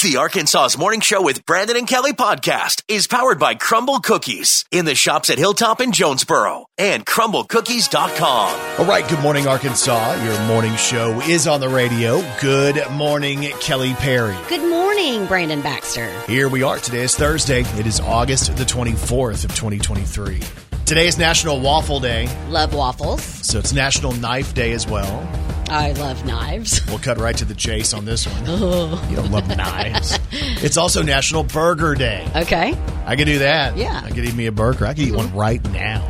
The 0.00 0.16
Arkansas's 0.18 0.78
Morning 0.78 1.00
Show 1.00 1.22
with 1.22 1.44
Brandon 1.44 1.76
and 1.76 1.88
Kelly 1.88 2.12
podcast 2.12 2.84
is 2.86 3.08
powered 3.08 3.40
by 3.40 3.56
Crumbl 3.56 4.00
Cookies 4.00 4.64
in 4.70 4.84
the 4.84 4.94
shops 4.94 5.28
at 5.28 5.38
Hilltop 5.38 5.80
and 5.80 5.92
Jonesboro 5.92 6.66
and 6.78 7.04
crumblcookies.com. 7.04 8.78
All 8.78 8.86
right, 8.86 9.08
good 9.08 9.18
morning, 9.18 9.48
Arkansas. 9.48 10.22
Your 10.22 10.40
morning 10.46 10.76
show 10.76 11.20
is 11.22 11.48
on 11.48 11.58
the 11.60 11.68
radio. 11.68 12.22
Good 12.40 12.88
morning, 12.92 13.42
Kelly 13.60 13.94
Perry. 13.94 14.36
Good 14.48 14.70
morning, 14.70 15.26
Brandon 15.26 15.62
Baxter. 15.62 16.08
Here 16.28 16.48
we 16.48 16.62
are. 16.62 16.78
Today 16.78 17.02
is 17.02 17.16
Thursday. 17.16 17.62
It 17.62 17.86
is 17.88 17.98
August 17.98 18.56
the 18.56 18.64
24th 18.64 19.44
of 19.44 19.54
2023. 19.56 20.67
Today 20.88 21.06
is 21.06 21.18
National 21.18 21.60
Waffle 21.60 22.00
Day, 22.00 22.34
Love 22.48 22.72
waffles. 22.72 23.22
so 23.22 23.58
it's 23.58 23.74
National 23.74 24.12
Knife 24.12 24.54
Day 24.54 24.72
as 24.72 24.86
well. 24.86 25.30
I 25.68 25.92
love 25.92 26.24
knives. 26.24 26.80
We'll 26.88 26.98
cut 26.98 27.18
right 27.18 27.36
to 27.36 27.44
the 27.44 27.54
chase 27.54 27.92
on 27.92 28.06
this 28.06 28.26
one. 28.26 28.44
Oh. 28.46 29.06
You 29.10 29.16
don't 29.16 29.30
love 29.30 29.46
knives. 29.54 30.18
It's 30.32 30.78
also 30.78 31.02
National 31.02 31.44
Burger 31.44 31.94
Day. 31.94 32.26
Okay. 32.34 32.74
I 33.04 33.16
could 33.16 33.26
do 33.26 33.40
that. 33.40 33.76
Yeah. 33.76 34.00
I 34.02 34.08
could 34.08 34.24
eat 34.24 34.34
me 34.34 34.46
a 34.46 34.52
burger. 34.52 34.86
I 34.86 34.94
could 34.94 35.02
eat 35.02 35.14
one 35.14 35.30
right 35.34 35.62
now. 35.72 36.08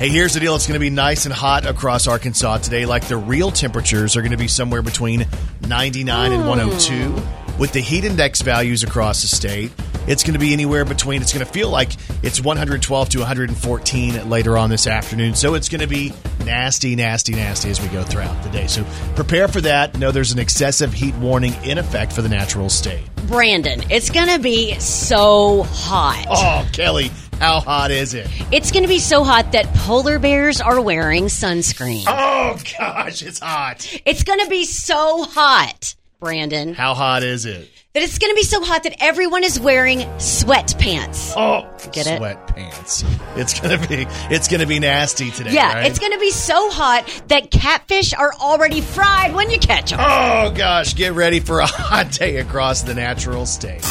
Hey, 0.00 0.08
here's 0.08 0.34
the 0.34 0.40
deal. 0.40 0.56
It's 0.56 0.66
going 0.66 0.74
to 0.74 0.80
be 0.80 0.90
nice 0.90 1.24
and 1.24 1.32
hot 1.32 1.64
across 1.64 2.08
Arkansas 2.08 2.58
today. 2.58 2.86
Like 2.86 3.06
the 3.06 3.16
real 3.16 3.52
temperatures 3.52 4.16
are 4.16 4.22
going 4.22 4.32
to 4.32 4.36
be 4.36 4.48
somewhere 4.48 4.82
between 4.82 5.24
99 5.68 6.32
and 6.32 6.42
hmm. 6.42 6.48
102. 6.48 7.60
With 7.60 7.72
the 7.72 7.80
heat 7.80 8.02
index 8.02 8.42
values 8.42 8.82
across 8.82 9.22
the 9.22 9.28
state, 9.28 9.70
it's 10.06 10.22
going 10.22 10.34
to 10.34 10.40
be 10.40 10.52
anywhere 10.52 10.84
between, 10.84 11.22
it's 11.22 11.32
going 11.32 11.44
to 11.44 11.52
feel 11.52 11.70
like 11.70 11.92
it's 12.22 12.40
112 12.40 13.08
to 13.10 13.18
114 13.18 14.28
later 14.28 14.56
on 14.58 14.70
this 14.70 14.86
afternoon. 14.86 15.34
So 15.34 15.54
it's 15.54 15.68
going 15.68 15.80
to 15.80 15.86
be 15.86 16.12
nasty, 16.44 16.96
nasty, 16.96 17.34
nasty 17.34 17.70
as 17.70 17.80
we 17.80 17.88
go 17.88 18.02
throughout 18.02 18.42
the 18.42 18.50
day. 18.50 18.66
So 18.66 18.84
prepare 19.14 19.48
for 19.48 19.60
that. 19.62 19.98
Know 19.98 20.10
there's 20.10 20.32
an 20.32 20.38
excessive 20.38 20.92
heat 20.92 21.14
warning 21.16 21.54
in 21.64 21.78
effect 21.78 22.12
for 22.12 22.22
the 22.22 22.28
natural 22.28 22.68
state. 22.68 23.04
Brandon, 23.26 23.82
it's 23.90 24.10
going 24.10 24.28
to 24.28 24.38
be 24.38 24.78
so 24.80 25.62
hot. 25.64 26.26
Oh, 26.28 26.68
Kelly, 26.72 27.10
how 27.38 27.60
hot 27.60 27.90
is 27.90 28.14
it? 28.14 28.26
It's 28.52 28.70
going 28.70 28.82
to 28.82 28.88
be 28.88 28.98
so 28.98 29.22
hot 29.22 29.52
that 29.52 29.66
polar 29.74 30.18
bears 30.18 30.60
are 30.60 30.80
wearing 30.80 31.24
sunscreen. 31.24 32.04
Oh, 32.06 32.58
gosh, 32.78 33.22
it's 33.22 33.38
hot. 33.38 34.00
It's 34.04 34.24
going 34.24 34.40
to 34.40 34.48
be 34.48 34.64
so 34.64 35.22
hot, 35.24 35.94
Brandon, 36.20 36.74
How 36.74 36.92
hot 36.94 37.22
is 37.22 37.46
it? 37.46 37.68
that 37.94 38.02
it's 38.04 38.18
going 38.18 38.30
to 38.30 38.36
be 38.36 38.42
so 38.44 38.62
hot 38.62 38.82
that 38.84 38.94
everyone 39.00 39.42
is 39.42 39.58
wearing 39.58 40.00
sweatpants. 40.18 41.32
Oh, 41.36 41.62
Get 41.92 42.06
it? 42.06 42.20
Sweatpants. 42.20 43.04
It's 43.36 43.58
gonna 43.58 43.78
be 43.88 44.06
it's 44.32 44.46
gonna 44.48 44.66
be 44.66 44.78
nasty 44.78 45.30
today. 45.30 45.52
yeah, 45.52 45.72
right? 45.74 45.86
it's 45.86 45.98
going 45.98 46.12
to 46.12 46.18
be 46.20 46.30
so 46.30 46.70
hot 46.70 47.08
that 47.28 47.50
catfish 47.50 48.12
are 48.14 48.32
already 48.34 48.80
fried 48.80 49.34
when 49.34 49.50
you 49.50 49.58
catch 49.58 49.90
them. 49.90 49.98
Oh 50.00 50.52
gosh, 50.54 50.94
get 50.94 51.14
ready 51.14 51.40
for 51.40 51.60
a 51.60 51.66
hot 51.66 52.12
day 52.12 52.36
across 52.36 52.82
the 52.82 52.94
natural 52.94 53.46
state. 53.46 53.82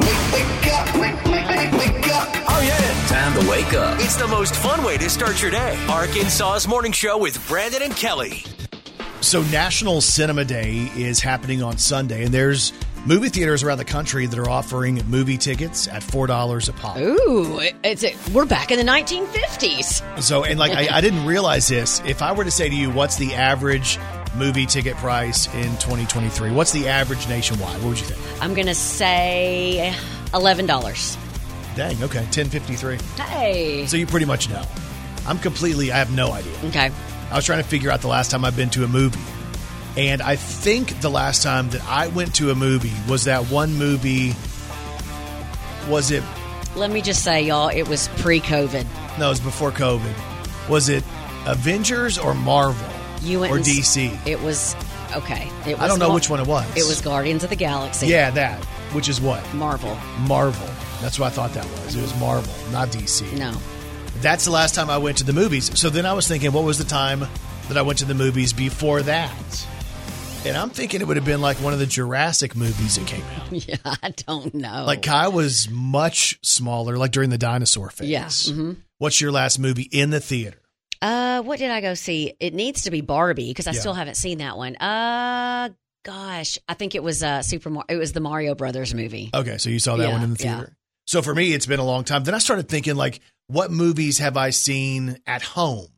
Wake, 0.00 0.66
up. 0.66 0.94
wake 0.96 1.14
up, 1.14 1.26
wake, 1.26 1.72
wake, 1.72 2.08
up. 2.08 2.28
Oh, 2.50 2.60
yeah. 2.60 3.06
Time 3.08 3.40
to 3.40 3.48
wake 3.50 3.72
up. 3.72 3.98
It's 4.00 4.16
the 4.16 4.28
most 4.28 4.54
fun 4.56 4.84
way 4.84 4.96
to 4.98 5.08
start 5.08 5.40
your 5.40 5.50
day. 5.50 5.76
Arkansas's 5.88 6.68
Morning 6.68 6.92
Show 6.92 7.18
with 7.18 7.46
Brandon 7.48 7.82
and 7.82 7.96
Kelly. 7.96 8.44
So 9.20 9.42
National 9.44 10.00
Cinema 10.00 10.44
Day 10.44 10.90
is 10.96 11.18
happening 11.20 11.62
on 11.62 11.76
Sunday, 11.76 12.24
and 12.24 12.32
there's 12.32 12.72
movie 13.04 13.28
theaters 13.28 13.62
around 13.64 13.78
the 13.78 13.84
country 13.84 14.26
that 14.26 14.38
are 14.38 14.48
offering 14.48 15.02
movie 15.08 15.36
tickets 15.36 15.88
at 15.88 16.02
four 16.04 16.26
dollars 16.28 16.68
a 16.68 16.72
pop. 16.72 16.96
Ooh, 16.98 17.58
it's 17.82 18.04
a, 18.04 18.14
we're 18.32 18.46
back 18.46 18.70
in 18.70 18.78
the 18.78 18.90
1950s. 18.90 20.22
So, 20.22 20.44
and 20.44 20.58
like 20.58 20.72
I, 20.72 20.96
I 20.96 21.00
didn't 21.00 21.26
realize 21.26 21.66
this. 21.66 22.00
If 22.06 22.22
I 22.22 22.32
were 22.32 22.44
to 22.44 22.50
say 22.50 22.68
to 22.68 22.74
you, 22.74 22.90
what's 22.90 23.16
the 23.16 23.34
average 23.34 23.98
movie 24.36 24.66
ticket 24.66 24.96
price 24.96 25.46
in 25.52 25.70
2023? 25.78 26.52
What's 26.52 26.70
the 26.72 26.88
average 26.88 27.28
nationwide? 27.28 27.74
What 27.82 27.88
would 27.88 27.98
you 28.00 28.06
think? 28.06 28.42
I'm 28.42 28.54
gonna 28.54 28.74
say 28.74 29.94
eleven 30.32 30.64
dollars. 30.64 31.18
Dang, 31.74 32.00
okay, 32.04 32.26
ten 32.30 32.48
fifty 32.48 32.76
three. 32.76 32.98
Hey. 33.16 33.84
So 33.86 33.96
you 33.96 34.06
pretty 34.06 34.26
much 34.26 34.48
know. 34.48 34.62
I'm 35.26 35.38
completely. 35.38 35.90
I 35.90 35.98
have 35.98 36.12
no 36.14 36.32
idea. 36.32 36.56
Okay. 36.66 36.92
I 37.30 37.36
was 37.36 37.44
trying 37.44 37.62
to 37.62 37.68
figure 37.68 37.90
out 37.90 38.00
the 38.00 38.08
last 38.08 38.30
time 38.30 38.44
I've 38.44 38.56
been 38.56 38.70
to 38.70 38.84
a 38.84 38.88
movie. 38.88 39.20
And 39.96 40.22
I 40.22 40.36
think 40.36 41.00
the 41.00 41.10
last 41.10 41.42
time 41.42 41.70
that 41.70 41.84
I 41.86 42.08
went 42.08 42.34
to 42.36 42.50
a 42.50 42.54
movie 42.54 42.92
was 43.08 43.24
that 43.24 43.44
one 43.50 43.74
movie. 43.74 44.34
Was 45.88 46.10
it? 46.10 46.22
Let 46.76 46.90
me 46.90 47.02
just 47.02 47.24
say, 47.24 47.42
y'all, 47.42 47.68
it 47.68 47.88
was 47.88 48.08
pre-COVID. 48.18 48.86
No, 49.18 49.26
it 49.26 49.30
was 49.30 49.40
before 49.40 49.72
COVID. 49.72 50.68
Was 50.68 50.88
it 50.88 51.02
Avengers 51.46 52.18
or 52.18 52.34
Marvel? 52.34 52.88
You 53.22 53.40
went 53.40 53.52
or 53.52 53.58
DC? 53.58 54.26
It 54.26 54.40
was 54.40 54.76
okay. 55.16 55.50
It 55.66 55.72
was 55.72 55.80
I 55.80 55.88
don't 55.88 55.98
know 55.98 56.08
Mar- 56.08 56.14
which 56.14 56.30
one 56.30 56.40
it 56.40 56.46
was. 56.46 56.68
It 56.76 56.86
was 56.86 57.00
Guardians 57.00 57.42
of 57.42 57.50
the 57.50 57.56
Galaxy. 57.56 58.06
Yeah, 58.06 58.30
that. 58.30 58.62
Which 58.94 59.08
is 59.08 59.20
what? 59.20 59.42
Marvel. 59.54 59.96
Marvel. 60.20 60.68
That's 61.00 61.18
what 61.18 61.26
I 61.26 61.30
thought 61.30 61.52
that 61.54 61.64
was. 61.64 61.96
It 61.96 62.02
was 62.02 62.18
Marvel, 62.20 62.52
not 62.70 62.88
DC. 62.88 63.36
No. 63.38 63.52
That's 64.20 64.44
the 64.44 64.50
last 64.50 64.74
time 64.74 64.90
I 64.90 64.98
went 64.98 65.18
to 65.18 65.24
the 65.24 65.32
movies. 65.32 65.78
So 65.78 65.90
then 65.90 66.04
I 66.06 66.12
was 66.12 66.26
thinking, 66.26 66.52
what 66.52 66.64
was 66.64 66.78
the 66.78 66.84
time 66.84 67.20
that 67.68 67.76
I 67.76 67.82
went 67.82 67.98
to 68.00 68.04
the 68.04 68.14
movies 68.14 68.52
before 68.52 69.02
that? 69.02 69.66
And 70.44 70.56
I'm 70.56 70.70
thinking 70.70 71.00
it 71.00 71.06
would 71.06 71.16
have 71.16 71.26
been 71.26 71.40
like 71.40 71.56
one 71.58 71.72
of 71.72 71.78
the 71.78 71.86
Jurassic 71.86 72.56
movies 72.56 72.96
that 72.96 73.06
came 73.06 73.24
out. 73.36 73.52
Yeah, 73.68 73.76
I 74.02 74.10
don't 74.10 74.54
know. 74.54 74.84
Like 74.86 75.02
Kai 75.02 75.28
was 75.28 75.68
much 75.70 76.38
smaller, 76.42 76.96
like 76.96 77.10
during 77.12 77.30
the 77.30 77.38
dinosaur 77.38 77.90
phase. 77.90 78.08
Yeah, 78.08 78.26
mhm. 78.26 78.76
What's 78.98 79.20
your 79.20 79.32
last 79.32 79.58
movie 79.58 79.88
in 79.90 80.10
the 80.10 80.20
theater? 80.20 80.60
uh, 81.00 81.42
what 81.42 81.58
did 81.60 81.70
I 81.70 81.80
go 81.80 81.94
see? 81.94 82.34
It 82.40 82.54
needs 82.54 82.82
to 82.82 82.90
be 82.90 83.00
Barbie 83.02 83.50
because 83.50 83.68
I 83.68 83.72
Yeah. 83.72 83.80
still 83.80 83.94
haven't 83.94 84.16
seen 84.16 84.38
that 84.38 84.56
one. 84.56 84.74
Uh, 84.76 85.68
gosh, 86.04 86.58
I 86.68 86.74
think 86.74 86.94
it 86.96 87.02
was 87.02 87.22
uh 87.22 87.42
Super. 87.42 87.70
Mar- 87.70 87.84
it 87.88 87.96
was 87.96 88.12
the 88.12 88.20
Mario 88.20 88.54
Brothers 88.56 88.94
movie. 88.94 89.30
Okay, 89.34 89.58
so 89.58 89.70
you 89.70 89.78
saw 89.78 89.96
that 89.96 90.06
Yeah, 90.08 90.12
one 90.12 90.22
in 90.22 90.30
the 90.30 90.36
theater. 90.36 90.76
So 91.08 91.22
for 91.22 91.34
me, 91.34 91.54
it's 91.54 91.64
been 91.64 91.80
a 91.80 91.86
long 91.86 92.04
time. 92.04 92.24
Then 92.24 92.34
I 92.34 92.38
started 92.38 92.68
thinking, 92.68 92.94
like, 92.94 93.20
what 93.46 93.70
movies 93.70 94.18
have 94.18 94.36
I 94.36 94.50
seen 94.50 95.16
at 95.26 95.40
home? 95.40 95.88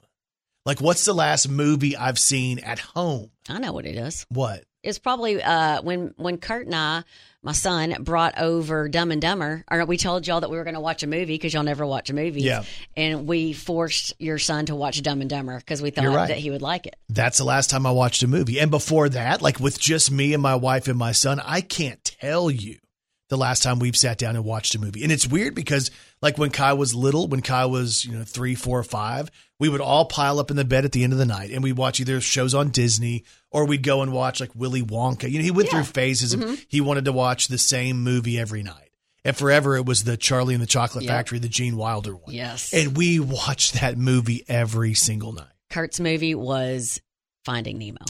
Like, 0.65 0.81
what's 0.81 1.05
the 1.05 1.13
last 1.13 1.49
movie 1.49 1.97
I've 1.97 2.17
seen 2.17 2.61
at 2.61 2.79
home? 2.79 3.33
I 3.49 3.59
know 3.59 3.73
what 3.73 3.87
it 3.87 3.97
is. 3.97 4.25
What? 4.29 4.63
It's 4.85 5.01
probably 5.01 5.43
uh, 5.43 5.83
when 5.83 6.15
when 6.17 6.39
Kurt 6.39 6.67
and 6.67 6.77
I, 6.77 7.03
my 7.43 7.51
son, 7.51 7.97
brought 8.05 8.39
over 8.39 8.89
Dumb 8.89 9.11
and 9.11 9.21
Dumber. 9.21 9.65
Or 9.69 9.85
we 9.85 9.97
told 9.97 10.29
y'all 10.29 10.43
that 10.43 10.49
we 10.49 10.57
were 10.57 10.63
going 10.63 10.75
to 10.75 10.81
watch 10.81 11.03
a 11.03 11.09
movie 11.09 11.35
because 11.35 11.53
y'all 11.53 11.65
never 11.65 11.85
watch 11.85 12.09
a 12.09 12.15
movie. 12.15 12.43
Yeah. 12.43 12.63
and 12.97 13.27
we 13.27 13.53
forced 13.53 14.15
your 14.21 14.39
son 14.39 14.67
to 14.67 14.77
watch 14.77 15.03
Dumb 15.03 15.23
and 15.23 15.29
Dumber 15.29 15.59
because 15.59 15.83
we 15.83 15.91
thought 15.91 16.07
right. 16.07 16.29
that 16.29 16.39
he 16.39 16.53
would 16.53 16.63
like 16.63 16.87
it. 16.87 16.95
That's 17.09 17.39
the 17.39 17.45
last 17.45 17.69
time 17.69 17.85
I 17.85 17.91
watched 17.91 18.23
a 18.23 18.29
movie. 18.29 18.61
And 18.61 18.71
before 18.71 19.09
that, 19.09 19.43
like 19.43 19.59
with 19.59 19.81
just 19.81 20.13
me 20.13 20.35
and 20.35 20.43
my 20.43 20.55
wife 20.55 20.87
and 20.87 20.97
my 20.97 21.11
son, 21.11 21.41
I 21.45 21.63
can't 21.63 22.03
tell 22.05 22.49
you 22.49 22.79
the 23.31 23.39
last 23.39 23.63
time 23.63 23.79
we've 23.79 23.97
sat 23.97 24.19
down 24.19 24.37
and 24.37 24.45
watched 24.45 24.75
a 24.75 24.79
movie. 24.79 25.03
And 25.03 25.11
it's 25.11 25.27
weird 25.27 25.55
because 25.55 25.91
like 26.21 26.37
when 26.37 26.51
Kai 26.51 26.75
was 26.75 26.95
little, 26.95 27.29
when 27.29 27.41
Kai 27.41 27.65
was, 27.67 28.05
you 28.05 28.13
know, 28.13 28.25
three, 28.25 28.57
four, 28.57 28.83
five, 28.83 29.31
we 29.61 29.69
would 29.69 29.81
all 29.81 30.05
pile 30.05 30.41
up 30.41 30.51
in 30.51 30.57
the 30.57 30.65
bed 30.65 30.85
at 30.85 30.93
the 30.93 31.05
end 31.05 31.13
of 31.13 31.19
the 31.19 31.25
night 31.25 31.51
and 31.51 31.63
we'd 31.63 31.77
watch 31.77 32.01
either 32.01 32.21
shows 32.21 32.55
on 32.55 32.71
Disney 32.71 33.25
or 33.53 33.67
we'd 33.67 33.85
go 33.85 34.03
and 34.03 34.13
watch 34.13 34.41
like 34.41 34.51
Willy 34.57 34.83
Wonka. 34.83 35.31
You 35.31 35.39
know, 35.39 35.45
he 35.45 35.53
went 35.53 35.69
through 35.71 35.85
phases 35.85 36.35
of 36.35 36.41
mm-hmm. 36.41 36.55
he 36.69 36.81
wanted 36.81 37.05
to 37.05 37.13
watch 37.13 37.47
the 37.47 37.57
same 37.57 38.03
movie 38.03 38.39
every 38.39 38.65
night. 38.65 38.91
And 39.25 39.37
forever 39.37 39.77
it 39.77 39.87
was 39.87 40.03
the 40.03 40.17
Charlie 40.17 40.55
and 40.55 40.63
the 40.63 40.67
Chocolate 40.67 41.05
Yep. 41.05 41.11
Factory, 41.11 41.39
the 41.39 41.49
Gene 41.49 41.77
Wilder 41.77 42.17
one. 42.17 42.35
Yes. 42.35 42.75
And 42.75 42.97
we 42.97 43.21
watched 43.21 43.75
that 43.75 43.97
movie 43.97 44.45
every 44.49 44.95
single 44.95 45.33
night. 45.33 45.47
Kurt's 45.71 46.01
movie 46.01 46.35
was 46.35 47.01
Finding 47.45 47.79
Nemo. 47.79 48.01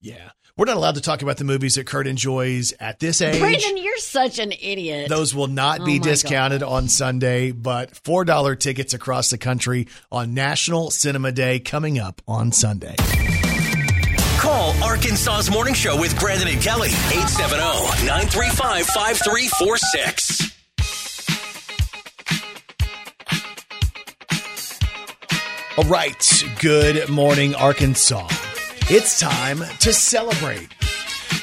Yeah. 0.00 0.30
We're 0.58 0.64
not 0.64 0.78
allowed 0.78 0.94
to 0.94 1.02
talk 1.02 1.20
about 1.20 1.36
the 1.36 1.44
movies 1.44 1.74
that 1.74 1.86
Kurt 1.86 2.06
enjoys 2.06 2.72
at 2.80 2.98
this 2.98 3.20
age. 3.20 3.38
Brandon, 3.40 3.76
you're 3.76 3.98
such 3.98 4.38
an 4.38 4.52
idiot. 4.52 5.10
Those 5.10 5.34
will 5.34 5.48
not 5.48 5.80
Oh 5.80 5.84
be 5.84 5.98
my 5.98 6.04
discounted 6.04 6.62
on 6.62 6.88
Sunday, 6.88 7.50
but 7.52 7.92
$4 7.92 8.58
tickets 8.58 8.94
across 8.94 9.28
the 9.28 9.36
country 9.36 9.86
on 10.10 10.32
National 10.32 10.90
Cinema 10.90 11.30
Day 11.30 11.60
coming 11.60 11.98
up 11.98 12.22
on 12.26 12.52
Sunday. 12.52 12.94
Call 14.38 14.72
Arkansas's 14.82 15.50
Morning 15.50 15.74
Show 15.74 16.00
with 16.00 16.18
Brandon 16.18 16.48
and 16.48 16.62
Kelly. 16.62 16.88
870 16.88 18.06
935 18.06 18.86
5346. 18.86 20.52
All 25.76 25.84
right. 25.84 26.44
Good 26.60 27.10
morning, 27.10 27.54
Arkansas. 27.54 28.26
It's 28.88 29.18
time 29.18 29.58
to 29.80 29.92
celebrate. 29.92 30.68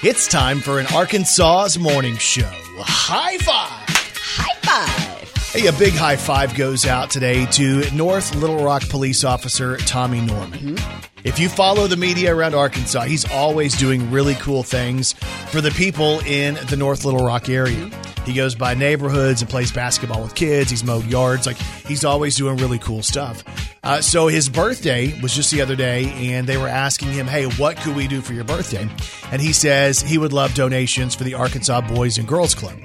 It's 0.01 0.29
time 0.29 0.61
for 0.61 0.79
an 0.79 0.85
Arkansas's 0.93 1.77
morning 1.77 2.15
show. 2.15 2.49
High 2.77 3.37
five. 3.39 3.85
High 4.15 4.55
five. 4.61 5.51
Hey, 5.51 5.67
a 5.67 5.73
big 5.73 5.91
high 5.93 6.15
five 6.15 6.55
goes 6.55 6.85
out 6.85 7.09
today 7.09 7.45
to 7.47 7.93
North 7.93 8.33
Little 8.35 8.63
Rock 8.63 8.87
police 8.87 9.25
officer 9.25 9.75
Tommy 9.75 10.21
Norman. 10.21 10.77
Mm-hmm. 10.77 11.12
If 11.23 11.39
you 11.39 11.47
follow 11.47 11.87
the 11.87 11.95
media 11.95 12.35
around 12.35 12.53
Arkansas, 12.53 13.03
he's 13.03 13.29
always 13.31 13.77
doing 13.77 14.11
really 14.11 14.35
cool 14.35 14.61
things 14.61 15.13
for 15.51 15.61
the 15.61 15.71
people 15.71 16.19
in 16.21 16.55
the 16.69 16.75
North 16.75 17.05
Little 17.05 17.25
Rock 17.25 17.47
area. 17.47 17.89
He 18.25 18.33
goes 18.33 18.55
by 18.55 18.73
neighborhoods 18.73 19.41
and 19.41 19.49
plays 19.49 19.71
basketball 19.71 20.21
with 20.21 20.35
kids. 20.35 20.69
He's 20.69 20.83
mowed 20.83 21.05
yards. 21.05 21.45
Like 21.45 21.57
he's 21.87 22.03
always 22.05 22.35
doing 22.35 22.57
really 22.57 22.79
cool 22.79 23.03
stuff. 23.03 23.43
Uh, 23.85 23.99
so 23.99 24.27
his 24.27 24.47
birthday 24.47 25.19
was 25.21 25.35
just 25.35 25.51
the 25.51 25.61
other 25.61 25.75
day, 25.75 26.05
and 26.33 26.47
they 26.47 26.55
were 26.55 26.69
asking 26.69 27.11
him, 27.11 27.27
"Hey, 27.27 27.43
what 27.57 27.75
could 27.75 27.97
we 27.97 28.07
do 28.07 28.21
for 28.21 28.31
your 28.31 28.45
birthday?" 28.45 28.87
And 29.29 29.41
he 29.41 29.51
says 29.51 29.99
he 29.99 30.17
would 30.17 30.31
love 30.31 30.53
donations 30.53 31.15
for 31.15 31.25
the 31.25 31.33
Arkansas 31.33 31.81
Boys 31.81 32.17
and 32.17 32.25
Girls 32.25 32.55
Club 32.55 32.75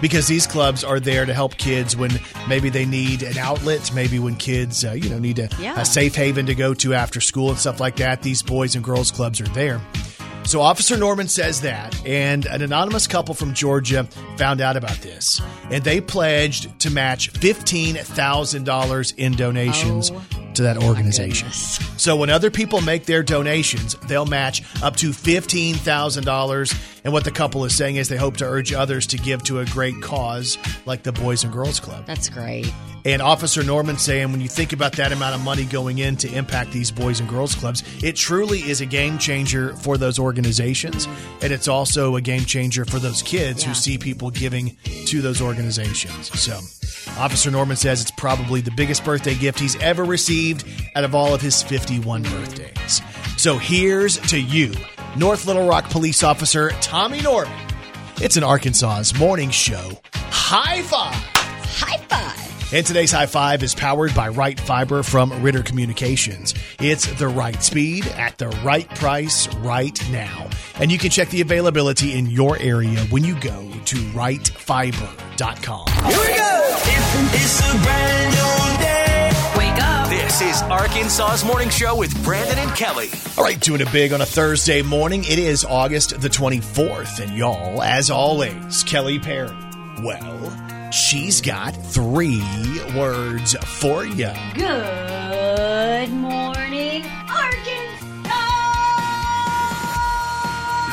because 0.00 0.26
these 0.28 0.46
clubs 0.46 0.82
are 0.82 0.98
there 0.98 1.26
to 1.26 1.34
help 1.34 1.58
kids 1.58 1.94
when 1.94 2.10
maybe 2.48 2.70
they 2.70 2.86
need 2.86 3.22
an 3.22 3.36
outlet, 3.36 3.92
maybe 3.94 4.18
when 4.18 4.34
kids 4.34 4.82
uh, 4.82 4.92
you 4.92 5.10
know 5.10 5.18
need 5.18 5.38
a, 5.40 5.50
Yeah. 5.60 5.78
a 5.78 5.84
safe 5.84 6.14
haven 6.14 6.46
to 6.46 6.54
go 6.54 6.72
to 6.72 6.94
after 6.94 7.20
school 7.20 7.50
and 7.50 7.58
stuff 7.58 7.78
like 7.80 7.85
that. 7.94 8.22
These 8.22 8.42
Boys 8.42 8.74
and 8.74 8.82
Girls 8.82 9.12
Clubs 9.12 9.40
are 9.40 9.48
there. 9.48 9.80
So 10.44 10.60
Officer 10.60 10.96
Norman 10.96 11.26
says 11.26 11.60
that, 11.62 12.00
and 12.06 12.46
an 12.46 12.62
anonymous 12.62 13.08
couple 13.08 13.34
from 13.34 13.52
Georgia 13.52 14.04
found 14.36 14.60
out 14.60 14.76
about 14.76 14.96
this, 14.98 15.40
and 15.72 15.82
they 15.82 16.00
pledged 16.00 16.78
to 16.80 16.90
match 16.90 17.30
fifteen 17.30 17.96
thousand 17.96 18.62
dollars 18.64 19.10
in 19.12 19.32
donations 19.34 20.12
Oh, 20.12 20.22
to 20.54 20.62
that 20.62 20.80
organization. 20.84 21.50
So 21.50 22.14
when 22.16 22.30
other 22.30 22.52
people 22.52 22.80
make 22.80 23.06
their 23.06 23.24
donations, 23.24 23.96
they'll 24.06 24.24
match 24.24 24.62
up 24.84 24.94
to 24.96 25.12
fifteen 25.12 25.74
thousand 25.74 26.24
dollars. 26.24 26.72
And 27.06 27.12
what 27.12 27.22
the 27.22 27.30
couple 27.30 27.64
is 27.64 27.72
saying 27.72 27.96
is 27.96 28.08
they 28.08 28.16
hope 28.16 28.36
to 28.38 28.44
urge 28.44 28.72
others 28.72 29.06
to 29.06 29.16
give 29.16 29.44
to 29.44 29.60
a 29.60 29.64
great 29.66 30.02
cause 30.02 30.58
like 30.86 31.04
the 31.04 31.12
Boys 31.12 31.44
and 31.44 31.52
Girls 31.52 31.78
Club. 31.78 32.04
That's 32.04 32.28
great. 32.28 32.68
And 33.04 33.22
Officer 33.22 33.62
Norman 33.62 33.96
saying, 33.96 34.32
when 34.32 34.40
you 34.40 34.48
think 34.48 34.72
about 34.72 34.90
that 34.94 35.12
amount 35.12 35.36
of 35.36 35.44
money 35.44 35.66
going 35.66 35.98
in 35.98 36.16
to 36.16 36.28
impact 36.34 36.72
these 36.72 36.90
boys 36.90 37.20
and 37.20 37.28
girls 37.28 37.54
clubs, 37.54 37.84
it 38.02 38.16
truly 38.16 38.58
is 38.58 38.80
a 38.80 38.86
game 38.86 39.18
changer 39.18 39.76
for 39.76 39.96
those 39.96 40.18
organizations. 40.18 41.06
And 41.42 41.52
it's 41.52 41.68
also 41.68 42.16
a 42.16 42.20
game 42.20 42.44
changer 42.44 42.84
for 42.84 42.98
those 42.98 43.22
kids 43.22 43.62
Yeah. 43.62 43.68
who 43.68 43.74
see 43.76 43.98
people 43.98 44.30
giving 44.32 44.76
to 45.04 45.22
those 45.22 45.40
organizations. 45.40 46.36
So, 46.36 46.58
Officer 47.18 47.52
Norman 47.52 47.76
says 47.76 48.02
it's 48.02 48.10
probably 48.10 48.60
the 48.62 48.72
biggest 48.72 49.04
birthday 49.04 49.36
gift 49.36 49.60
he's 49.60 49.76
ever 49.76 50.02
received 50.04 50.64
out 50.96 51.04
of 51.04 51.14
all 51.14 51.32
of 51.32 51.40
his 51.40 51.62
51 51.62 52.24
birthdays. 52.24 53.00
So, 53.36 53.58
here's 53.58 54.18
to 54.30 54.40
you, 54.40 54.72
North 55.16 55.46
Little 55.46 55.66
Rock 55.66 55.88
Police 55.90 56.22
Officer 56.22 56.70
Tommy 56.80 57.20
Norman. 57.20 57.52
It's 58.16 58.36
an 58.36 58.44
Arkansas's 58.44 59.18
morning 59.18 59.50
show. 59.50 59.92
High 60.14 60.82
five! 60.82 61.14
High 61.14 61.98
five. 62.08 62.72
And 62.72 62.84
today's 62.84 63.12
high 63.12 63.26
five 63.26 63.62
is 63.62 63.74
powered 63.74 64.14
by 64.14 64.28
Right 64.28 64.58
Fiber 64.58 65.02
from 65.04 65.42
Ritter 65.42 65.62
Communications. 65.62 66.54
It's 66.80 67.06
the 67.18 67.28
right 67.28 67.62
speed 67.62 68.06
at 68.08 68.38
the 68.38 68.48
right 68.64 68.88
price 68.96 69.46
right 69.56 69.98
now. 70.10 70.48
And 70.80 70.90
you 70.90 70.98
can 70.98 71.10
check 71.10 71.28
the 71.28 71.42
availability 71.42 72.18
in 72.18 72.26
your 72.26 72.58
area 72.58 72.98
when 73.10 73.22
you 73.22 73.38
go 73.38 73.70
to 73.84 73.96
rightfiber.com. 73.96 75.86
Here 75.86 76.18
we 76.18 76.36
go. 76.36 76.62
It's, 76.88 77.34
it's 77.34 77.60
a 77.60 77.78
brand 77.84 78.30
new 78.34 78.78
day. 78.82 78.85
Wake 80.26 80.32
up. 80.34 80.40
This 80.40 80.40
is 80.42 80.62
Arkansas's 80.62 81.44
morning 81.44 81.70
show 81.70 81.96
with 81.96 82.24
Brandon 82.24 82.58
and 82.58 82.76
Kelly. 82.76 83.10
All 83.38 83.44
right, 83.44 83.60
doing 83.60 83.80
it 83.80 83.92
big 83.92 84.12
on 84.12 84.20
a 84.20 84.26
Thursday 84.26 84.82
morning. 84.82 85.22
It 85.24 85.38
is 85.38 85.64
August 85.64 86.20
the 86.20 86.28
24th. 86.28 87.20
And 87.20 87.36
y'all, 87.36 87.82
as 87.82 88.10
always, 88.10 88.82
Kelly 88.84 89.18
Perry. 89.18 89.56
Well, 90.02 90.90
she's 90.90 91.40
got 91.40 91.70
three 91.70 92.42
words 92.94 93.54
for 93.78 94.04
you. 94.04 94.30
Good 94.54 96.10
morning, 96.10 97.04
Arkansas. 97.28 98.42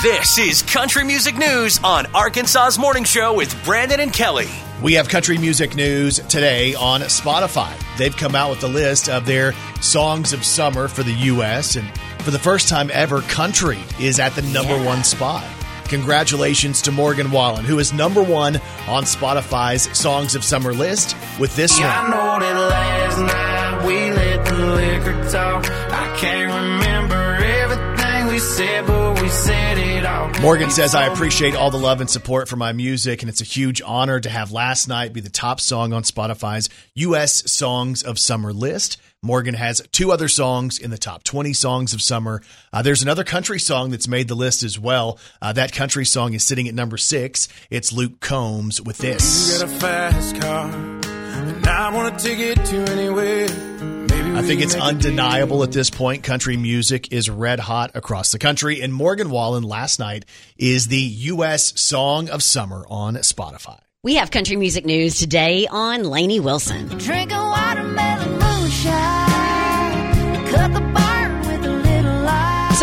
This 0.04 0.38
is 0.38 0.62
Country 0.62 1.04
Music 1.06 1.36
News 1.38 1.80
on 1.84 2.06
Arkansas's 2.14 2.80
morning 2.80 3.04
show 3.04 3.34
with 3.34 3.66
Brandon 3.66 4.00
and 4.00 4.14
Kelly. 4.14 4.50
We 4.84 4.94
have 4.96 5.08
country 5.08 5.38
music 5.38 5.76
news 5.76 6.18
today 6.28 6.76
on 6.76 7.00
Spotify. 7.02 7.72
They've 7.98 8.16
come 8.16 8.36
out 8.36 8.50
with 8.50 8.64
a 8.64 8.68
list 8.68 9.08
of 9.08 9.26
their 9.26 9.54
songs 9.80 10.34
of 10.34 10.44
summer 10.44 10.90
for 10.90 11.04
the 11.04 11.14
U.S., 11.14 11.78
and 11.78 11.88
for 12.20 12.32
the 12.32 12.40
first 12.40 12.68
time 12.68 12.90
ever, 12.94 13.22
country 13.22 13.80
is 14.00 14.20
at 14.20 14.34
the 14.36 14.42
number 14.42 14.76
Yeah. 14.76 14.86
one 14.86 15.04
spot. 15.06 15.46
Congratulations 15.86 16.82
to 16.82 16.92
Morgan 16.92 17.32
Wallen, 17.32 17.64
who 17.64 17.80
is 17.80 17.94
number 17.94 18.22
one 18.22 18.58
on 18.88 19.04
Spotify's 19.04 19.84
Songs 19.98 20.36
of 20.36 20.44
Summer 20.44 20.74
list 20.74 21.16
with 21.40 21.56
this 21.56 21.80
I 21.80 22.02
one. 22.02 22.12
know 22.12 22.40
that 22.40 22.60
last 22.70 23.20
night 23.20 23.88
we 23.88 24.12
let 24.12 24.46
the 24.46 24.54
liquor 24.76 25.30
talk. 25.30 25.66
I 25.66 26.18
can't 26.20 26.52
remember 26.52 27.36
everything 27.36 28.28
we 28.28 28.40
said, 28.40 28.86
but 28.88 29.22
we 29.22 29.30
said 29.30 29.78
it. 29.78 29.93
Morgan 30.42 30.70
says, 30.70 30.94
I 30.94 31.06
appreciate 31.08 31.56
all 31.56 31.72
the 31.72 31.78
love 31.78 32.02
and 32.02 32.10
support 32.10 32.48
for 32.50 32.56
my 32.56 32.74
music, 32.74 33.22
and 33.24 33.30
it's 33.30 33.42
a 33.42 33.46
huge 33.46 33.82
honor 33.82 34.20
to 34.20 34.30
have 34.30 34.52
Last 34.52 34.88
Night 34.88 35.14
be 35.14 35.22
the 35.22 35.30
top 35.30 35.60
song 35.60 35.94
on 35.94 36.04
Spotify's 36.04 36.70
U.S. 36.96 37.50
Songs 37.52 38.04
of 38.04 38.20
Summer 38.20 38.52
list. 38.54 38.98
Morgan 39.22 39.54
has 39.54 39.82
two 39.92 40.12
other 40.12 40.28
songs 40.28 40.78
in 40.80 40.92
the 40.92 40.98
top 40.98 41.24
20 41.24 41.54
songs 41.54 41.94
of 41.94 42.02
summer. 42.02 42.42
Uh, 42.74 42.82
there's 42.82 43.02
another 43.02 43.24
country 43.24 43.60
song 43.60 43.90
that's 43.92 44.08
made 44.08 44.28
the 44.28 44.36
list 44.36 44.64
as 44.64 44.78
well. 44.78 45.18
Uh, 45.42 45.54
that 45.54 45.72
country 45.72 46.06
song 46.06 46.34
is 46.34 46.44
sitting 46.44 46.68
at 46.68 46.74
number 46.74 46.98
six. 46.98 47.48
It's 47.70 47.94
Luke 47.94 48.20
Combs 48.20 48.82
with 48.82 49.02
You 49.04 49.14
this. 49.14 49.62
got 49.62 49.70
a 49.70 49.74
fast 49.80 50.42
car, 50.42 50.70
and 50.72 51.66
I 51.68 51.94
want 51.94 52.20
take 52.20 52.40
it 52.40 52.64
to 52.66 52.78
anywhere. 52.92 53.93
Maybe 54.34 54.46
I 54.46 54.48
think 54.48 54.62
it's 54.62 54.74
undeniable 54.74 55.62
at 55.62 55.72
this 55.72 55.92
point. 55.92 56.24
Country 56.24 56.58
music 56.58 57.14
is 57.14 57.30
red 57.30 57.60
hot 57.60 57.92
across 57.94 58.32
the 58.32 58.40
country, 58.40 58.82
and 58.82 58.92
Morgan 58.92 59.30
Wallen 59.30 59.62
last 59.62 60.00
night 60.00 60.26
is 60.58 60.88
the 60.88 60.98
U.S. 60.98 61.80
Song 61.80 62.30
of 62.30 62.42
Summer 62.42 62.84
on 62.90 63.14
Spotify. 63.18 63.80
We 64.02 64.16
have 64.16 64.32
country 64.32 64.56
music 64.56 64.86
news 64.86 65.20
today 65.20 65.68
on 65.70 66.04
Lainey 66.04 66.40
Wilson. 66.40 66.90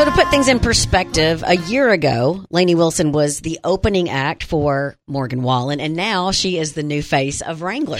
So, 0.01 0.07
to 0.07 0.13
put 0.13 0.31
things 0.31 0.49
in 0.49 0.61
perspective, 0.61 1.45
a 1.47 1.59
year 1.59 1.91
ago, 1.91 2.47
Lainey 2.49 2.75
Wilson 2.75 3.13
was 3.13 3.41
the 3.41 3.61
opening 3.63 4.09
act 4.09 4.43
for 4.43 4.97
Morgan 5.07 5.43
Wallen, 5.43 5.79
and 5.79 5.95
now 5.95 6.31
she 6.31 6.57
is 6.57 6.73
the 6.73 6.83
new 6.83 7.03
face 7.03 7.43
of 7.43 7.61
Wrangler. 7.61 7.99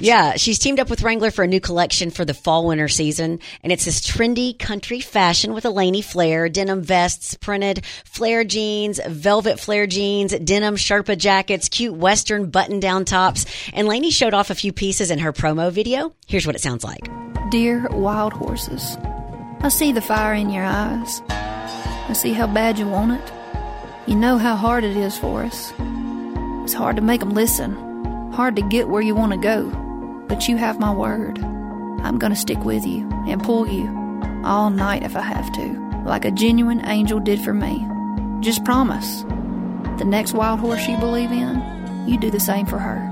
Yeah, 0.00 0.32
she's 0.34 0.58
teamed 0.58 0.80
up 0.80 0.90
with 0.90 1.02
Wrangler 1.02 1.30
for 1.30 1.44
a 1.44 1.46
new 1.46 1.60
collection 1.60 2.10
for 2.10 2.24
the 2.24 2.34
fall 2.34 2.66
winter 2.66 2.88
season, 2.88 3.38
and 3.62 3.72
it's 3.72 3.84
this 3.84 4.00
trendy 4.00 4.58
country 4.58 4.98
fashion 4.98 5.54
with 5.54 5.64
a 5.64 5.70
Lainey 5.70 6.02
flair, 6.02 6.48
denim 6.48 6.82
vests, 6.82 7.34
printed 7.34 7.84
flare 8.04 8.42
jeans, 8.42 8.98
velvet 9.06 9.60
flare 9.60 9.86
jeans, 9.86 10.36
denim 10.40 10.74
Sherpa 10.74 11.16
jackets, 11.16 11.68
cute 11.68 11.94
western 11.94 12.50
button 12.50 12.80
down 12.80 13.04
tops. 13.04 13.46
And 13.72 13.86
Lainey 13.86 14.10
showed 14.10 14.34
off 14.34 14.50
a 14.50 14.56
few 14.56 14.72
pieces 14.72 15.12
in 15.12 15.20
her 15.20 15.32
promo 15.32 15.70
video. 15.70 16.12
Here's 16.26 16.48
what 16.48 16.56
it 16.56 16.62
sounds 16.62 16.82
like. 16.82 17.08
Dear 17.52 17.86
wild 17.90 18.32
horses, 18.32 18.98
I 19.60 19.70
see 19.70 19.90
the 19.90 20.00
fire 20.00 20.34
in 20.34 20.50
your 20.50 20.64
eyes. 20.64 21.20
I 21.28 22.12
see 22.14 22.32
how 22.32 22.46
bad 22.46 22.78
you 22.78 22.86
want 22.86 23.20
it. 23.20 23.32
You 24.06 24.14
know 24.14 24.38
how 24.38 24.54
hard 24.54 24.84
it 24.84 24.96
is 24.96 25.18
for 25.18 25.42
us. 25.42 25.72
It's 26.62 26.72
hard 26.72 26.96
to 26.96 27.02
make 27.02 27.20
them 27.20 27.30
listen, 27.30 27.74
hard 28.32 28.54
to 28.56 28.62
get 28.62 28.88
where 28.88 29.02
you 29.02 29.14
want 29.16 29.32
to 29.32 29.38
go. 29.38 29.68
But 30.28 30.46
you 30.46 30.56
have 30.56 30.78
my 30.78 30.92
word. 30.92 31.38
I'm 31.40 32.18
going 32.18 32.32
to 32.32 32.38
stick 32.38 32.64
with 32.64 32.86
you 32.86 33.10
and 33.26 33.42
pull 33.42 33.66
you 33.66 33.88
all 34.44 34.70
night 34.70 35.02
if 35.02 35.16
I 35.16 35.22
have 35.22 35.52
to, 35.54 36.02
like 36.06 36.24
a 36.24 36.30
genuine 36.30 36.86
angel 36.86 37.18
did 37.18 37.40
for 37.40 37.52
me. 37.52 37.84
Just 38.40 38.64
promise. 38.64 39.22
The 39.98 40.04
next 40.06 40.34
wild 40.34 40.60
horse 40.60 40.86
you 40.86 40.96
believe 40.98 41.32
in, 41.32 42.06
you 42.06 42.16
do 42.16 42.30
the 42.30 42.38
same 42.38 42.64
for 42.64 42.78
her. 42.78 43.04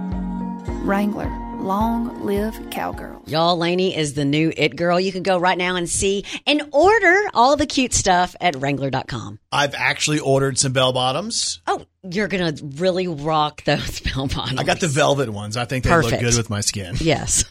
Wrangler, 0.84 1.28
long 1.66 2.24
live 2.24 2.70
cowgirls. 2.70 3.28
Y'all, 3.28 3.56
Lainey 3.58 3.96
is 3.96 4.14
the 4.14 4.24
new 4.24 4.52
it 4.56 4.76
girl. 4.76 4.98
You 5.00 5.12
can 5.12 5.22
go 5.22 5.36
right 5.38 5.58
now 5.58 5.76
and 5.76 5.88
see 5.88 6.24
and 6.46 6.62
order 6.72 7.22
all 7.34 7.56
the 7.56 7.66
cute 7.66 7.92
stuff 7.92 8.36
at 8.40 8.56
Wrangler.com. 8.56 9.38
I've 9.50 9.74
actually 9.74 10.20
ordered 10.20 10.58
some 10.58 10.72
bell 10.72 10.92
bottoms. 10.92 11.60
Oh, 11.66 11.84
you're 12.02 12.28
going 12.28 12.54
to 12.54 12.64
really 12.64 13.08
rock 13.08 13.64
those 13.64 14.00
bell 14.14 14.28
bottoms. 14.28 14.60
I 14.60 14.64
got 14.64 14.80
the 14.80 14.88
velvet 14.88 15.28
ones. 15.28 15.56
I 15.56 15.64
think 15.64 15.84
they 15.84 15.90
Perfect. 15.90 16.12
look 16.12 16.20
good 16.20 16.36
with 16.36 16.48
my 16.50 16.60
skin. 16.60 16.94
Yes. 16.98 17.44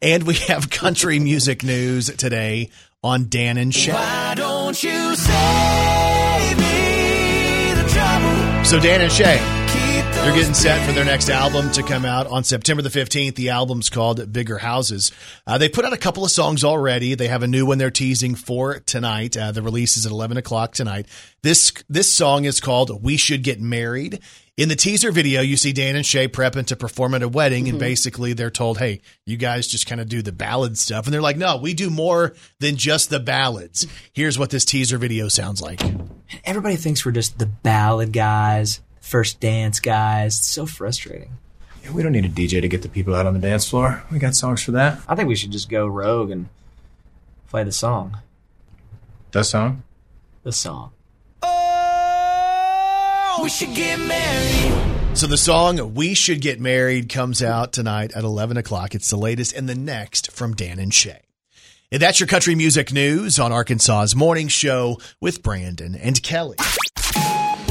And 0.00 0.22
we 0.22 0.34
have 0.34 0.70
country 0.70 1.18
music 1.18 1.64
news 1.64 2.06
today 2.06 2.70
on 3.02 3.28
Dan 3.28 3.58
and 3.58 3.74
Shay. 3.74 3.92
Why 3.92 4.34
don't 4.36 4.80
you 4.82 5.16
save 5.16 6.56
me 6.58 7.74
the 7.82 7.88
trouble? 7.88 8.64
So 8.64 8.78
Dan 8.80 9.00
and 9.00 9.12
Shay, 9.12 9.38
Keep 9.38 9.55
they're 10.26 10.34
getting 10.34 10.54
set 10.54 10.84
for 10.84 10.92
their 10.92 11.04
next 11.04 11.28
album 11.28 11.70
to 11.70 11.84
come 11.84 12.04
out 12.04 12.26
on 12.26 12.42
September 12.42 12.82
the 12.82 12.88
15th. 12.88 13.36
The 13.36 13.50
album's 13.50 13.88
called 13.88 14.32
Bigger 14.32 14.58
Houses. 14.58 15.12
Uh, 15.46 15.56
they 15.56 15.68
put 15.68 15.84
out 15.84 15.92
a 15.92 15.96
couple 15.96 16.24
of 16.24 16.32
songs 16.32 16.64
already. 16.64 17.14
They 17.14 17.28
have 17.28 17.44
a 17.44 17.46
new 17.46 17.64
one 17.64 17.78
they're 17.78 17.92
teasing 17.92 18.34
for 18.34 18.80
tonight. 18.80 19.36
Uh, 19.36 19.52
the 19.52 19.62
release 19.62 19.96
is 19.96 20.04
at 20.04 20.10
11 20.10 20.36
o'clock 20.36 20.72
tonight. 20.72 21.06
This, 21.42 21.72
this 21.88 22.12
song 22.12 22.44
is 22.44 22.60
called 22.60 23.04
We 23.04 23.16
Should 23.16 23.44
Get 23.44 23.60
Married. 23.60 24.18
In 24.56 24.68
the 24.68 24.74
teaser 24.74 25.12
video, 25.12 25.42
you 25.42 25.56
see 25.56 25.72
Dan 25.72 25.94
and 25.94 26.04
Shay 26.04 26.26
prepping 26.26 26.66
to 26.66 26.76
perform 26.76 27.14
at 27.14 27.22
a 27.22 27.28
wedding, 27.28 27.68
and 27.68 27.78
basically 27.78 28.32
they're 28.32 28.50
told, 28.50 28.78
"Hey, 28.78 29.02
you 29.26 29.36
guys 29.36 29.66
just 29.68 29.86
kind 29.86 30.00
of 30.00 30.08
do 30.08 30.22
the 30.22 30.32
ballad 30.32 30.78
stuff," 30.78 31.04
and 31.04 31.12
they're 31.12 31.20
like, 31.20 31.36
"No, 31.36 31.58
we 31.58 31.74
do 31.74 31.90
more 31.90 32.34
than 32.58 32.76
just 32.76 33.10
the 33.10 33.20
ballads." 33.20 33.86
Here's 34.14 34.38
what 34.38 34.48
this 34.48 34.64
teaser 34.64 34.96
video 34.96 35.28
sounds 35.28 35.60
like. 35.60 35.82
Everybody 36.42 36.76
thinks 36.76 37.04
we're 37.04 37.12
just 37.12 37.38
the 37.38 37.44
ballad 37.44 38.14
guys, 38.14 38.80
first 39.06 39.40
dance 39.40 39.80
guys. 39.80 40.38
It's 40.38 40.46
so 40.46 40.66
frustrating. 40.66 41.30
Yeah, 41.84 41.92
we 41.92 42.02
don't 42.02 42.12
need 42.12 42.24
a 42.24 42.28
DJ 42.28 42.60
to 42.60 42.68
get 42.68 42.82
the 42.82 42.88
people 42.88 43.14
out 43.14 43.26
on 43.26 43.34
the 43.34 43.40
dance 43.40 43.68
floor. 43.68 44.02
We 44.10 44.18
got 44.18 44.34
songs 44.34 44.62
for 44.62 44.72
that. 44.72 45.00
I 45.06 45.14
think 45.14 45.28
we 45.28 45.36
should 45.36 45.52
just 45.52 45.68
go 45.68 45.86
rogue 45.86 46.30
and 46.30 46.48
play 47.48 47.62
the 47.64 47.72
song. 47.72 48.18
The 49.30 49.44
song? 49.44 49.84
The 50.42 50.52
song. 50.52 50.90
Oh, 51.42 53.40
we 53.42 53.48
should 53.48 53.74
get 53.74 53.98
married. 54.00 55.16
So 55.16 55.26
the 55.26 55.38
song 55.38 55.94
"We 55.94 56.12
Should 56.14 56.42
Get 56.42 56.60
Married" 56.60 57.08
comes 57.08 57.42
out 57.42 57.72
tonight 57.72 58.12
at 58.14 58.22
11 58.22 58.58
o'clock. 58.58 58.94
It's 58.94 59.08
the 59.08 59.16
latest 59.16 59.54
and 59.54 59.66
the 59.68 59.74
next 59.74 60.30
from 60.30 60.54
Dan 60.54 60.78
and 60.78 60.92
Shay. 60.92 61.20
And 61.90 62.02
that's 62.02 62.20
your 62.20 62.26
country 62.26 62.54
music 62.54 62.92
news 62.92 63.38
on 63.38 63.52
Arkansas's 63.52 64.16
morning 64.16 64.48
show 64.48 64.98
with 65.20 65.42
Brandon 65.42 65.94
and 65.94 66.22
Kelly. 66.22 66.56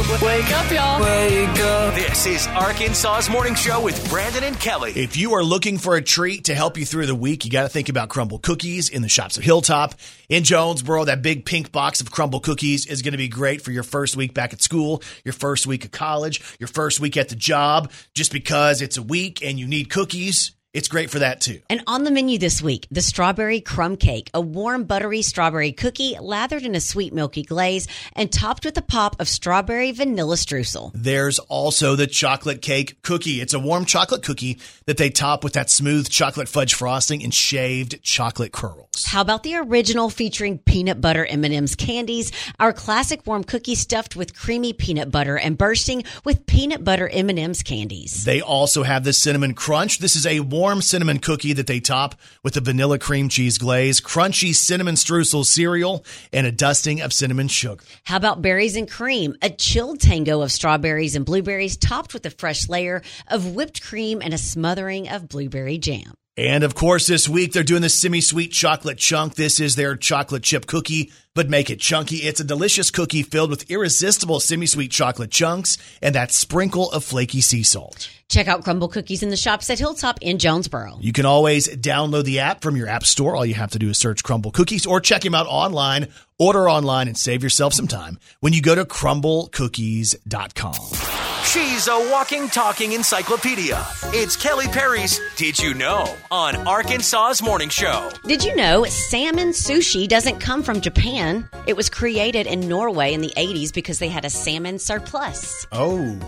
Wake 0.08 0.52
up, 0.52 0.72
y'all. 0.72 1.02
Wake 1.02 1.60
up. 1.62 1.96
This 1.96 2.28
is 2.28 2.46
Arkansas's 2.46 3.28
Morning 3.28 3.56
Show 3.56 3.82
with 3.82 4.08
Brandon 4.08 4.44
and 4.44 4.60
Kelly. 4.60 4.92
If 4.96 5.18
you 5.18 5.34
are 5.34 5.44
looking 5.44 5.80
for 5.80 5.96
a 5.96 6.02
treat 6.02 6.46
to 6.46 6.54
help 6.54 6.78
you 6.78 6.86
through 6.86 7.08
the 7.08 7.16
week, 7.16 7.44
you 7.44 7.50
got 7.50 7.64
to 7.64 7.70
think 7.70 7.90
about 7.90 8.10
Crumbl 8.10 8.40
cookies 8.40 8.88
in 8.88 9.02
the 9.02 9.10
shops 9.10 9.40
at 9.40 9.44
Hilltop. 9.44 9.96
In 10.30 10.44
Jonesboro, 10.44 11.06
that 11.06 11.24
big 11.24 11.44
pink 11.44 11.72
box 11.72 12.02
of 12.02 12.12
Crumbl 12.12 12.44
cookies 12.44 12.86
is 12.86 13.02
going 13.02 13.14
to 13.14 13.18
be 13.18 13.28
great 13.28 13.64
for 13.64 13.72
your 13.72 13.82
first 13.82 14.16
week 14.16 14.36
back 14.36 14.54
at 14.54 14.62
school, 14.62 15.02
your 15.24 15.34
first 15.34 15.66
week 15.66 15.86
of 15.86 15.92
college, 15.92 16.40
your 16.60 16.68
first 16.68 17.00
week 17.00 17.18
at 17.18 17.30
the 17.30 17.36
job. 17.36 17.92
Just 18.14 18.32
because 18.32 18.84
it's 18.84 18.98
a 18.98 19.04
week 19.04 19.44
and 19.44 19.58
you 19.58 19.66
need 19.66 19.90
cookies, 19.90 20.52
it's 20.76 20.90
great 20.90 21.10
for 21.10 21.20
that 21.20 21.40
too. 21.40 21.62
And 21.70 21.82
on 21.88 22.04
the 22.04 22.12
menu 22.12 22.38
this 22.38 22.62
week, 22.62 22.86
the 22.92 23.02
strawberry 23.02 23.62
crumb 23.62 23.96
cake, 23.96 24.30
a 24.34 24.42
warm 24.42 24.84
buttery 24.84 25.22
strawberry 25.22 25.72
cookie 25.72 26.18
lathered 26.20 26.64
in 26.64 26.76
a 26.76 26.82
sweet 26.82 27.14
milky 27.14 27.44
glaze 27.44 27.88
and 28.12 28.30
topped 28.30 28.66
with 28.66 28.78
a 28.78 28.82
pop 28.82 29.16
of 29.22 29.30
strawberry 29.30 29.94
vanilla 29.94 30.36
streusel. 30.36 30.92
There's 30.94 31.40
also 31.40 31.96
the 31.96 32.08
chocolate 32.08 32.62
cake 32.62 33.02
cookie. 33.04 33.40
It's 33.40 33.54
a 33.54 33.60
warm 33.60 33.86
chocolate 33.86 34.22
cookie 34.22 34.60
that 34.86 34.98
they 34.98 35.10
top 35.10 35.46
with 35.46 35.54
that 35.54 35.70
smooth 35.70 36.10
chocolate 36.10 36.50
fudge 36.50 36.74
frosting 36.74 37.24
and 37.24 37.34
shaved 37.34 38.04
chocolate 38.04 38.52
curls. 38.52 39.06
How 39.06 39.22
about 39.22 39.44
the 39.44 39.56
original 39.56 40.10
featuring 40.10 40.58
peanut 40.58 41.00
butter 41.00 41.26
M&M's 41.26 41.76
candies? 41.76 42.34
Our 42.60 42.74
classic 42.74 43.26
warm 43.26 43.46
cookie 43.46 43.76
stuffed 43.76 44.18
with 44.18 44.38
creamy 44.38 44.74
peanut 44.74 45.10
butter 45.10 45.38
and 45.38 45.58
bursting 45.58 46.04
with 46.26 46.46
peanut 46.46 46.84
butter 46.84 47.08
M&M's 47.08 47.64
candies. 47.64 48.26
They 48.26 48.42
also 48.42 48.84
have 48.84 49.06
the 49.06 49.14
cinnamon 49.14 49.54
crunch. 49.54 50.00
This 50.00 50.18
is 50.18 50.26
a 50.26 50.42
warm 50.42 50.65
cinnamon 50.82 51.20
cookie 51.20 51.54
that 51.54 51.68
they 51.68 51.80
top 51.80 52.16
with 52.44 52.58
a 52.58 52.62
vanilla 52.62 53.00
cream 53.00 53.30
cheese 53.30 53.58
glaze, 53.58 54.02
crunchy 54.02 54.54
cinnamon 54.54 54.96
streusel 54.96 55.46
cereal, 55.46 56.06
and 56.34 56.48
a 56.48 56.52
dusting 56.52 57.02
of 57.02 57.14
cinnamon 57.14 57.48
sugar. 57.48 57.84
How 58.04 58.18
about 58.18 58.42
berries 58.42 58.76
and 58.76 58.90
cream? 58.90 59.36
A 59.42 59.50
chilled 59.50 60.00
tango 60.00 60.42
of 60.42 60.52
strawberries 60.52 61.16
and 61.16 61.26
blueberries 61.26 61.78
topped 61.78 62.14
with 62.14 62.26
a 62.26 62.32
fresh 62.32 62.68
layer 62.70 63.02
of 63.28 63.56
whipped 63.56 63.82
cream 63.82 64.22
and 64.22 64.34
a 64.34 64.38
smothering 64.38 65.10
of 65.10 65.30
blueberry 65.30 65.78
jam. 65.78 66.14
And 66.38 66.64
of 66.66 66.76
course, 66.76 67.08
this 67.08 67.30
week 67.30 67.54
they're 67.54 67.64
doing 67.64 67.82
the 67.82 67.90
semi 67.90 68.20
sweet 68.20 68.52
chocolate 68.52 68.98
chunk. 68.98 69.36
This 69.36 69.60
is 69.60 69.76
their 69.76 69.96
chocolate 69.96 70.44
chip 70.44 70.66
cookie, 70.66 71.12
but 71.36 71.50
make 71.50 71.70
it 71.70 71.80
chunky. 71.80 72.18
It's 72.18 72.40
a 72.40 72.44
delicious 72.44 72.90
cookie 72.90 73.22
filled 73.22 73.52
with 73.52 73.70
irresistible 73.70 74.40
semi 74.40 74.66
sweet 74.66 74.90
chocolate 74.90 75.30
chunks 75.30 75.78
and 76.02 76.16
that 76.16 76.32
sprinkle 76.32 76.90
of 76.92 77.04
flaky 77.04 77.42
sea 77.42 77.62
salt. 77.62 78.10
Check 78.28 78.48
out 78.48 78.64
Crumbl 78.64 78.92
Cookies 78.92 79.22
in 79.22 79.30
the 79.30 79.38
shops 79.38 79.70
at 79.70 79.78
Hilltop 79.78 80.18
in 80.22 80.40
Jonesboro. 80.40 80.98
You 81.00 81.14
can 81.14 81.28
always 81.28 81.68
download 81.68 82.24
the 82.24 82.40
app 82.40 82.64
from 82.64 82.76
your 82.76 82.88
app 82.88 83.04
store. 83.04 83.36
All 83.36 83.46
you 83.46 83.54
have 83.54 83.70
to 83.72 83.80
do 83.80 83.90
is 83.90 84.00
search 84.00 84.24
Crumbl 84.24 84.52
Cookies 84.52 84.88
or 84.88 85.00
check 85.00 85.22
them 85.22 85.36
out 85.36 85.46
online. 85.48 86.08
Order 86.40 86.68
online 86.70 87.08
and 87.08 87.18
save 87.18 87.44
yourself 87.44 87.74
some 87.74 87.88
time 87.88 88.18
when 88.40 88.52
you 88.52 88.62
go 88.62 88.74
to 88.76 88.84
crumblcookies.com. 88.84 90.74
She's 91.46 91.88
a 91.88 92.10
walking, 92.12 92.50
talking 92.50 92.92
encyclopedia. 92.94 93.86
It's 94.06 94.36
Kelly 94.36 94.68
Perry's 94.68 95.22
Did 95.38 95.58
You 95.60 95.74
Know 95.74 96.14
on 96.32 96.56
Arkansas's 96.68 97.42
Morning 97.42 97.70
Show. 97.70 98.10
Did 98.26 98.44
you 98.44 98.54
know 98.56 98.84
salmon 98.86 99.50
sushi 99.50 100.08
doesn't 100.08 100.40
come 100.40 100.64
from 100.64 100.82
Japan? 100.82 101.25
It 101.66 101.76
was 101.76 101.90
created 101.90 102.46
in 102.48 102.70
Norway 102.70 103.14
in 103.14 103.22
the 103.22 103.34
80s 103.36 103.74
because 103.74 104.00
they 104.00 104.10
had 104.10 104.26
a 104.26 104.30
salmon 104.30 104.80
surplus. 104.80 105.66
Oh, 105.72 106.20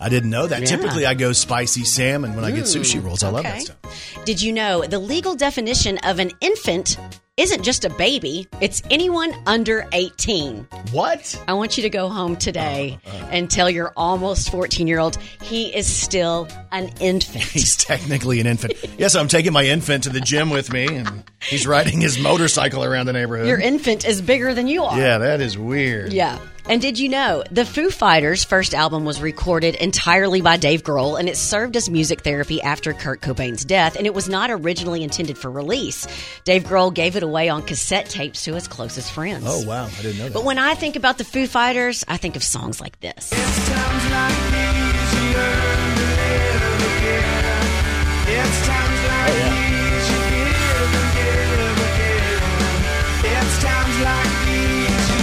I 0.00 0.08
didn't 0.08 0.30
know 0.30 0.46
that. 0.46 0.60
Yeah. 0.60 0.66
Typically, 0.66 1.04
I 1.06 1.14
go 1.14 1.32
spicy 1.32 1.84
salmon 1.84 2.34
when 2.34 2.44
I 2.44 2.50
get 2.50 2.64
sushi 2.64 3.02
rolls. 3.04 3.22
I 3.22 3.28
love 3.30 3.42
that 3.44 3.62
stuff. 3.62 4.24
Did 4.24 4.40
you 4.40 4.52
know 4.52 4.82
the 4.86 4.98
legal 4.98 5.34
definition 5.34 5.98
of 6.04 6.18
an 6.18 6.30
infant 6.40 6.96
isn't 7.36 7.62
just 7.62 7.86
a 7.86 7.90
baby, 7.90 8.46
it's 8.60 8.82
anyone 8.90 9.32
under 9.46 9.86
18? 9.92 10.66
What? 10.92 11.42
I 11.48 11.54
want 11.54 11.78
you 11.78 11.82
to 11.84 11.88
go 11.88 12.08
home 12.10 12.36
today 12.36 12.98
Uh, 13.06 13.10
and 13.30 13.50
tell 13.50 13.70
your 13.70 13.92
almost 13.96 14.50
14 14.50 14.86
year 14.86 14.98
old 14.98 15.16
he 15.42 15.74
is 15.74 15.86
still 15.86 16.48
an 16.70 16.90
infant. 17.00 17.42
He's 17.50 17.76
technically 17.76 18.40
an 18.40 18.46
infant. 18.46 18.74
Yes, 18.98 19.14
I'm 19.14 19.28
taking 19.28 19.52
my 19.54 19.64
infant 19.64 20.04
to 20.04 20.10
the 20.10 20.20
gym 20.20 20.50
with 20.50 20.70
me, 20.72 20.86
and 20.86 21.24
he's 21.42 21.66
riding 21.66 22.00
his 22.02 22.18
motorcycle 22.18 22.84
around 22.84 23.06
the 23.06 23.14
neighborhood. 23.14 23.48
Your 23.48 23.58
infant 23.60 24.04
is 24.06 24.20
bigger 24.20 24.52
than 24.52 24.66
you 24.66 24.84
are. 24.84 24.98
yeah, 24.98 25.16
that 25.18 25.40
is 25.40 25.56
weird. 25.56 26.12
Yeah. 26.12 26.38
And 26.68 26.80
did 26.80 26.98
you 26.98 27.08
know 27.08 27.42
the 27.50 27.64
Foo 27.64 27.90
Fighters' 27.90 28.44
first 28.44 28.74
album 28.74 29.04
was 29.04 29.20
recorded 29.20 29.74
entirely 29.76 30.40
by 30.40 30.56
Dave 30.56 30.82
Grohl 30.82 31.18
and 31.18 31.28
it 31.28 31.36
served 31.36 31.76
as 31.76 31.90
music 31.90 32.22
therapy 32.22 32.60
after 32.62 32.92
Kurt 32.92 33.20
Cobain's 33.20 33.64
death 33.64 33.96
and 33.96 34.06
it 34.06 34.14
was 34.14 34.28
not 34.28 34.50
originally 34.50 35.02
intended 35.02 35.36
for 35.38 35.50
release. 35.50 36.06
Dave 36.44 36.64
Grohl 36.64 36.92
gave 36.92 37.16
it 37.16 37.22
away 37.22 37.48
on 37.48 37.62
cassette 37.62 38.08
tapes 38.08 38.44
to 38.44 38.54
his 38.54 38.68
closest 38.68 39.12
friends. 39.12 39.44
Oh 39.46 39.66
wow, 39.66 39.86
I 39.86 40.02
didn't 40.02 40.18
know 40.18 40.24
that. 40.24 40.34
But 40.34 40.44
when 40.44 40.58
I 40.58 40.74
think 40.74 40.96
about 40.96 41.18
the 41.18 41.24
Foo 41.24 41.46
Fighters, 41.46 42.04
I 42.08 42.16
think 42.16 42.36
of 42.36 42.42
songs 42.42 42.80
like 42.80 43.00
this. 43.00 43.30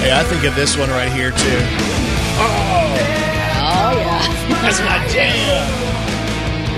Hey, 0.07 0.19
I 0.19 0.23
think 0.23 0.43
of 0.45 0.55
this 0.55 0.77
one 0.77 0.89
right 0.89 1.11
here 1.11 1.31
too. 1.31 1.37
Oh, 2.39 2.47
oh 3.59 3.93
yeah. 3.97 4.61
That's 4.61 4.79
my 4.79 5.05
jam. 5.07 5.67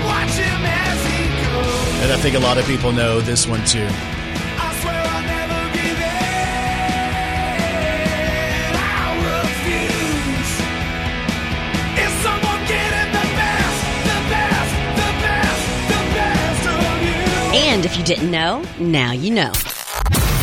watch 0.04 0.34
him 0.34 0.62
as 0.66 0.98
he 1.06 1.28
goes. 1.42 2.02
And 2.02 2.12
I 2.12 2.16
think 2.16 2.34
a 2.36 2.40
lot 2.40 2.58
of 2.58 2.66
people 2.66 2.92
know 2.92 3.20
this 3.20 3.46
one 3.46 3.64
too. 3.64 3.86
I 3.86 4.74
swear 4.80 5.00
I'll 5.14 5.22
never 5.22 5.62
give 5.76 5.98
in. 5.98 6.44
I 8.74 9.14
refuse. 9.30 10.52
Is 12.02 12.12
someone 12.26 12.62
getting 12.66 13.10
the 13.14 13.26
best, 13.38 13.78
the 14.10 14.20
best, 14.34 14.72
the 15.00 15.10
best, 15.24 15.62
the 15.92 16.02
best 16.18 16.62
of 16.66 16.98
you? 17.06 17.68
And 17.68 17.80
if 17.84 17.96
you 17.96 18.04
didn't 18.04 18.30
know, 18.30 18.64
now 18.78 19.12
you 19.12 19.30
know. 19.32 19.52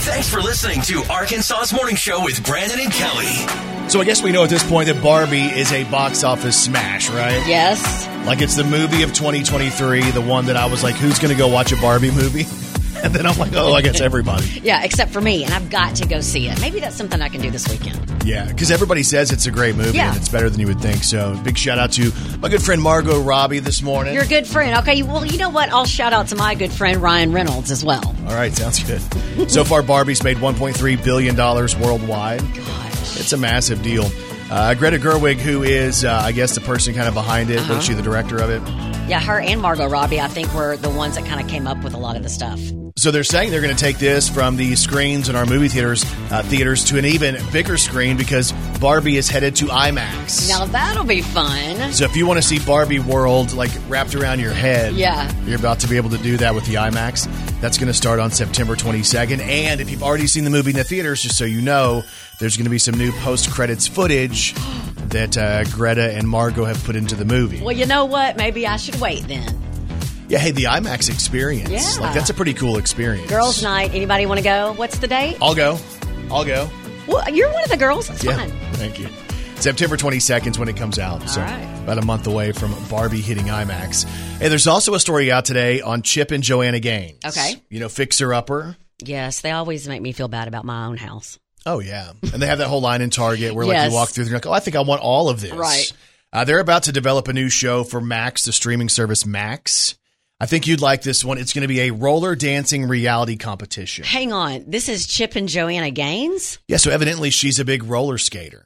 Thanks 0.08 0.30
for 0.30 0.42
listening 0.42 0.82
to 0.84 1.04
Arkansas's 1.12 1.74
Morning 1.74 1.98
Show 1.98 2.24
with 2.24 2.42
Brandon 2.46 2.80
and 2.80 2.92
Kelly. 2.94 3.90
So 3.90 4.00
I 4.00 4.06
guess 4.06 4.24
we 4.24 4.32
know 4.32 4.42
at 4.46 4.50
this 4.50 4.68
point 4.68 4.88
that 4.88 5.04
Barbie 5.04 5.42
is 5.42 5.74
a 5.74 5.84
box 5.92 6.24
office 6.24 6.58
smash, 6.58 7.10
right? 7.10 7.46
Yes. 7.46 8.08
Like 8.26 8.40
it's 8.42 8.56
the 8.56 8.64
movie 8.64 9.04
of 9.04 9.14
2023, 9.14 10.12
the 10.12 10.22
one 10.22 10.46
that 10.46 10.56
I 10.56 10.66
was 10.68 10.82
like, 10.82 10.96
who's 10.96 11.20
going 11.20 11.34
to 11.34 11.38
go 11.38 11.50
watch 11.50 11.74
a 11.74 11.76
Barbie 11.76 12.12
movie? 12.12 12.46
And 13.04 13.14
then 13.14 13.26
I'm 13.26 13.38
like, 13.38 13.54
oh, 13.54 13.74
I 13.74 13.82
guess 13.82 14.02
everybody. 14.02 14.46
Yeah, 14.64 14.84
except 14.84 15.12
for 15.12 15.22
me, 15.22 15.44
and 15.46 15.54
I've 15.54 15.70
got 15.70 15.96
to 15.98 16.08
go 16.08 16.20
see 16.20 16.48
it. 16.50 16.60
Maybe 16.60 16.80
that's 16.80 16.96
something 16.96 17.22
I 17.22 17.30
can 17.30 17.42
do 17.42 17.50
this 17.52 17.68
weekend. 17.70 18.24
Yeah, 18.26 18.46
because 18.48 18.70
everybody 18.72 19.04
says 19.04 19.32
it's 19.32 19.46
a 19.46 19.52
great 19.52 19.76
movie 19.76 19.96
Yeah. 19.98 20.10
and 20.10 20.18
it's 20.18 20.28
better 20.30 20.50
than 20.50 20.60
you 20.60 20.68
would 20.68 20.82
think. 20.82 21.04
So 21.04 21.40
big 21.44 21.58
shout 21.58 21.78
out 21.80 21.92
to 21.94 22.12
my 22.40 22.50
good 22.50 22.62
friend 22.62 22.82
Margot 22.82 23.22
Robbie 23.22 23.60
this 23.60 23.82
morning. 23.82 24.14
You're 24.16 24.26
good 24.26 24.46
friend. 24.48 24.78
Okay, 24.80 25.04
well, 25.04 25.26
you 25.26 25.38
know 25.38 25.50
what? 25.50 25.70
I'll 25.70 25.86
shout 25.86 26.12
out 26.12 26.28
to 26.30 26.36
my 26.36 26.56
good 26.56 26.72
friend 26.72 27.02
Ryan 27.02 27.32
Reynolds 27.32 27.72
as 27.72 27.86
well. 27.86 28.04
All 28.28 28.34
right, 28.36 28.54
sounds 28.54 28.84
good. 28.84 29.02
so 29.50 29.64
far, 29.64 29.84
Barbie's 29.84 30.24
made 30.24 30.38
1.3 30.38 31.04
billion 31.04 31.36
dollars 31.36 31.76
worldwide. 31.78 32.42
Gosh. 32.56 33.20
It's 33.20 33.32
a 33.32 33.38
massive 33.38 33.82
deal. 33.84 34.06
Uh, 34.50 34.74
Greta 34.74 34.98
Gerwig, 34.98 35.38
who 35.38 35.64
is, 35.64 36.04
uh, 36.04 36.22
I 36.24 36.32
guess, 36.32 36.56
the 36.56 36.62
person 36.62 36.94
kind 36.96 37.08
of 37.08 37.14
behind 37.14 37.50
it, 37.52 37.60
Uh-huh. 37.60 37.76
was 37.76 37.86
she 37.86 37.94
the 37.94 38.02
director 38.02 38.38
of 38.38 38.50
it? 38.50 38.62
Yeah, 39.10 39.22
her 39.22 39.40
and 39.40 39.62
Margot 39.62 39.88
Robbie, 39.88 40.20
I 40.20 40.28
think, 40.28 40.54
were 40.54 40.76
the 40.76 40.90
ones 40.90 41.16
that 41.16 41.26
kind 41.26 41.40
of 41.40 41.48
came 41.48 41.68
up 41.68 41.82
with 41.84 41.94
a 41.94 41.98
lot 41.98 42.18
of 42.18 42.24
the 42.24 42.30
stuff. 42.30 42.60
So 42.98 43.12
they're 43.12 43.24
saying 43.24 43.52
they're 43.52 43.62
going 43.62 43.76
to 43.76 43.80
take 43.80 44.00
this 44.00 44.28
from 44.28 44.56
the 44.58 44.76
screens 44.76 45.30
in 45.30 45.36
our 45.36 45.46
movie 45.46 45.68
theaters 45.68 46.04
uh, 46.32 46.42
theaters 46.42 46.84
to 46.86 46.98
an 46.98 47.06
even 47.06 47.38
bigger 47.52 47.78
screen 47.78 48.18
because 48.18 48.52
Barbie 48.82 49.18
is 49.18 49.30
headed 49.30 49.56
to 49.58 49.66
IMAX. 49.66 50.50
Now 50.50 50.66
that'll 50.66 51.04
be 51.04 51.22
fun. 51.22 51.94
so 51.94 52.06
if 52.06 52.16
you 52.16 52.26
want 52.26 52.42
to 52.42 52.48
see 52.48 52.58
Barbie 52.58 52.98
World 53.00 53.54
like 53.54 53.70
wrapped 53.88 54.16
around 54.16 54.40
your 54.40 54.52
head, 54.52 54.94
Yeah. 54.96 55.32
you're 55.46 55.60
about 55.60 55.80
to 55.82 55.88
be 55.88 55.96
able 55.98 56.10
to 56.10 56.18
do 56.18 56.38
that 56.38 56.56
with 56.56 56.66
the 56.66 56.74
IMAX. 56.76 57.28
That's 57.62 57.78
going 57.78 57.88
to 57.88 57.94
start 57.94 58.20
on 58.20 58.32
September 58.32 58.76
22nd. 58.76 59.42
And 59.42 59.80
if 59.80 59.92
you've 59.92 60.04
already 60.04 60.26
seen 60.26 60.44
the 60.44 60.50
movie 60.50 60.72
in 60.72 60.76
the 60.78 60.84
theaters, 60.84 61.22
just 61.22 61.38
so 61.38 61.46
you 61.46 61.62
know, 61.62 62.04
there's 62.40 62.58
going 62.58 62.66
to 62.66 62.72
be 62.72 62.80
some 62.80 62.98
new 62.98 63.12
post 63.12 63.52
credits 63.52 63.88
footage 63.88 64.54
that 65.10 65.38
uh, 65.38 65.64
Greta 65.66 66.14
and 66.16 66.28
Margot 66.28 66.66
have 66.66 66.84
put 66.84 66.96
into 66.96 67.14
the 67.16 67.26
movie. 67.26 67.62
Well, 67.62 67.76
you 67.76 67.86
know 67.86 68.06
what? 68.06 68.38
Maybe 68.38 68.66
I 68.66 68.78
should 68.78 69.00
wait 69.00 69.28
then. 69.28 69.56
Yeah, 70.30 70.40
hey, 70.40 70.52
the 70.52 70.64
IMAX 70.66 71.10
experience. 71.10 71.70
Yeah. 71.70 72.02
Like, 72.02 72.14
that's 72.14 72.30
a 72.30 72.34
pretty 72.34 72.54
cool 72.54 72.78
experience. 72.78 73.30
Girls' 73.30 73.64
night. 73.64 73.92
Anybody 73.94 74.26
want 74.26 74.40
to 74.40 74.44
go? 74.44 74.74
What's 74.76 74.98
the 75.00 75.08
date? 75.08 75.38
I'll 75.42 75.56
go. 75.56 75.78
I'll 76.30 76.44
go. 76.44 76.70
Well, 77.08 77.30
you're 77.34 77.52
one 77.54 77.64
of 77.64 77.70
the 77.70 77.78
girls. 77.78 78.10
That's 78.10 78.24
Yeah. 78.24 78.36
fine. 78.38 78.52
Thank 78.74 79.00
you. 79.00 79.08
September 79.56 79.96
22nd 79.98 80.52
is 80.52 80.60
when 80.60 80.68
it 80.68 80.76
comes 80.76 81.00
out. 81.00 81.28
so 81.30 81.42
right. 81.42 81.80
about 81.84 81.98
a 81.98 82.06
month 82.06 82.28
away 82.28 82.52
from 82.52 82.76
Barbie 82.90 83.22
hitting 83.22 83.46
IMAX. 83.46 84.04
Hey, 84.40 84.50
there's 84.50 84.68
also 84.68 84.94
a 84.94 85.00
story 85.00 85.32
out 85.32 85.46
today 85.46 85.80
on 85.82 86.02
Chip 86.02 86.32
and 86.32 86.44
Joanna 86.44 86.80
Gaines. 86.82 87.20
Okay. 87.26 87.56
You 87.70 87.80
know, 87.80 87.90
Fixer 87.90 88.34
Upper. 88.34 88.76
Yes, 89.04 89.40
they 89.42 89.52
always 89.52 89.88
make 89.88 90.02
me 90.02 90.12
feel 90.12 90.28
bad 90.28 90.48
about 90.50 90.66
my 90.66 90.86
own 90.88 90.98
house. 90.98 91.40
Oh 91.66 91.80
yeah, 91.80 92.12
and 92.34 92.42
they 92.42 92.48
have 92.48 92.60
that 92.60 92.68
whole 92.68 92.82
line 92.82 93.02
in 93.02 93.10
Target 93.10 93.54
where 93.54 93.66
like 93.66 93.76
Yes. 93.76 93.90
you 93.92 93.96
walk 93.96 94.10
through, 94.10 94.24
they're 94.26 94.34
like, 94.36 94.46
"Oh, 94.46 94.52
I 94.54 94.60
think 94.60 94.76
I 94.76 94.82
want 94.82 95.02
all 95.02 95.28
of 95.30 95.42
this." 95.42 95.52
Right. 95.52 95.92
Uh, 96.32 96.44
they're 96.46 96.60
about 96.60 96.84
to 96.84 96.92
develop 96.92 97.28
a 97.28 97.34
new 97.34 97.50
show 97.50 97.84
for 97.84 98.00
Max, 98.02 98.44
the 98.46 98.54
streaming 98.54 98.90
service 98.90 99.26
Max. 99.26 99.96
I 100.40 100.46
think 100.46 100.68
you'd 100.68 100.82
like 100.82 101.02
this 101.02 101.26
one. 101.26 101.38
It's 101.40 101.54
going 101.54 101.64
to 101.64 101.68
be 101.68 101.82
a 101.82 101.92
roller 101.92 102.36
dancing 102.36 102.86
reality 102.88 103.38
competition. 103.38 104.04
Hang 104.06 104.32
on. 104.32 104.66
This 104.68 104.88
is 104.88 105.08
Chip 105.08 105.36
and 105.36 105.50
Joanna 105.50 105.90
Gaines? 105.90 106.60
Yeah, 106.68 106.78
so 106.78 106.92
evidently 106.92 107.32
she's 107.32 107.60
a 107.60 107.66
big 107.66 107.84
roller 107.84 108.18
skater. 108.20 108.66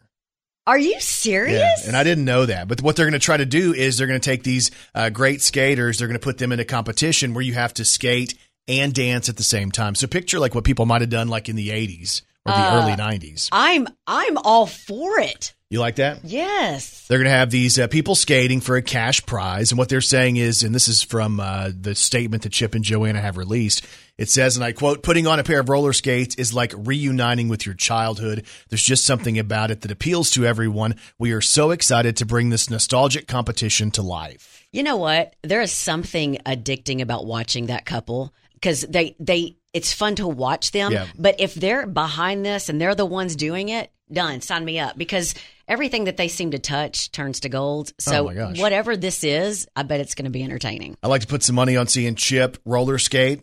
Are 0.67 0.77
you 0.77 0.99
serious? 0.99 1.87
and 1.87 1.95
I 1.95 2.03
didn't 2.03 2.25
know 2.25 2.45
that. 2.45 2.67
But 2.67 2.81
what 2.81 2.95
they're 2.95 3.05
going 3.05 3.13
to 3.13 3.19
try 3.19 3.37
to 3.37 3.45
do 3.45 3.73
is 3.73 3.97
they're 3.97 4.07
going 4.07 4.19
to 4.19 4.29
take 4.29 4.43
these 4.43 4.69
uh, 4.93 5.09
great 5.09 5.41
skaters, 5.41 5.97
they're 5.97 6.07
going 6.07 6.19
to 6.19 6.23
put 6.23 6.37
them 6.37 6.51
in 6.51 6.59
a 6.59 6.65
competition 6.65 7.33
where 7.33 7.41
you 7.43 7.53
have 7.53 7.73
to 7.75 7.85
skate 7.85 8.35
and 8.67 8.93
dance 8.93 9.27
at 9.29 9.37
the 9.37 9.43
same 9.43 9.71
time. 9.71 9.95
So 9.95 10.07
picture 10.07 10.39
like 10.39 10.53
what 10.53 10.63
people 10.65 10.85
might 10.85 11.01
have 11.01 11.09
done 11.09 11.29
like 11.29 11.49
in 11.49 11.55
the 11.55 11.69
80s 11.69 12.21
or 12.45 12.51
the 12.53 12.59
Uh, 12.59 12.81
early 12.83 12.93
90s. 12.95 13.49
I'm 13.51 13.87
I'm 14.05 14.37
all 14.37 14.65
for 14.67 15.19
it. 15.19 15.53
You 15.71 15.79
like 15.79 15.95
that? 15.95 16.25
Yes. 16.25 17.07
They're 17.07 17.17
going 17.17 17.31
to 17.31 17.37
have 17.37 17.49
these 17.49 17.79
uh, 17.79 17.87
people 17.87 18.13
skating 18.13 18.59
for 18.59 18.75
a 18.75 18.81
cash 18.81 19.25
prize. 19.25 19.71
And 19.71 19.79
what 19.79 19.87
they're 19.87 20.01
saying 20.01 20.35
is, 20.35 20.63
and 20.63 20.75
this 20.75 20.89
is 20.89 21.01
from 21.01 21.39
uh, 21.39 21.69
the 21.73 21.95
statement 21.95 22.43
that 22.43 22.51
Chip 22.51 22.75
and 22.75 22.83
Joanna 22.83 23.21
have 23.21 23.37
released, 23.37 23.87
it 24.17 24.29
says, 24.29 24.57
and 24.57 24.65
I 24.65 24.73
quote, 24.73 25.01
putting 25.01 25.27
on 25.27 25.39
a 25.39 25.45
pair 25.45 25.61
of 25.61 25.69
roller 25.69 25.93
skates 25.93 26.35
is 26.35 26.53
like 26.53 26.73
reuniting 26.75 27.47
with 27.47 27.65
your 27.65 27.73
childhood. 27.73 28.45
There's 28.67 28.83
just 28.83 29.05
something 29.05 29.39
about 29.39 29.71
it 29.71 29.79
that 29.81 29.91
appeals 29.91 30.29
to 30.31 30.45
everyone. 30.45 30.95
We 31.17 31.31
are 31.31 31.39
so 31.39 31.71
excited 31.71 32.17
to 32.17 32.25
bring 32.25 32.49
this 32.49 32.69
nostalgic 32.69 33.29
competition 33.29 33.91
to 33.91 34.01
life. 34.01 34.67
You 34.73 34.83
know 34.83 34.97
what? 34.97 35.37
There 35.41 35.61
is 35.61 35.71
something 35.71 36.37
addicting 36.45 36.99
about 36.99 37.25
watching 37.25 37.67
that 37.67 37.85
couple 37.85 38.33
because 38.55 38.81
they 38.81 39.15
they 39.21 39.55
it's 39.71 39.93
fun 39.93 40.15
to 40.15 40.27
watch 40.27 40.71
them. 40.71 40.91
Yeah. 40.91 41.07
But 41.17 41.39
if 41.39 41.53
they're 41.53 41.87
behind 41.87 42.45
this 42.45 42.67
and 42.67 42.81
they're 42.81 42.93
the 42.93 43.05
ones 43.05 43.37
doing 43.37 43.69
it, 43.69 43.89
done. 44.11 44.41
Sign 44.41 44.65
me 44.65 44.79
up 44.79 44.97
because 44.97 45.33
everything 45.71 46.03
that 46.03 46.17
they 46.17 46.27
seem 46.27 46.51
to 46.51 46.59
touch 46.59 47.11
turns 47.11 47.39
to 47.41 47.49
gold. 47.49 47.91
Oh, 47.93 47.95
so 48.11 48.17
Oh 48.17 48.23
my 48.25 48.33
gosh. 48.35 48.59
whatever 48.59 48.95
this 48.97 49.23
is, 49.23 49.67
I 49.75 49.83
bet 49.83 49.99
it's 50.01 50.13
going 50.15 50.25
to 50.25 50.31
be 50.31 50.43
entertaining. 50.43 50.97
I 51.01 51.07
like 51.07 51.21
to 51.21 51.27
put 51.27 51.41
some 51.43 51.55
money 51.55 51.77
on 51.77 51.87
seeing 51.87 52.15
Chip 52.15 52.57
roller 52.65 52.97
skate. 52.99 53.41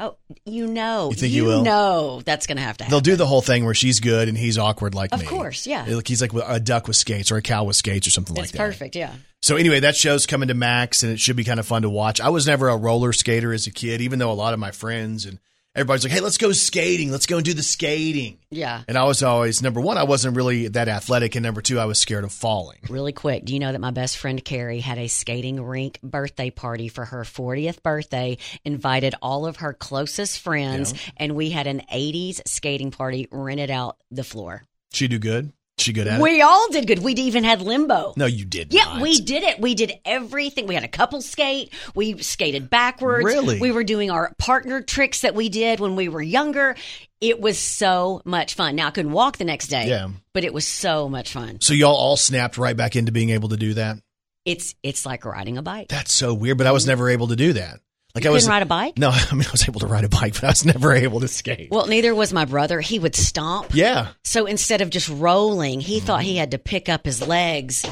Oh, 0.00 0.16
you 0.44 0.66
know, 0.66 1.10
You 1.10 1.16
think 1.16 1.32
you 1.32 1.44
will? 1.44 1.62
know 1.62 2.22
that's 2.24 2.46
going 2.48 2.56
to 2.56 2.62
have 2.62 2.76
to 2.78 2.84
happen. 2.84 2.90
They'll 2.90 3.00
do 3.00 3.14
the 3.14 3.26
whole 3.26 3.40
thing 3.42 3.64
where 3.64 3.74
she's 3.74 4.00
good 4.00 4.28
and 4.28 4.36
he's 4.36 4.58
awkward 4.58 4.94
like 4.96 5.12
Of 5.12 5.20
me. 5.20 5.26
course, 5.26 5.64
yeah. 5.66 5.84
Like 5.88 6.08
he's 6.08 6.20
like 6.20 6.32
a 6.34 6.58
duck 6.58 6.88
with 6.88 6.96
skates 6.96 7.30
or 7.30 7.36
a 7.36 7.42
cow 7.42 7.64
with 7.64 7.76
skates 7.76 8.06
or 8.06 8.10
something 8.10 8.34
like 8.34 8.44
it's 8.44 8.52
that. 8.52 8.58
perfect. 8.58 8.96
Yeah. 8.96 9.12
So 9.42 9.56
anyway, 9.56 9.80
that 9.80 9.94
show's 9.96 10.26
coming 10.26 10.48
to 10.48 10.54
Max, 10.54 11.02
and 11.04 11.12
it 11.12 11.20
should 11.20 11.36
be 11.36 11.44
kind 11.44 11.58
of 11.60 11.66
fun 11.66 11.82
to 11.82 11.90
watch. 11.90 12.20
I 12.20 12.30
was 12.30 12.46
never 12.48 12.68
a 12.68 12.76
roller 12.76 13.12
skater 13.12 13.52
as 13.52 13.66
a 13.66 13.70
kid, 13.70 14.00
even 14.00 14.18
though 14.18 14.30
a 14.30 14.34
lot 14.34 14.54
of 14.54 14.60
my 14.60 14.70
friends 14.72 15.24
and 15.24 15.38
everybody's 15.74 16.04
like, 16.04 16.12
"Hey, 16.12 16.20
let's 16.20 16.38
go 16.38 16.52
skating. 16.52 17.10
Let's 17.10 17.26
go 17.26 17.36
and 17.36 17.44
do 17.44 17.54
the 17.54 17.62
skating." 17.62 18.38
Yeah. 18.50 18.82
And 18.88 18.98
I 18.98 19.04
was 19.04 19.22
always 19.22 19.62
number 19.62 19.80
one. 19.80 19.98
I 19.98 20.04
wasn't 20.04 20.36
really 20.36 20.68
that 20.68 20.88
athletic, 20.88 21.34
and 21.34 21.42
number 21.42 21.62
two, 21.62 21.78
I 21.78 21.84
was 21.86 21.98
scared 21.98 22.24
of 22.24 22.32
falling. 22.32 22.78
Really 22.88 23.12
quick, 23.12 23.44
do 23.44 23.54
you 23.54 23.60
know 23.60 23.72
that 23.72 23.80
my 23.80 23.90
best 23.90 24.18
friend 24.18 24.44
Carrie 24.44 24.80
had 24.80 24.98
a 24.98 25.08
skating 25.08 25.62
rink 25.62 25.98
birthday 26.02 26.50
party 26.50 26.88
for 26.88 27.04
her 27.04 27.22
40th 27.22 27.82
birthday, 27.82 28.38
invited 28.64 29.14
all 29.22 29.46
of 29.46 29.56
her 29.56 29.72
closest 29.72 30.38
friends, 30.40 30.94
and 31.16 31.34
we 31.34 31.50
had 31.50 31.66
an 31.66 31.82
80s 31.92 32.40
skating 32.46 32.90
party, 32.90 33.28
rented 33.30 33.70
out 33.70 33.96
the 34.10 34.24
floor. 34.24 34.64
She 34.92 35.08
do 35.08 35.18
good. 35.18 35.52
She 35.82 35.92
good 35.92 36.06
at 36.06 36.18
it. 36.18 36.22
We 36.22 36.40
all 36.42 36.68
did 36.70 36.86
good. 36.86 37.00
We 37.00 37.12
even 37.14 37.44
had 37.44 37.60
limbo. 37.60 38.14
No, 38.16 38.26
you 38.26 38.44
did. 38.44 38.72
Yeah, 38.72 38.84
not. 38.84 39.02
we 39.02 39.20
did 39.20 39.42
it. 39.42 39.60
We 39.60 39.74
did 39.74 39.92
everything. 40.04 40.66
We 40.66 40.74
had 40.74 40.84
a 40.84 40.88
couple 40.88 41.20
skate. 41.22 41.72
We 41.94 42.18
skated 42.18 42.70
backwards. 42.70 43.24
Really? 43.24 43.60
We 43.60 43.72
were 43.72 43.84
doing 43.84 44.10
our 44.10 44.32
partner 44.38 44.80
tricks 44.82 45.22
that 45.22 45.34
we 45.34 45.48
did 45.48 45.80
when 45.80 45.96
we 45.96 46.08
were 46.08 46.22
younger. 46.22 46.76
It 47.20 47.40
was 47.40 47.58
so 47.58 48.22
much 48.24 48.54
fun. 48.54 48.76
Now 48.76 48.88
I 48.88 48.90
couldn't 48.90 49.12
walk 49.12 49.36
the 49.36 49.44
next 49.44 49.68
day. 49.68 49.88
Yeah. 49.88 50.08
But 50.32 50.44
it 50.44 50.54
was 50.54 50.66
so 50.66 51.08
much 51.08 51.32
fun. 51.32 51.60
So 51.60 51.74
y'all 51.74 51.94
all 51.94 52.16
snapped 52.16 52.58
right 52.58 52.76
back 52.76 52.96
into 52.96 53.12
being 53.12 53.30
able 53.30 53.50
to 53.50 53.56
do 53.56 53.74
that. 53.74 53.98
It's 54.44 54.74
it's 54.82 55.06
like 55.06 55.24
riding 55.24 55.58
a 55.58 55.62
bike. 55.62 55.88
That's 55.88 56.12
so 56.12 56.34
weird. 56.34 56.58
But 56.58 56.66
I 56.66 56.72
was 56.72 56.84
mm-hmm. 56.84 56.90
never 56.90 57.10
able 57.10 57.28
to 57.28 57.36
do 57.36 57.52
that. 57.54 57.80
Like 58.14 58.24
You 58.24 58.30
I 58.30 58.32
was 58.34 58.46
ride 58.48 58.62
a 58.62 58.66
bike? 58.66 58.98
No, 58.98 59.08
I 59.12 59.34
mean 59.34 59.46
I 59.46 59.50
was 59.50 59.66
able 59.68 59.80
to 59.80 59.86
ride 59.86 60.04
a 60.04 60.08
bike, 60.08 60.34
but 60.34 60.44
I 60.44 60.48
was 60.48 60.64
never 60.64 60.92
able 60.92 61.20
to 61.20 61.28
skate. 61.28 61.70
Well, 61.70 61.86
neither 61.86 62.14
was 62.14 62.32
my 62.32 62.44
brother. 62.44 62.80
He 62.80 62.98
would 62.98 63.14
stomp. 63.14 63.74
yeah, 63.74 64.08
So 64.24 64.46
instead 64.46 64.80
of 64.82 64.90
just 64.90 65.08
rolling, 65.08 65.80
he 65.80 65.98
thought 66.00 66.22
he 66.22 66.36
had 66.36 66.50
to 66.50 66.58
pick 66.58 66.88
up 66.88 67.06
his 67.06 67.26
legs. 67.26 67.84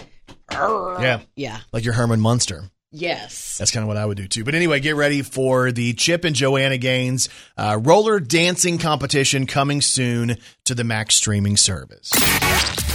yeah, 0.51 1.21
Yeah. 1.37 1.61
like 1.73 1.85
your 1.85 1.95
Herman 1.95 2.21
Munster. 2.21 2.65
Yes. 2.93 3.57
That's 3.57 3.71
kind 3.71 3.85
of 3.85 3.89
what 3.89 3.97
I 3.97 4.05
would 4.05 4.17
do 4.17 4.27
too. 4.27 4.43
But 4.43 4.57
anyway, 4.57 4.81
get 4.81 4.97
ready 4.97 5.23
for 5.23 5.71
the 5.71 5.93
Chip 5.93 6.25
and 6.25 6.35
Joanna 6.35 6.77
Gaines 6.77 7.29
uh, 7.57 7.79
roller 7.81 8.19
dancing 8.19 8.79
competition 8.79 9.47
coming 9.47 9.81
soon 9.81 10.37
to 10.65 10.75
the 10.75 10.83
Max 10.83 11.15
streaming 11.15 11.57
service. 11.57 12.11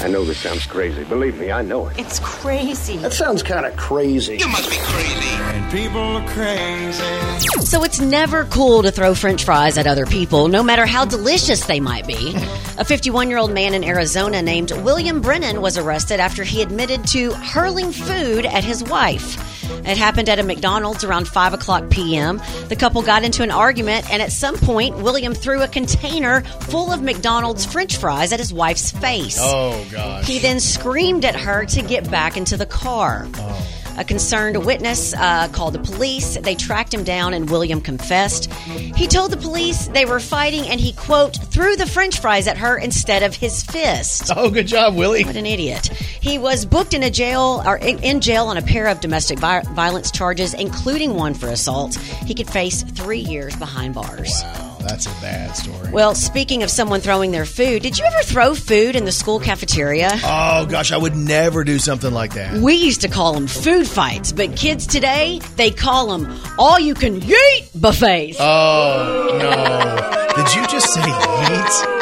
I 0.02 0.10
know 0.10 0.26
this 0.26 0.38
sounds 0.40 0.66
crazy. 0.66 1.06
Believe 1.06 1.40
me, 1.40 1.50
I 1.50 1.62
know 1.62 1.88
it. 1.88 1.98
It's 1.98 2.20
crazy. 2.20 2.98
That 2.98 3.14
sounds 3.14 3.42
kind 3.42 3.66
of 3.66 3.78
crazy. 3.78 4.36
You 4.38 4.50
must 4.50 4.70
be 4.70 4.76
crazy. 4.78 5.30
And 5.30 5.72
people 5.72 6.02
are 6.02 6.28
crazy. 6.28 7.62
So 7.62 7.86
it's 7.86 8.02
never 8.02 8.44
cool 8.46 8.84
to 8.84 8.92
throw 8.92 9.16
french 9.16 9.46
fries 9.46 9.78
at 9.78 9.88
other 9.88 10.06
people, 10.06 10.50
no 10.50 10.62
matter 10.62 10.86
how 10.86 11.06
delicious 11.06 11.66
they 11.66 11.80
might 11.80 12.06
be. 12.06 12.36
A 12.78 12.84
51 12.84 13.30
year 13.30 13.40
old 13.40 13.54
man 13.54 13.74
in 13.74 13.86
Arizona 13.86 14.42
named 14.42 14.74
William 14.74 15.22
Brennan 15.22 15.62
was 15.62 15.78
arrested 15.78 16.20
after 16.20 16.44
he 16.44 16.62
admitted 16.62 17.08
to 17.08 17.32
hurling 17.32 17.94
food 17.94 18.46
at 18.46 18.66
his 18.66 18.84
wife. 18.84 19.55
It 19.66 19.98
happened 19.98 20.30
at 20.30 20.40
a 20.40 20.44
McDonald's 20.44 21.04
around 21.04 21.28
5 21.28 21.54
o'clock 21.54 21.90
p.m. 21.90 22.42
The 22.68 22.76
couple 22.76 23.02
got 23.02 23.24
into 23.24 23.44
an 23.44 23.52
argument, 23.52 24.10
and 24.12 24.22
at 24.22 24.32
some 24.32 24.56
point, 24.56 24.98
William 24.98 25.34
threw 25.34 25.62
a 25.62 25.68
container 25.68 26.42
full 26.42 26.92
of 26.92 27.02
McDonald's 27.02 27.66
french 27.66 27.98
fries 27.98 28.32
at 28.32 28.40
his 28.40 28.54
wife's 28.54 28.92
face. 28.92 29.38
Oh 29.40 29.86
gosh. 29.92 30.26
He 30.26 30.40
then 30.40 30.60
screamed 30.60 31.26
at 31.26 31.36
her 31.36 31.66
to 31.66 31.82
get 31.82 32.10
back 32.10 32.38
into 32.38 32.58
the 32.58 32.66
car. 32.66 33.28
Oh. 33.36 33.75
A 33.98 34.04
concerned 34.04 34.66
witness 34.66 35.14
uh, 35.14 35.48
called 35.50 35.74
the 35.74 35.80
police. 35.80 36.38
They 36.38 36.56
tracked 36.56 36.94
him 36.94 37.04
down, 37.04 37.34
and 37.34 37.50
William 37.50 37.82
confessed. 37.82 38.52
He 38.54 39.08
told 39.08 39.32
the 39.32 39.38
police 39.38 39.88
they 39.88 40.06
were 40.06 40.20
fighting, 40.20 40.68
and 40.68 40.80
he, 40.80 40.92
quote, 40.94 41.38
threw 41.52 41.76
the 41.76 41.86
french 41.86 42.20
fries 42.20 42.48
at 42.48 42.58
her 42.58 42.78
instead 42.78 43.24
of 43.24 43.36
his 43.36 43.64
fist. 43.64 44.32
Oh, 44.38 44.50
good 44.50 44.68
job, 44.68 44.96
Willie. 44.96 45.24
What 45.24 45.38
an 45.38 45.46
idiot. 45.46 45.88
He 45.88 46.38
was 46.38 46.66
booked 46.66 46.94
in 46.94 47.04
a 47.04 47.10
jail 47.10 47.64
or 47.66 47.78
in 47.78 48.00
in 48.04 48.20
jail 48.20 48.48
on 48.48 48.58
a 48.58 48.62
pair 48.62 48.88
of 48.88 49.00
domestic 49.00 49.40
vi- 49.40 49.62
violence 49.74 50.12
charges, 50.12 50.54
including 50.54 51.16
one 51.16 51.34
for 51.34 51.48
assault. 51.48 51.96
He 51.96 52.34
could 52.36 52.50
face 52.50 52.84
three 52.84 53.20
years 53.20 53.56
behind 53.56 53.96
bars. 53.96 54.44
Wow, 54.44 54.65
that's 54.88 55.06
a 55.06 55.22
bad 55.22 55.56
story. 55.56 55.92
Well, 55.92 56.16
speaking 56.16 56.64
of 56.64 56.70
someone 56.70 57.02
throwing 57.02 57.32
their 57.32 57.46
food, 57.46 57.82
did 57.82 57.98
you 57.98 58.06
ever 58.06 58.22
throw 58.24 58.56
food 58.56 58.96
in 58.96 59.06
the 59.06 59.12
school 59.12 59.40
cafeteria? 59.40 60.10
oh 60.24 60.66
gosh, 60.70 60.92
I 60.92 60.98
would 60.98 61.16
never 61.16 61.64
do 61.64 61.80
something 61.80 62.14
like 62.14 62.34
that. 62.36 62.62
We 62.62 62.76
used 62.76 63.02
to 63.02 63.08
call 63.08 63.34
them 63.34 63.48
food 63.48 63.88
fights, 63.88 64.32
but 64.32 64.56
kids 64.56 64.88
today, 64.88 65.40
they 65.56 65.72
call 65.72 66.18
them 66.18 66.40
all 66.58 66.80
you 66.80 66.94
can 66.94 67.22
eat 67.24 67.70
buffets. 67.76 68.38
Oh 68.40 69.38
no! 69.40 70.44
Did 70.44 70.56
you 70.56 70.68
just 70.68 70.94
say 70.94 71.02
yeet? 71.02 72.02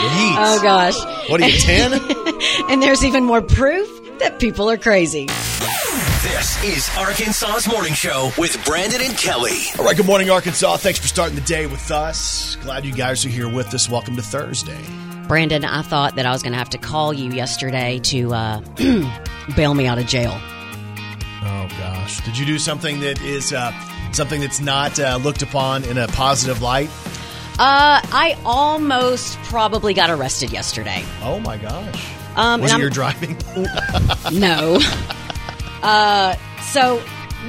Yeet. 0.00 0.36
oh 0.38 0.60
gosh. 0.62 0.96
What 1.30 1.40
are 1.42 1.48
you 1.48 1.58
ten? 1.58 1.92
And 2.70 2.82
there's 2.82 3.04
even 3.04 3.24
more 3.24 3.42
proof 3.42 3.88
that 4.20 4.38
people 4.38 4.70
are 4.70 4.78
crazy. 4.78 5.28
This 6.22 6.62
is 6.64 6.90
Arkansas's 6.98 7.66
Morning 7.66 7.94
Show 7.94 8.30
with 8.36 8.62
Brandon 8.66 9.00
and 9.02 9.16
Kelly. 9.16 9.56
All 9.78 9.84
right. 9.86 9.96
Good 9.96 10.04
morning, 10.04 10.28
Arkansas. 10.28 10.76
Thanks 10.76 10.98
for 10.98 11.08
starting 11.08 11.34
the 11.34 11.40
day 11.42 11.66
with 11.66 11.90
us. 11.90 12.56
Glad 12.56 12.84
you 12.84 12.92
guys 12.92 13.24
are 13.24 13.30
here 13.30 13.48
with 13.48 13.72
us. 13.72 13.88
Welcome 13.88 14.16
to 14.16 14.22
Thursday. 14.22 14.78
Brandon, 15.28 15.64
I 15.64 15.80
thought 15.80 16.16
that 16.16 16.26
I 16.26 16.32
was 16.32 16.42
going 16.42 16.52
to 16.52 16.58
have 16.58 16.68
to 16.70 16.78
call 16.78 17.14
you 17.14 17.30
yesterday 17.30 18.00
to 18.04 18.34
uh, 18.34 18.60
bail 19.56 19.72
me 19.72 19.86
out 19.86 19.98
of 19.98 20.06
jail. 20.06 20.32
Oh 21.42 21.68
gosh, 21.78 22.22
did 22.24 22.36
you 22.36 22.44
do 22.44 22.58
something 22.58 23.00
that 23.00 23.22
is 23.22 23.54
uh, 23.54 23.72
something 24.12 24.40
that's 24.42 24.60
not 24.60 25.00
uh, 25.00 25.18
looked 25.22 25.40
upon 25.40 25.84
in 25.84 25.96
a 25.96 26.06
positive 26.08 26.60
light? 26.60 26.90
Uh, 27.58 28.00
I 28.12 28.36
almost 28.44 29.38
probably 29.44 29.94
got 29.94 30.10
arrested 30.10 30.50
yesterday. 30.52 31.02
Oh 31.22 31.40
my 31.40 31.56
gosh! 31.56 32.12
Um, 32.36 32.60
Was 32.60 32.72
and 32.72 32.72
it 32.72 32.72
I'm- 32.72 32.80
your 32.80 32.90
driving? 32.90 33.38
No. 34.38 34.78
Uh, 35.82 36.34
so 36.62 37.02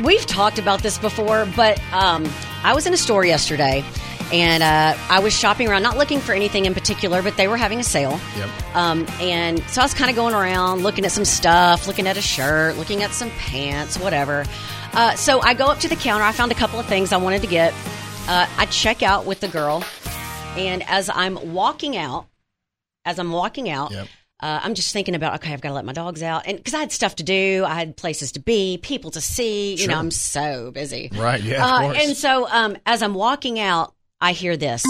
we've 0.04 0.26
talked 0.26 0.58
about 0.60 0.82
this 0.84 0.98
before, 0.98 1.48
but 1.56 1.80
um, 1.94 2.26
I 2.64 2.74
was 2.74 2.86
in 2.88 2.94
a 2.94 2.98
store 2.98 3.26
yesterday 3.26 3.84
And 4.34 4.64
uh, 4.64 4.96
I 5.10 5.20
was 5.20 5.34
shopping 5.38 5.68
around, 5.68 5.84
not 5.84 5.98
looking 5.98 6.22
for 6.22 6.32
anything 6.32 6.66
in 6.66 6.74
particular, 6.74 7.22
but 7.22 7.36
they 7.36 7.50
were 7.50 7.58
having 7.58 7.82
a 7.82 7.84
sale. 7.84 8.18
Yep. 8.38 8.76
Um, 8.76 9.06
and 9.20 9.60
so 9.64 9.82
I 9.82 9.84
was 9.84 9.94
kind 9.94 10.10
of 10.10 10.16
going 10.16 10.34
around, 10.34 10.84
looking 10.84 11.04
at 11.04 11.12
some 11.12 11.26
stuff, 11.26 11.86
looking 11.86 12.08
at 12.08 12.16
a 12.16 12.22
shirt, 12.22 12.78
looking 12.78 13.04
at 13.04 13.12
some 13.12 13.30
pants, 13.32 14.00
whatever. 14.00 14.46
Uh, 14.94 15.16
so 15.16 15.42
I 15.42 15.54
go 15.54 15.66
up 15.66 15.80
to 15.80 15.90
the 15.90 15.98
counter. 15.98 16.24
I 16.24 16.32
found 16.32 16.54
a 16.54 16.56
couple 16.56 16.80
of 16.80 16.86
things 16.86 17.12
I 17.12 17.18
wanted 17.18 17.42
to 17.42 17.48
get. 17.48 17.74
Uh, 18.30 18.48
I 18.58 18.68
check 18.68 19.04
out 19.04 19.26
with 19.26 19.42
the 19.42 19.50
girl, 19.50 19.84
and 20.56 20.82
as 20.88 21.10
I'm 21.14 21.54
walking 21.54 21.98
out, 21.98 22.28
as 23.04 23.20
I'm 23.20 23.34
walking 23.34 23.70
out, 23.70 23.92
Yep. 23.92 24.08
Uh, 24.42 24.60
I'm 24.64 24.74
just 24.74 24.92
thinking 24.94 25.16
about 25.16 25.36
okay, 25.36 25.54
I've 25.54 25.62
got 25.62 25.70
to 25.70 25.76
let 25.76 25.86
my 25.86 25.94
dogs 25.94 26.24
out, 26.24 26.48
and 26.48 26.58
because 26.58 26.74
I 26.74 26.80
had 26.80 26.92
stuff 26.92 27.16
to 27.18 27.24
do, 27.24 27.64
I 27.68 27.76
had 27.76 27.96
places 27.98 28.32
to 28.34 28.40
be, 28.40 28.80
people 28.82 29.12
to 29.12 29.22
see. 29.22 29.72
You 29.72 29.78
Sure. 29.78 29.90
know, 29.90 29.98
I'm 30.00 30.12
so 30.12 30.72
busy. 30.72 31.10
Right, 31.16 31.42
yeah, 31.42 31.66
Uh, 31.66 31.94
and 31.94 32.18
so 32.18 32.48
um, 32.50 32.78
as 32.86 33.02
I'm 33.04 33.14
walking 33.14 33.60
out, 33.60 33.94
I 34.20 34.32
hear 34.34 34.58
this. 34.58 34.84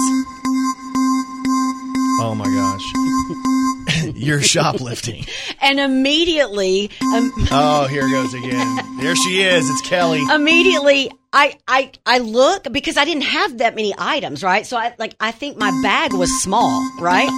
Oh 2.24 2.36
my 2.36 2.46
gosh. 2.46 4.14
You're 4.16 4.42
shoplifting. 4.42 5.26
And 5.62 5.80
immediately, 5.80 6.90
um, 7.14 7.32
Oh, 7.52 7.88
here 7.90 8.08
goes 8.10 8.34
again. 8.34 8.98
There 9.00 9.16
she 9.16 9.42
is. 9.42 9.68
It's 9.70 9.82
Kelly. 9.82 10.22
immediately, 10.32 11.10
I, 11.34 11.56
I, 11.68 11.92
I 12.06 12.20
look 12.20 12.72
because 12.72 12.98
I 12.98 13.06
didn't 13.06 13.24
have 13.24 13.58
that 13.60 13.76
many 13.76 13.94
items, 13.98 14.44
right? 14.44 14.66
So 14.68 14.78
I 14.78 14.94
like 15.00 15.16
I 15.20 15.32
think 15.32 15.58
my 15.58 15.72
bag 15.82 16.14
was 16.14 16.30
small, 16.44 16.88
right? 17.00 17.30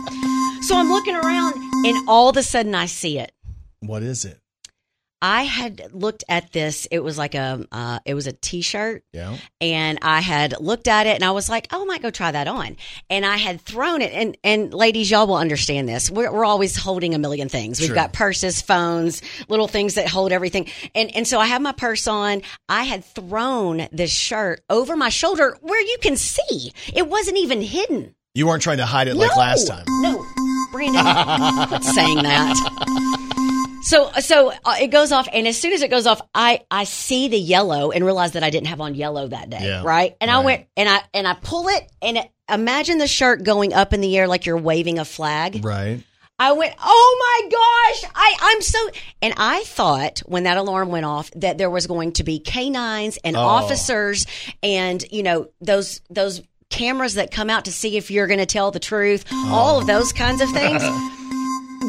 So 0.68 0.78
I'm 0.78 0.90
looking 0.90 1.16
around, 1.16 1.56
and 1.86 2.08
all 2.08 2.30
of 2.30 2.38
a 2.38 2.44
sudden 2.44 2.74
I 2.74 2.86
see 2.86 3.20
it. 3.20 3.32
What 3.82 4.02
is 4.02 4.24
it? 4.26 4.40
I 5.22 5.44
had 5.44 5.94
looked 5.94 6.24
at 6.28 6.52
this. 6.52 6.86
It 6.92 7.00
was 7.00 7.18
like 7.18 7.34
a, 7.34 7.66
uh, 7.72 8.00
it 8.06 8.14
was 8.14 8.28
a 8.28 8.34
T-shirt, 8.34 9.04
Yeah. 9.14 9.38
and 9.62 10.00
I 10.02 10.20
had 10.22 10.60
looked 10.60 10.88
at 10.90 11.08
it, 11.08 11.16
and 11.16 11.24
I 11.24 11.32
was 11.32 11.48
like, 11.50 11.68
"Oh, 11.72 11.82
I 11.82 11.86
might 11.86 12.02
go 12.02 12.10
try 12.12 12.32
that 12.32 12.48
on." 12.50 12.76
And 13.10 13.26
I 13.26 13.38
had 13.38 13.62
thrown 13.62 14.02
it, 14.02 14.12
and 14.14 14.38
and 14.44 14.74
ladies, 14.74 15.10
y'all 15.12 15.28
will 15.28 15.36
understand 15.38 15.88
this. 15.88 16.10
We're, 16.12 16.32
we're 16.32 16.44
always 16.46 16.76
holding 16.78 17.14
a 17.16 17.20
million 17.20 17.48
things. 17.50 17.80
We've 17.80 17.88
Sure. 17.88 17.96
got 17.96 18.12
purses, 18.14 18.62
phones, 18.62 19.22
little 19.50 19.68
things 19.70 19.96
that 19.96 20.08
hold 20.10 20.32
everything, 20.34 20.68
and 20.96 21.14
and 21.16 21.26
so 21.28 21.40
I 21.40 21.46
have 21.48 21.62
my 21.62 21.72
purse 21.74 22.06
on. 22.08 22.42
I 22.68 22.84
had 22.84 23.04
thrown 23.06 23.88
this 23.94 24.12
shirt 24.12 24.62
over 24.70 24.96
my 24.98 25.10
shoulder 25.10 25.58
where 25.62 25.82
you 25.82 25.98
can 26.02 26.16
see 26.18 26.74
it 26.94 27.08
wasn't 27.08 27.38
even 27.38 27.62
hidden. 27.62 28.16
You 28.36 28.48
weren't 28.48 28.64
trying 28.64 28.78
to 28.80 28.86
hide 28.86 29.08
it 29.08 29.16
like 29.16 29.38
last 29.38 29.68
time. 29.68 29.86
No, 30.02 30.23
Brandon, 30.74 31.68
quit 31.70 31.84
saying 31.84 32.18
that. 32.24 32.56
So, 33.84 34.12
so 34.22 34.52
uh, 34.66 34.76
it 34.80 34.88
goes 34.88 35.12
off, 35.12 35.28
and 35.32 35.46
as 35.48 35.58
soon 35.58 35.74
as 35.74 35.82
it 35.82 35.90
goes 35.92 36.08
off, 36.08 36.22
I 36.34 36.62
I 36.72 36.86
see 36.86 37.28
the 37.28 37.38
yellow 37.38 37.92
and 37.92 38.04
realize 38.06 38.32
that 38.32 38.44
I 38.44 38.50
didn't 38.50 38.68
have 38.68 38.80
on 38.82 38.96
yellow 38.96 39.28
that 39.28 39.50
day, 39.50 39.60
Yeah, 39.62 39.84
right? 39.84 40.16
And 40.22 40.32
I 40.32 40.40
went 40.40 40.66
and 40.78 40.88
I 40.90 41.02
and 41.14 41.28
I 41.28 41.34
pull 41.36 41.68
it, 41.68 41.92
and 42.02 42.18
it, 42.18 42.32
imagine 42.52 42.98
the 42.98 43.08
shirt 43.08 43.44
going 43.44 43.74
up 43.74 43.94
in 43.94 44.00
the 44.02 44.18
air 44.18 44.28
like 44.28 44.46
you're 44.46 44.58
waving 44.58 45.00
a 45.00 45.06
flag. 45.06 45.64
Right. 45.64 46.02
I 46.40 46.54
went, 46.54 46.74
oh 46.84 47.42
my 47.44 47.50
gosh, 47.50 48.12
I 48.16 48.36
I'm 48.42 48.62
so, 48.62 48.80
and 49.22 49.34
I 49.38 49.64
thought 49.66 50.20
when 50.26 50.44
that 50.44 50.58
alarm 50.58 50.90
went 50.90 51.06
off 51.06 51.30
that 51.36 51.58
there 51.58 51.70
was 51.70 51.86
going 51.86 52.14
to 52.14 52.24
be 52.24 52.40
canines 52.40 53.20
and 53.24 53.36
Oh. 53.36 53.40
officers 53.42 54.26
and 54.64 55.04
you 55.12 55.24
know 55.24 55.50
those 55.62 56.02
those 56.10 56.42
cameras 56.74 57.14
that 57.14 57.32
come 57.32 57.50
out 57.50 57.66
to 57.66 57.72
see 57.72 57.96
if 57.98 58.10
you're 58.10 58.28
going 58.28 58.40
to 58.40 58.46
tell 58.46 58.72
the 58.72 58.80
truth, 58.80 59.26
all 59.32 59.80
of 59.80 59.88
those 59.88 60.12
kinds 60.12 60.42
of 60.42 60.50
things. 60.50 60.84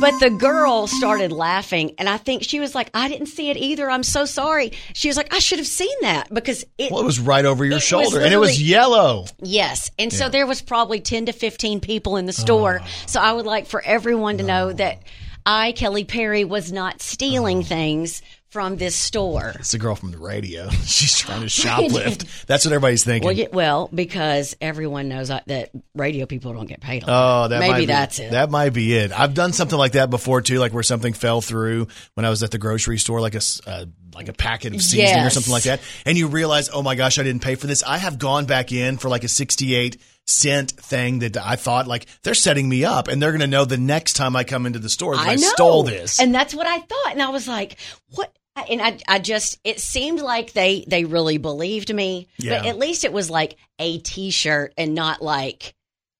But 0.00 0.18
the 0.18 0.28
girl 0.28 0.88
started 0.88 1.30
laughing, 1.30 1.94
and 1.98 2.08
I 2.08 2.16
think 2.16 2.42
she 2.42 2.58
was 2.58 2.74
like, 2.74 2.90
"I 2.94 3.08
didn't 3.08 3.28
see 3.28 3.50
it 3.50 3.56
either. 3.56 3.88
I'm 3.88 4.02
so 4.02 4.24
sorry." 4.24 4.72
She 4.92 5.06
was 5.06 5.16
like, 5.16 5.32
"I 5.32 5.38
should 5.38 5.60
have 5.60 5.68
seen 5.68 5.94
that 6.00 6.34
because 6.34 6.64
it." 6.78 6.90
Well, 6.90 7.00
it 7.00 7.06
was 7.06 7.20
right 7.20 7.44
over 7.44 7.64
your 7.64 7.78
shoulder, 7.78 8.20
and 8.20 8.34
it 8.34 8.38
was 8.38 8.60
yellow. 8.60 9.26
Yes. 9.40 9.92
And 9.96 10.12
so 10.12 10.28
there 10.28 10.48
was 10.48 10.62
probably 10.62 11.00
10 11.00 11.26
to 11.26 11.32
15 11.32 11.80
people 11.80 12.16
in 12.16 12.26
the 12.26 12.32
store. 12.32 12.80
Oh. 12.82 12.86
So 13.06 13.20
I 13.20 13.32
would 13.32 13.46
like 13.46 13.66
for 13.66 13.82
everyone 13.82 14.38
to 14.38 14.44
know 14.44 14.72
that 14.72 14.98
I, 15.46 15.72
Kelly 15.72 16.04
Perry, 16.04 16.44
was 16.44 16.72
not 16.72 17.00
stealing 17.00 17.58
oh. 17.58 17.62
things 17.62 18.20
from 18.54 18.76
this 18.76 18.94
store. 18.94 19.52
It's 19.56 19.72
the 19.72 19.78
girl 19.78 19.96
from 19.96 20.12
the 20.12 20.18
radio. 20.18 20.70
She's 20.84 21.18
trying 21.18 21.40
to 21.40 21.46
shoplift. 21.48 22.46
That's 22.46 22.64
what 22.64 22.70
everybody's 22.70 23.02
thinking. 23.02 23.26
Well, 23.26 23.36
yeah, 23.36 23.48
well, 23.52 23.90
because 23.92 24.56
everyone 24.60 25.08
knows 25.08 25.26
that- 25.26 25.72
radio 25.96 26.24
people 26.24 26.52
don't 26.52 26.66
get 26.66 26.80
paid. 26.80 27.02
A 27.02 27.06
Oh, 27.08 27.48
that 27.48 27.58
maybe 27.58 27.72
might 27.72 27.78
be, 27.80 27.86
that's 27.86 28.20
it. 28.20 28.30
That 28.30 28.52
might 28.52 28.70
be 28.70 28.94
it. 28.94 29.10
I've 29.10 29.34
done 29.34 29.52
something 29.52 29.76
like 29.76 29.92
that 29.92 30.08
before 30.08 30.40
too, 30.40 30.60
like 30.60 30.72
where 30.72 30.84
something 30.84 31.14
fell 31.14 31.40
through 31.40 31.88
when 32.14 32.24
I 32.24 32.30
was 32.30 32.44
at 32.44 32.52
the 32.52 32.58
grocery 32.58 32.98
store, 32.98 33.20
like 33.20 33.34
a 33.34 33.40
uh, 33.66 33.86
like 34.14 34.28
a 34.28 34.32
packet 34.32 34.72
of 34.72 34.80
seasoning 34.82 35.24
or 35.24 35.30
something 35.30 35.52
like 35.52 35.64
that, 35.64 35.80
and 36.06 36.16
you 36.16 36.28
realize, 36.28 36.70
oh 36.72 36.84
my 36.84 36.94
gosh, 36.94 37.18
I 37.18 37.24
didn't 37.24 37.42
pay 37.42 37.56
for 37.56 37.66
this. 37.66 37.82
I 37.82 37.98
have 37.98 38.20
gone 38.20 38.46
back 38.46 38.70
in 38.70 38.98
for 38.98 39.08
like 39.08 39.24
a 39.24 39.28
sixty-eight 39.28 40.00
cent 40.28 40.70
thing 40.70 41.18
that 41.18 41.36
I 41.36 41.56
thought 41.56 41.88
like 41.88 42.06
they're 42.22 42.34
setting 42.34 42.68
me 42.68 42.84
up, 42.84 43.08
and 43.08 43.20
they're 43.20 43.32
going 43.32 43.40
to 43.40 43.48
know 43.48 43.64
the 43.64 43.76
next 43.78 44.12
time 44.12 44.36
I 44.36 44.44
come 44.44 44.64
into 44.64 44.78
the 44.78 44.88
store 44.88 45.16
that 45.16 45.26
I, 45.26 45.32
I 45.32 45.36
stole 45.36 45.82
this. 45.82 46.20
And 46.20 46.32
that's 46.32 46.54
what 46.54 46.68
I 46.68 46.78
thought. 46.78 47.10
And 47.10 47.22
I 47.22 47.30
was 47.30 47.48
like, 47.48 47.78
what? 48.10 48.32
And 48.56 48.80
I, 48.80 48.98
I 49.08 49.18
just, 49.18 49.58
it 49.64 49.80
seemed 49.80 50.20
like 50.20 50.52
they, 50.52 50.84
they 50.86 51.04
really 51.04 51.38
believed 51.38 51.92
me. 51.92 52.28
But 52.38 52.66
at 52.66 52.78
least 52.78 53.04
it 53.04 53.12
was 53.12 53.28
like 53.28 53.56
a 53.78 53.98
t 53.98 54.30
shirt 54.30 54.72
and 54.78 54.94
not 54.94 55.20
like, 55.20 55.74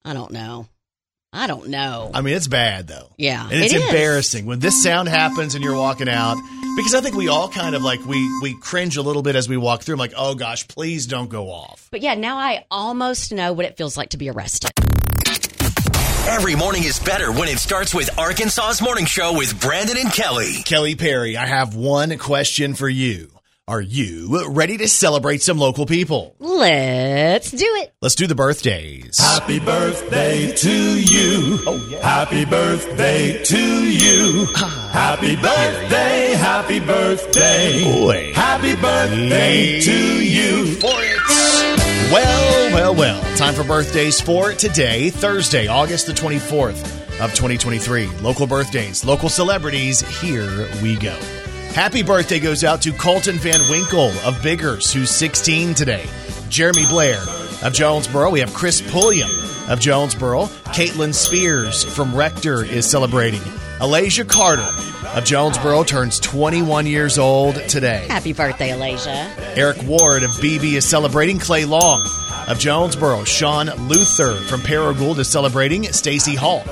I 0.04 0.14
don't 0.14 0.32
know. 0.32 0.66
I 1.34 1.48
don't 1.48 1.68
know. 1.68 2.12
I 2.14 2.20
mean, 2.20 2.34
it's 2.34 2.46
bad 2.46 2.86
though. 2.86 3.10
Yeah, 3.18 3.42
and 3.42 3.64
it's 3.64 3.74
it 3.74 3.82
embarrassing 3.82 4.46
when 4.46 4.60
this 4.60 4.84
sound 4.84 5.08
happens 5.08 5.56
and 5.56 5.64
you're 5.64 5.74
walking 5.74 6.08
out 6.08 6.36
because 6.76 6.94
I 6.94 7.00
think 7.00 7.16
we 7.16 7.26
all 7.26 7.48
kind 7.48 7.74
of 7.74 7.82
like 7.82 7.98
we 8.06 8.38
we 8.40 8.56
cringe 8.60 8.96
a 8.96 9.02
little 9.02 9.22
bit 9.22 9.34
as 9.34 9.48
we 9.48 9.56
walk 9.56 9.82
through. 9.82 9.94
I'm 9.94 9.98
like, 9.98 10.14
oh 10.16 10.36
gosh, 10.36 10.68
please 10.68 11.06
don't 11.06 11.28
go 11.28 11.50
off. 11.50 11.88
But 11.90 12.02
yeah, 12.02 12.14
now 12.14 12.36
I 12.38 12.64
almost 12.70 13.32
know 13.32 13.52
what 13.52 13.66
it 13.66 13.76
feels 13.76 13.96
like 13.96 14.10
to 14.10 14.16
be 14.16 14.30
arrested. 14.30 14.70
Every 16.26 16.54
morning 16.56 16.84
is 16.84 16.98
better 16.98 17.30
when 17.30 17.48
it 17.48 17.58
starts 17.58 17.94
with 17.94 18.18
Arkansas's 18.18 18.80
Morning 18.82 19.04
Show 19.04 19.36
with 19.36 19.60
Brandon 19.60 19.96
and 19.98 20.10
Kelly. 20.10 20.62
Kelly 20.64 20.94
Perry, 20.94 21.36
I 21.36 21.46
have 21.46 21.74
one 21.76 22.16
question 22.18 22.74
for 22.74 22.88
you. 22.88 23.30
Are 23.68 23.80
you 23.80 24.48
ready 24.48 24.76
to 24.78 24.88
celebrate 24.88 25.42
some 25.42 25.58
local 25.58 25.86
people? 25.86 26.34
Let's 26.38 27.50
do 27.50 27.64
it. 27.66 27.94
Let's 28.02 28.14
do 28.14 28.26
the 28.26 28.34
birthdays. 28.34 29.18
Happy 29.18 29.58
birthday 29.60 30.52
to 30.52 31.00
you. 31.00 31.58
Oh, 31.66 31.88
yeah. 31.90 32.06
Happy 32.06 32.44
birthday 32.44 33.42
to 33.44 33.84
you. 33.90 34.46
Happy 34.56 35.36
birthday, 35.36 36.34
happy 36.36 36.80
birthday. 36.80 37.84
Boy. 37.84 38.32
Happy 38.34 38.74
birthday 38.76 39.80
to 39.80 40.24
you. 40.24 40.74
for 40.76 40.88
it. 40.90 41.73
Well, 42.12 42.72
well, 42.72 42.94
well. 42.94 43.36
Time 43.36 43.54
for 43.54 43.64
birthdays 43.64 44.20
for 44.20 44.52
today, 44.52 45.10
Thursday, 45.10 45.66
August 45.66 46.06
the 46.06 46.12
24th 46.12 46.82
of 47.20 47.30
2023. 47.32 48.06
Local 48.20 48.46
birthdays, 48.46 49.04
local 49.04 49.28
celebrities. 49.28 50.00
Here 50.20 50.68
we 50.82 50.96
go. 50.96 51.16
Happy 51.74 52.02
birthday 52.02 52.38
goes 52.38 52.62
out 52.62 52.82
to 52.82 52.92
Colton 52.92 53.36
Van 53.36 53.60
Winkle 53.68 54.10
of 54.24 54.40
Biggers, 54.42 54.92
who's 54.92 55.10
16 55.10 55.74
today. 55.74 56.06
Jeremy 56.48 56.86
Blair 56.88 57.20
of 57.62 57.72
Jonesboro. 57.72 58.30
We 58.30 58.40
have 58.40 58.54
Chris 58.54 58.80
Pulliam 58.80 59.30
of 59.68 59.80
Jonesboro. 59.80 60.44
Caitlin 60.74 61.12
Spears 61.12 61.82
from 61.82 62.14
Rector 62.14 62.64
is 62.64 62.88
celebrating. 62.88 63.40
Alasia 63.80 64.28
Carter 64.28 64.62
of 65.14 65.24
Jonesboro 65.24 65.84
turns 65.84 66.18
21 66.18 66.86
years 66.86 67.18
old 67.18 67.54
today. 67.68 68.06
Happy 68.08 68.32
birthday, 68.32 68.70
Alasia. 68.70 69.32
Eric 69.56 69.76
Ward 69.84 70.24
of 70.24 70.36
Beebe 70.40 70.74
is 70.74 70.84
celebrating. 70.84 71.38
Clay 71.38 71.64
Long 71.64 72.02
of 72.48 72.58
Jonesboro. 72.58 73.22
Sean 73.24 73.66
Luther 73.88 74.34
from 74.34 74.60
Paragould 74.60 75.18
is 75.18 75.28
celebrating. 75.28 75.84
Stacy 75.92 76.34
Hulk 76.34 76.66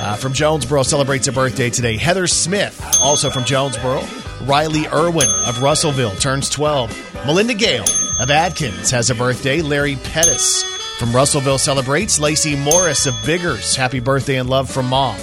uh, 0.00 0.16
from 0.16 0.34
Jonesboro 0.34 0.82
celebrates 0.82 1.28
a 1.28 1.32
birthday 1.32 1.70
today. 1.70 1.96
Heather 1.96 2.26
Smith, 2.26 2.78
also 3.02 3.30
from 3.30 3.44
Jonesboro. 3.44 4.02
Riley 4.42 4.86
Irwin 4.88 5.28
of 5.46 5.62
Russellville 5.62 6.14
turns 6.16 6.50
12. 6.50 7.24
Melinda 7.26 7.54
Gale 7.54 7.86
of 8.20 8.30
Atkins 8.30 8.90
has 8.90 9.08
a 9.08 9.14
birthday. 9.14 9.62
Larry 9.62 9.96
Pettis 9.96 10.62
from 10.98 11.12
Russellville 11.12 11.58
celebrates. 11.58 12.20
Lacey 12.20 12.54
Morris 12.54 13.06
of 13.06 13.14
Biggers, 13.24 13.74
happy 13.74 14.00
birthday 14.00 14.36
and 14.36 14.50
love 14.50 14.70
from 14.70 14.86
mom. 14.86 15.16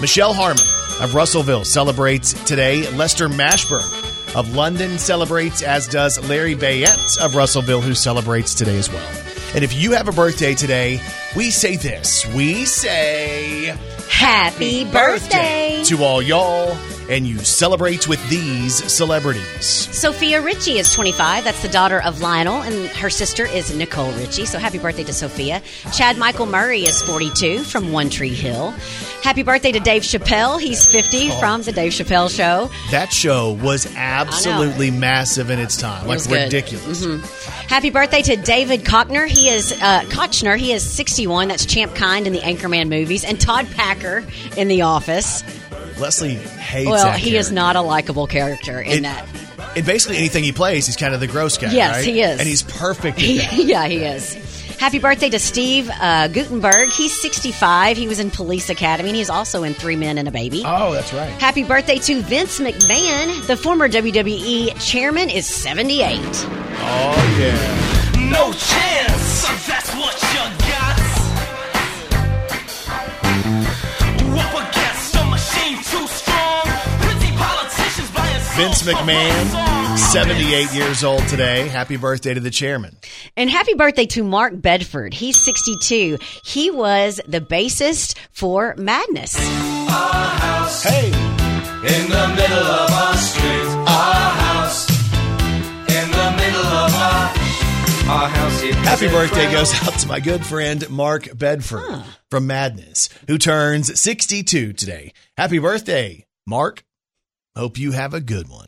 Michelle 0.00 0.32
Harmon 0.32 0.64
of 1.00 1.14
Russellville 1.14 1.64
celebrates 1.64 2.32
today. 2.44 2.88
Lester 2.92 3.28
Mashburn 3.28 4.34
of 4.34 4.54
London 4.54 4.98
celebrates, 4.98 5.62
as 5.62 5.86
does 5.86 6.18
Larry 6.28 6.54
Bayette 6.54 7.24
of 7.24 7.34
Russellville, 7.34 7.80
who 7.80 7.94
celebrates 7.94 8.54
today 8.54 8.78
as 8.78 8.90
well. 8.90 9.08
And 9.54 9.62
if 9.62 9.72
you 9.74 9.92
have 9.92 10.08
a 10.08 10.12
birthday 10.12 10.54
today, 10.54 11.00
we 11.36 11.50
say 11.50 11.76
this. 11.76 12.26
We 12.34 12.64
say 12.64 13.76
Happy 14.08 14.84
birthday. 14.84 15.82
to 15.86 16.02
all 16.02 16.20
y'all 16.20 16.76
and 17.08 17.26
you 17.26 17.38
celebrate 17.38 18.08
with 18.08 18.26
these 18.28 18.74
celebrities. 18.92 19.64
Sofia 19.64 20.40
Richie 20.42 20.78
is 20.78 20.92
25. 20.92 21.44
That's 21.44 21.62
the 21.62 21.68
daughter 21.68 22.02
of 22.02 22.20
Lionel, 22.20 22.62
and 22.62 22.88
her 22.96 23.10
sister 23.10 23.44
is 23.46 23.74
Nicole 23.74 24.12
Richie. 24.12 24.46
So 24.46 24.58
happy 24.58 24.78
birthday 24.78 25.04
to 25.04 25.12
Sofia. 25.12 25.62
Chad 25.92 26.16
Michael 26.18 26.46
Murray 26.46 26.80
is 26.82 27.02
42 27.02 27.64
from 27.64 27.92
One 27.92 28.10
Tree 28.10 28.34
Hill. 28.34 28.70
Happy 29.22 29.42
birthday 29.42 29.72
to 29.72 29.80
Dave 29.80 30.02
Chappelle. 30.02 30.60
He's 30.60 30.86
50 30.86 31.30
Oh. 31.30 31.40
from 31.40 31.62
the 31.62 31.72
Dave 31.72 31.92
Chappelle 31.92 32.28
Show. 32.34 32.70
That 32.90 33.12
show 33.12 33.52
was 33.52 33.86
absolutely 33.96 34.90
massive 34.90 35.50
in 35.50 35.58
its 35.58 35.76
time, 35.76 36.02
like 36.06 36.16
was 36.16 36.26
good. 36.26 36.44
ridiculous. 36.44 37.04
Happy 37.68 37.90
birthday 37.90 38.20
to 38.22 38.36
David 38.36 38.84
Koechner. 38.84 39.26
He 39.26 39.48
is 39.48 39.72
uh, 39.72 40.00
Koechner. 40.08 40.56
He 40.58 40.72
is 40.72 40.82
61. 40.88 41.48
That's 41.48 41.64
Champ 41.64 41.94
Kind 41.94 42.26
in 42.26 42.32
the 42.32 42.40
Anchorman 42.40 42.88
movies, 42.88 43.24
and 43.24 43.40
Todd 43.40 43.66
Packer 43.74 44.24
in 44.56 44.68
The 44.68 44.82
Office. 44.82 45.42
Leslie 45.98 46.34
hates 46.34 46.90
well, 46.90 47.04
that 47.04 47.18
he 47.18 47.36
is 47.36 47.52
not 47.52 47.76
a 47.76 47.80
likable 47.82 48.26
character 48.26 48.80
in 48.80 48.98
It- 48.98 49.02
that. 49.02 49.26
In 49.76 49.84
basically 49.84 50.18
anything 50.18 50.44
he 50.44 50.52
plays, 50.52 50.86
he's 50.86 50.96
kind 50.96 51.14
of 51.14 51.20
the 51.20 51.26
gross 51.26 51.58
guy. 51.58 51.72
Yes, 51.72 51.96
right? 51.96 52.04
he 52.04 52.20
is. 52.20 52.38
and 52.38 52.48
he's 52.48 52.62
perfect. 52.62 53.18
At 53.18 53.24
that. 53.50 53.52
yeah, 53.64 53.86
he 53.86 53.96
is. 54.04 54.34
Happy 54.78 54.98
birthday 54.98 55.30
to 55.30 55.38
Steve 55.38 55.90
uh, 56.00 56.28
Guttenberg. 56.28 56.90
He's 56.90 57.18
65. 57.20 57.96
He 57.96 58.06
was 58.06 58.18
in 58.20 58.30
Police 58.30 58.70
Academy, 58.70 59.08
and 59.08 59.16
he's 59.16 59.30
also 59.30 59.62
in 59.62 59.74
Three 59.74 59.96
Men 59.96 60.18
and 60.18 60.28
a 60.28 60.30
Baby. 60.30 60.62
Oh, 60.64 60.92
that's 60.92 61.12
right. 61.12 61.30
Happy 61.40 61.64
birthday 61.64 61.98
to 61.98 62.20
Vince 62.22 62.60
McMahon. 62.60 63.46
The 63.46 63.56
former 63.56 63.88
WWE 63.88 64.78
chairman 64.84 65.30
is 65.30 65.46
78. 65.46 66.18
Oh 66.20 67.36
yeah. 67.40 68.30
No 68.30 68.52
chance. 68.52 69.66
That's 69.66 69.92
what 69.94 70.14
you 70.34 70.63
Vince 78.56 78.82
McMahon, 78.84 79.98
78 79.98 80.72
years 80.72 81.02
old 81.02 81.26
today. 81.26 81.66
Happy 81.66 81.96
birthday 81.96 82.34
to 82.34 82.40
the 82.40 82.50
chairman. 82.50 82.96
And 83.36 83.50
happy 83.50 83.74
birthday 83.74 84.06
to 84.06 84.22
Mark 84.22 84.52
Bedford. 84.60 85.12
He's 85.12 85.36
62. 85.42 86.18
He 86.44 86.70
was 86.70 87.20
the 87.26 87.40
bassist 87.40 88.16
for 88.30 88.76
Madness. 88.78 89.34
Hey, 89.34 91.08
In 91.08 92.08
the 92.10 92.34
middle 92.36 92.66
of 92.66 92.90
our 92.92 93.16
street, 93.16 93.66
our 93.88 94.30
house. 94.30 94.88
In 95.88 96.10
the 96.12 96.34
middle 96.36 96.66
of 96.66 96.94
our, 96.94 97.28
our 98.08 98.28
house. 98.28 98.62
it 98.62 98.74
happy 98.76 99.08
birthday 99.08 99.50
goes 99.50 99.74
out 99.82 99.98
to 99.98 100.06
my 100.06 100.20
good 100.20 100.46
friend 100.46 100.88
Mark 100.90 101.36
Bedford 101.36 102.04
from 102.30 102.46
Madness, 102.46 103.08
who 103.26 103.36
turns 103.36 103.98
62 104.00 104.72
today. 104.74 105.12
Happy 105.36 105.58
birthday, 105.58 106.24
Mark. 106.46 106.84
Hope 107.56 107.78
you 107.78 107.92
have 107.92 108.14
a 108.14 108.20
good 108.20 108.48
one. 108.48 108.66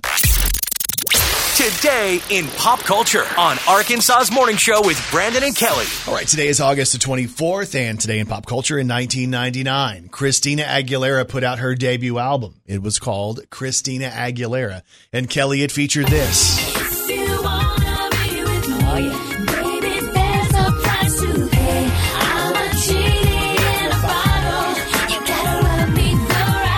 Today 1.57 2.20
in 2.31 2.46
pop 2.51 2.79
culture 2.79 3.25
on 3.37 3.57
Arkansas's 3.68 4.31
Morning 4.31 4.57
Show 4.57 4.81
with 4.87 5.05
Brandon 5.11 5.42
and 5.42 5.57
Kelly. 5.57 5.87
All 6.07 6.14
right, 6.14 6.29
today 6.29 6.46
is 6.46 6.61
August 6.61 6.92
the 6.92 7.01
24th, 7.01 7.75
and 7.75 7.99
today 7.99 8.20
in 8.20 8.29
pop 8.29 8.46
culture 8.46 8.79
in 8.79 8.87
1999, 8.87 10.09
Christina 10.11 10.62
Aguilera 10.62 11.27
put 11.29 11.42
out 11.42 11.59
her 11.59 11.75
debut 11.75 12.18
album. 12.18 12.61
It 12.64 12.81
was 12.81 13.01
called 13.01 13.51
Christina 13.51 14.09
Aguilera, 14.09 14.83
and 15.12 15.29
Kelly, 15.29 15.62
it 15.62 15.72
featured 15.72 16.07
this. 16.07 16.76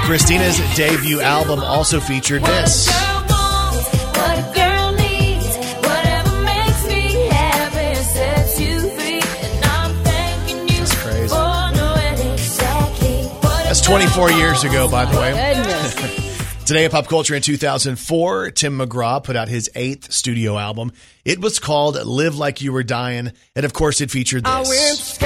Christina's 0.08 0.56
debut 0.74 1.20
album 1.20 1.60
also 1.60 2.00
featured 2.00 2.42
this. 2.42 2.86
That's 2.86 3.28
crazy. 11.02 11.34
That's 13.66 13.82
24 13.82 14.30
years 14.30 14.64
ago, 14.64 14.90
by 14.90 15.04
the 15.04 15.18
way. 15.18 16.34
Today 16.64 16.86
in 16.86 16.90
pop 16.90 17.06
culture 17.06 17.34
in 17.34 17.42
2004, 17.42 18.52
Tim 18.52 18.78
McGraw 18.78 19.22
put 19.22 19.36
out 19.36 19.48
his 19.48 19.70
eighth 19.74 20.10
studio 20.10 20.56
album. 20.56 20.90
It 21.26 21.38
was 21.38 21.58
called 21.58 22.02
Live 22.02 22.38
Like 22.38 22.62
You 22.62 22.72
Were 22.72 22.82
Dying, 22.82 23.32
and 23.54 23.66
of 23.66 23.74
course, 23.74 24.00
it 24.00 24.10
featured 24.10 24.46
I 24.46 24.60
went 24.60 24.68
this. 24.68 25.18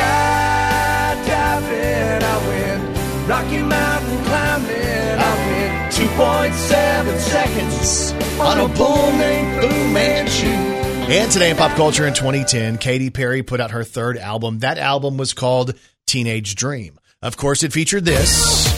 2.7 6.12 7.18
seconds 7.18 8.12
on 8.38 8.60
a 8.60 8.68
bull 8.76 9.12
named 9.12 9.62
Fu 9.62 9.68
Manchu. 9.92 10.46
And 10.46 11.32
today 11.32 11.48
in 11.50 11.56
pop 11.56 11.74
culture 11.74 12.06
in 12.06 12.12
2010, 12.12 12.76
Katy 12.76 13.08
Perry 13.08 13.42
put 13.42 13.62
out 13.62 13.70
her 13.70 13.82
third 13.82 14.18
album. 14.18 14.58
That 14.58 14.76
album 14.76 15.16
was 15.16 15.32
called 15.32 15.72
Teenage 16.06 16.54
Dream. 16.54 17.00
Of 17.22 17.38
course, 17.38 17.62
it 17.62 17.72
featured 17.72 18.04
this. 18.04 18.70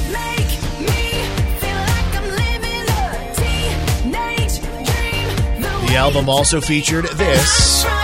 The 5.89 5.97
album 5.97 6.29
also 6.29 6.61
featured 6.61 7.07
this. 7.07 8.04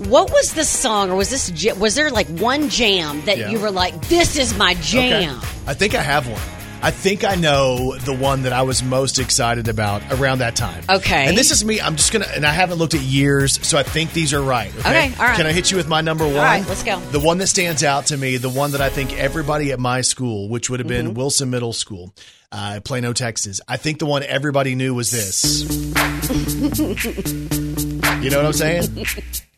What 0.09 0.31
was 0.31 0.53
the 0.55 0.65
song, 0.65 1.11
or 1.11 1.17
was 1.17 1.29
this? 1.31 1.51
ja- 1.51 1.75
Was 1.75 1.95
there 1.97 2.11
like 2.11 2.29
one 2.29 2.69
jam 2.69 3.21
that 3.25 3.37
Yeah. 3.39 3.51
you 3.51 3.59
were 3.59 3.71
like, 3.71 4.09
"This 4.09 4.37
is 4.37 4.57
my 4.57 4.73
Okay. 4.73 4.81
jam"? 5.11 5.41
I 5.67 5.75
think 5.75 5.95
I 5.97 6.03
have 6.03 6.29
one. 6.29 6.41
I 6.81 6.91
think 6.93 7.25
I 7.25 7.35
know 7.35 7.97
the 7.97 8.15
one 8.15 8.43
that 8.43 8.53
I 8.53 8.63
was 8.63 8.83
most 8.83 9.19
excited 9.19 9.67
about 9.69 10.01
around 10.13 10.39
that 10.39 10.55
time. 10.55 10.85
Okay. 10.89 11.27
And 11.27 11.37
this 11.37 11.51
is 11.51 11.65
me. 11.65 11.81
I'm 11.81 11.97
just 11.97 12.13
going 12.13 12.25
to, 12.25 12.35
and 12.35 12.47
I 12.47 12.53
haven't 12.53 12.79
looked 12.79 12.95
at 12.95 13.01
years, 13.01 13.59
so 13.67 13.77
I 13.79 13.83
think 13.83 14.13
these 14.13 14.33
are 14.33 14.41
right. 14.41 14.71
Okay. 14.79 14.89
Okay, 15.09 15.13
all 15.19 15.27
right. 15.27 15.37
Can 15.37 15.47
I 15.47 15.53
hit 15.53 15.71
you 15.71 15.77
with 15.77 15.89
my 15.89 16.01
number 16.01 16.25
one? 16.25 16.37
right, 16.37 16.65
let's 16.69 16.85
go. 16.85 16.99
The 17.01 17.19
one 17.21 17.39
that 17.39 17.49
stands 17.49 17.83
out 17.83 18.07
to 18.07 18.17
me, 18.17 18.37
the 18.37 18.49
one 18.49 18.71
that 18.73 18.81
I 18.81 18.91
think 18.91 19.13
everybody 19.19 19.73
at 19.73 19.81
my 19.81 20.01
school, 20.03 20.49
which 20.49 20.71
would 20.71 20.79
have 20.81 20.87
been 20.89 21.07
Mm-hmm. 21.09 21.15
Wilson 21.15 21.51
Middle 21.51 21.73
School, 21.73 22.15
uh, 22.53 22.81
Plano, 22.85 23.13
Texas, 23.13 23.61
I 23.69 23.77
think 23.77 23.99
the 23.99 24.07
one 24.07 24.23
everybody 24.23 24.75
knew 24.75 24.95
was 24.95 25.11
this. 25.11 25.63
you 28.23 28.31
know 28.31 28.37
what 28.39 28.47
I'm 28.47 28.53
saying? 28.53 28.85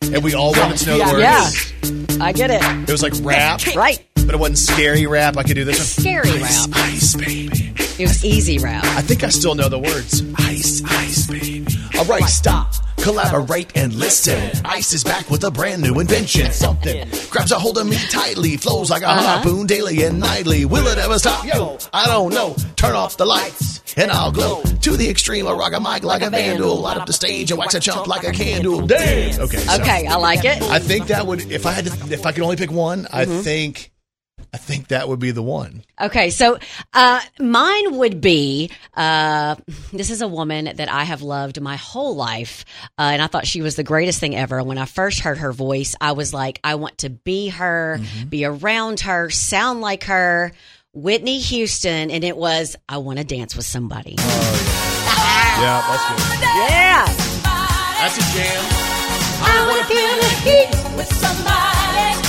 And 0.01 0.23
we 0.23 0.33
all 0.33 0.53
wanted 0.53 0.77
to 0.79 0.85
know 0.87 0.97
the 0.97 1.03
words. 1.13 1.73
Yeah, 2.19 2.25
I 2.25 2.31
get 2.31 2.49
it. 2.51 2.61
It 2.89 2.91
was 2.91 3.01
like 3.03 3.13
rap, 3.21 3.61
Right. 3.75 4.05
But 4.31 4.37
it 4.37 4.39
wasn't 4.39 4.57
scary 4.59 5.05
rap. 5.07 5.35
I 5.35 5.43
could 5.43 5.55
do 5.55 5.65
this 5.65 5.77
one. 5.77 5.85
Scary 5.85 6.29
Ice, 6.29 6.67
rap. 6.67 6.77
ice, 6.77 7.15
baby. 7.15 7.73
It 7.99 8.07
was 8.07 8.23
easy 8.23 8.59
rap. 8.59 8.85
I 8.85 9.01
think 9.01 9.25
I 9.25 9.29
still 9.29 9.55
know 9.55 9.67
the 9.67 9.77
words. 9.77 10.23
Ice, 10.37 10.81
ice, 10.85 11.27
baby. 11.27 11.67
All 11.97 12.05
right, 12.05 12.23
stop. 12.23 12.73
Collaborate 12.95 13.75
and 13.75 13.93
listen. 13.93 14.39
Ice 14.63 14.93
is 14.93 15.03
back 15.03 15.29
with 15.29 15.43
a 15.43 15.51
brand 15.51 15.81
new 15.81 15.99
invention. 15.99 16.49
Something 16.53 17.09
grabs 17.29 17.51
a 17.51 17.59
hold 17.59 17.77
of 17.77 17.87
me 17.87 17.97
tightly, 18.09 18.55
flows 18.55 18.89
like 18.89 19.01
a 19.01 19.09
uh-huh. 19.09 19.21
harpoon 19.21 19.67
daily 19.67 20.01
and 20.03 20.19
nightly. 20.21 20.63
Will 20.63 20.87
it 20.87 20.97
ever 20.97 21.19
stop? 21.19 21.43
Yo, 21.43 21.77
I 21.91 22.05
don't 22.05 22.33
know. 22.33 22.55
Turn 22.77 22.95
off 22.95 23.17
the 23.17 23.25
lights 23.25 23.81
and 23.97 24.11
I'll 24.11 24.31
glow 24.31 24.61
to 24.63 24.95
the 24.95 25.09
extreme. 25.09 25.45
I 25.45 25.51
rock 25.51 25.73
a 25.73 25.79
mic 25.81 26.03
like 26.03 26.21
a 26.21 26.29
vandal. 26.29 26.77
Light 26.77 26.95
up 26.95 27.07
the 27.07 27.13
stage 27.13 27.51
and 27.51 27.57
wax 27.57 27.73
a 27.73 27.81
chump 27.81 28.07
like 28.07 28.23
a 28.23 28.31
candle. 28.31 28.87
Damn. 28.87 29.41
Okay. 29.41 29.57
so 29.57 29.81
Okay, 29.81 30.07
I 30.07 30.15
like 30.15 30.45
it. 30.45 30.61
I 30.63 30.79
think 30.79 31.07
that 31.07 31.27
would 31.27 31.51
if 31.51 31.65
I 31.65 31.71
had 31.71 31.87
to 31.87 32.13
if 32.13 32.25
I 32.25 32.31
could 32.31 32.43
only 32.43 32.55
pick 32.55 32.71
one, 32.71 33.07
I 33.11 33.25
mm-hmm. 33.25 33.41
think 33.41 33.91
I 34.53 34.57
think 34.57 34.89
that 34.89 35.07
would 35.07 35.19
be 35.19 35.31
the 35.31 35.41
one. 35.41 35.83
Okay, 35.99 36.29
so 36.29 36.57
uh, 36.93 37.21
mine 37.39 37.95
would 37.97 38.19
be 38.19 38.69
uh, 38.93 39.55
this 39.93 40.09
is 40.09 40.21
a 40.21 40.27
woman 40.27 40.65
that 40.75 40.91
I 40.91 41.05
have 41.05 41.21
loved 41.21 41.61
my 41.61 41.77
whole 41.77 42.15
life, 42.17 42.65
uh, 42.99 43.11
and 43.13 43.21
I 43.21 43.27
thought 43.27 43.47
she 43.47 43.61
was 43.61 43.77
the 43.77 43.83
greatest 43.85 44.19
thing 44.19 44.35
ever. 44.35 44.61
When 44.61 44.77
I 44.77 44.85
first 44.85 45.21
heard 45.21 45.37
her 45.37 45.53
voice, 45.53 45.95
I 46.01 46.11
was 46.11 46.33
like, 46.33 46.59
I 46.65 46.75
want 46.75 46.97
to 46.99 47.09
be 47.09 47.47
her, 47.49 47.99
Mm-hmm. 48.01 48.27
be 48.29 48.43
around 48.45 48.99
her, 49.01 49.29
sound 49.29 49.79
like 49.81 50.03
her. 50.05 50.51
Whitney 50.93 51.39
Houston, 51.39 52.11
and 52.11 52.21
it 52.25 52.35
was 52.35 52.75
I 52.89 52.97
want 52.97 53.19
to 53.19 53.23
dance 53.23 53.55
with 53.55 53.65
somebody. 53.65 54.15
Yeah, 54.19 55.79
that's 55.87 56.05
good. 56.09 56.41
Yeah, 56.43 57.05
That's 58.01 58.17
a 58.17 58.21
jam. 58.35 58.63
I 59.43 59.67
want 59.69 59.79
to 59.79 59.87
feel 59.87 60.15
the 60.19 60.31
heat 60.43 60.97
with 60.97 61.07
somebody. 61.13 62.20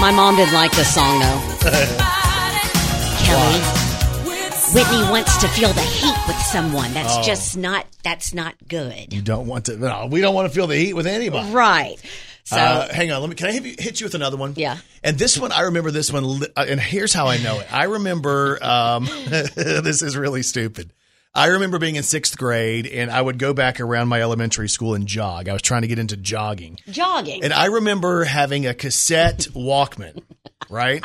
My 0.00 0.12
mom 0.12 0.36
didn't 0.36 0.54
like 0.54 0.70
this 0.72 0.94
song 0.94 1.18
though. 1.18 1.40
Kelly. 3.24 3.60
Whitney 4.74 5.10
wants 5.10 5.36
to 5.38 5.48
feel 5.48 5.72
the 5.72 5.80
heat 5.80 6.14
with 6.28 6.36
someone. 6.36 6.92
That's 6.92 7.16
Oh. 7.16 7.22
just 7.22 7.56
not. 7.56 7.86
That's 8.04 8.32
not 8.32 8.54
good. 8.68 9.12
You 9.12 9.22
don't 9.22 9.46
want 9.48 9.64
to. 9.66 9.76
No, 9.76 10.06
we 10.10 10.20
don't 10.20 10.34
want 10.34 10.48
to 10.48 10.54
feel 10.54 10.66
the 10.68 10.76
heat 10.76 10.92
with 10.92 11.06
anybody. 11.06 11.50
Right. 11.50 11.96
So 12.44 12.56
Uh, 12.56 12.92
hang 12.94 13.10
on, 13.10 13.20
let 13.22 13.28
me. 13.28 13.34
Can 13.36 13.48
I 13.48 13.52
hit 13.52 13.64
you, 13.64 13.74
hit 13.78 14.00
you 14.00 14.04
with 14.06 14.14
another 14.14 14.36
one? 14.36 14.54
Yeah. 14.56 14.76
And 15.02 15.18
this 15.18 15.36
one, 15.38 15.50
I 15.52 15.62
remember 15.62 15.90
this 15.90 16.12
one, 16.12 16.40
li- 16.40 16.48
uh, 16.56 16.64
and 16.68 16.78
here's 16.80 17.12
how 17.12 17.26
I 17.26 17.38
know 17.38 17.58
it. 17.58 17.66
I 17.72 17.84
remember. 17.84 18.58
Um, 18.62 19.04
this 19.26 20.02
is 20.02 20.16
really 20.16 20.42
stupid. 20.42 20.90
I 21.34 21.46
remember 21.46 21.78
being 21.78 21.96
in 21.96 22.02
sixth 22.02 22.36
grade, 22.36 22.86
and 22.86 23.10
I 23.10 23.20
would 23.22 23.38
go 23.38 23.52
back 23.54 23.80
around 23.80 24.08
my 24.08 24.20
elementary 24.20 24.68
school 24.68 24.94
and 24.94 25.06
jog. 25.06 25.48
I 25.48 25.52
was 25.52 25.62
trying 25.62 25.82
to 25.82 25.88
get 25.88 25.98
into 25.98 26.16
jogging, 26.16 26.78
jogging. 26.90 27.44
and 27.44 27.52
I 27.52 27.66
remember 27.66 28.24
having 28.24 28.66
a 28.66 28.74
cassette 28.74 29.48
Walkman. 29.54 30.22
Right? 30.70 31.02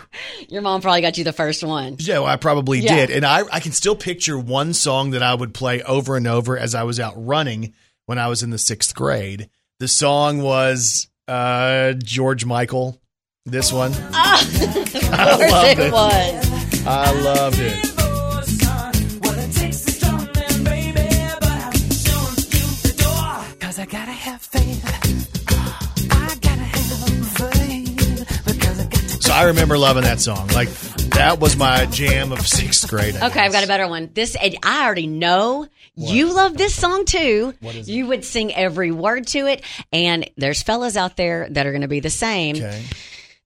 Your 0.49 0.61
mom 0.61 0.81
probably 0.81 0.99
got 1.01 1.17
you 1.17 1.23
the 1.23 1.31
first 1.31 1.63
one. 1.63 1.95
Yeah, 1.99 2.19
well, 2.19 2.25
I 2.27 2.35
probably 2.35 2.79
Yeah. 2.79 2.95
did. 2.97 3.11
And 3.11 3.23
I, 3.25 3.43
I 3.49 3.59
can 3.61 3.71
still 3.71 3.95
picture 3.95 4.37
one 4.37 4.73
song 4.73 5.11
that 5.11 5.23
I 5.23 5.33
would 5.33 5.53
play 5.53 5.81
over 5.83 6.17
and 6.17 6.27
over 6.27 6.57
as 6.57 6.75
I 6.75 6.83
was 6.83 6.99
out 6.99 7.13
running 7.15 7.73
when 8.05 8.17
I 8.19 8.27
was 8.27 8.43
in 8.43 8.49
the 8.49 8.57
sixth 8.57 8.93
grade. 8.93 9.49
The 9.79 9.87
song 9.87 10.41
was 10.41 11.07
uh, 11.29 11.93
George 11.93 12.43
Michael. 12.45 12.99
This 13.45 13.71
one. 13.71 13.93
I 14.13 15.29
Of 15.31 15.39
course 15.39 15.51
loved 15.51 15.69
it 15.69 15.79
it. 15.79 15.93
was. 15.93 16.85
I 16.85 17.21
loved 17.21 17.59
it. 17.59 17.92
I 29.33 29.45
got 29.45 29.47
to 29.47 29.47
So 29.47 29.47
I 29.47 29.47
remember 29.49 29.77
loving 29.77 30.03
that 30.03 30.19
song. 30.19 30.47
Like 30.49 30.69
that 31.15 31.39
was 31.39 31.55
my 31.55 31.85
jam 31.87 32.31
of 32.31 32.45
sixth 32.47 32.87
grade. 32.89 33.15
I 33.15 33.27
Okay, 33.27 33.39
I've 33.39 33.51
got 33.51 33.63
a 33.63 33.67
better 33.67 33.87
one. 33.87 34.09
This 34.13 34.35
and 34.35 34.55
I 34.63 34.85
already 34.85 35.07
know 35.07 35.67
you 35.95 36.33
love 36.33 36.57
this 36.57 36.73
song 36.75 37.05
too. 37.05 37.53
What 37.61 37.75
is 37.75 37.87
it? 37.87 37.91
you 37.91 38.07
would 38.07 38.25
sing 38.25 38.53
every 38.53 38.91
word 38.91 39.27
to 39.27 39.47
it, 39.47 39.63
and 39.91 40.29
there's 40.37 40.61
fellas 40.63 40.97
out 40.97 41.17
there 41.17 41.47
that 41.51 41.65
are 41.65 41.71
going 41.71 41.81
to 41.81 41.87
be 41.87 41.99
the 41.99 42.09
same. 42.09 42.55
Okay. 42.55 42.83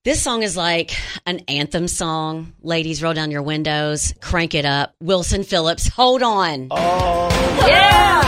This 0.03 0.21
song 0.21 0.43
is 0.43 0.55
like 0.55 0.93
an 1.25 1.39
anthem 1.49 1.87
song. 1.89 2.53
Ladies, 2.61 3.03
roll 3.03 3.13
down 3.13 3.29
your 3.31 3.41
windows, 3.41 4.13
crank 4.21 4.55
it 4.55 4.65
up. 4.65 4.95
Wilson 5.01 5.43
Phillips, 5.43 5.89
hold 5.89 6.23
on. 6.23 6.67
Oh, 6.71 7.65
Yeah. 7.67 8.21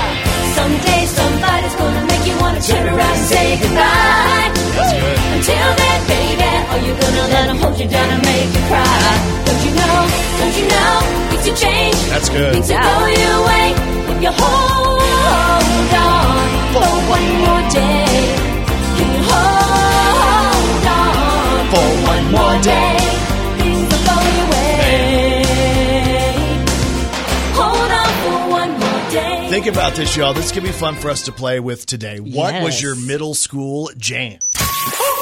Someday 0.56 1.06
somebody's 1.06 1.76
gonna 1.76 2.06
make 2.08 2.28
you 2.28 2.38
wanna 2.42 2.60
turn 2.62 2.88
around 2.88 3.16
and 3.18 3.28
say 3.28 3.60
goodbye. 3.62 4.52
that's 4.76 4.92
good. 4.92 5.20
Until 5.38 5.76
then, 5.76 6.08
baby, 6.08 6.49
are 6.72 6.82
you 6.86 6.94
gonna 7.02 7.26
let 7.34 7.46
them 7.48 7.58
hold 7.58 7.80
you 7.80 7.88
down 7.88 8.10
and 8.10 8.22
make 8.24 8.50
you 8.56 8.64
cry? 8.70 8.86
Don't 9.46 9.62
you 9.66 9.74
know? 9.80 9.98
Don't 10.40 10.56
you 10.60 10.66
know? 10.70 10.94
Things 11.30 11.46
will 11.50 11.58
change. 11.58 11.98
That's 12.14 12.30
good. 12.30 12.54
Things 12.54 12.70
will 12.70 12.78
go 12.78 13.06
your 13.26 13.40
way 13.50 13.68
if 14.12 14.18
you 14.24 14.32
hold 14.44 15.94
on 15.98 16.48
for 16.76 16.90
one 17.16 17.28
more 17.46 17.64
day. 17.74 18.06
Can 18.98 19.08
you 19.16 19.24
hold 19.32 20.86
on 21.00 21.60
For 21.74 21.88
one 22.12 22.26
more 22.38 22.58
day. 22.62 22.98
Things 23.60 23.86
will 23.90 24.04
go 24.10 24.18
your 24.38 24.48
way. 24.54 25.44
Hold 27.60 27.92
on 28.02 28.12
for 28.24 28.38
one 28.52 28.72
more 28.84 29.02
day. 29.12 29.50
Think 29.50 29.66
about 29.66 29.96
this, 29.96 30.16
y'all. 30.16 30.34
This 30.34 30.52
could 30.52 30.64
be 30.64 30.72
fun 30.72 30.96
for 30.96 31.10
us 31.10 31.24
to 31.24 31.32
play 31.32 31.60
with 31.60 31.86
today. 31.88 32.20
What 32.20 32.62
was 32.62 32.80
your 32.82 32.96
middle 32.96 33.34
school 33.34 33.90
jam? 33.98 34.40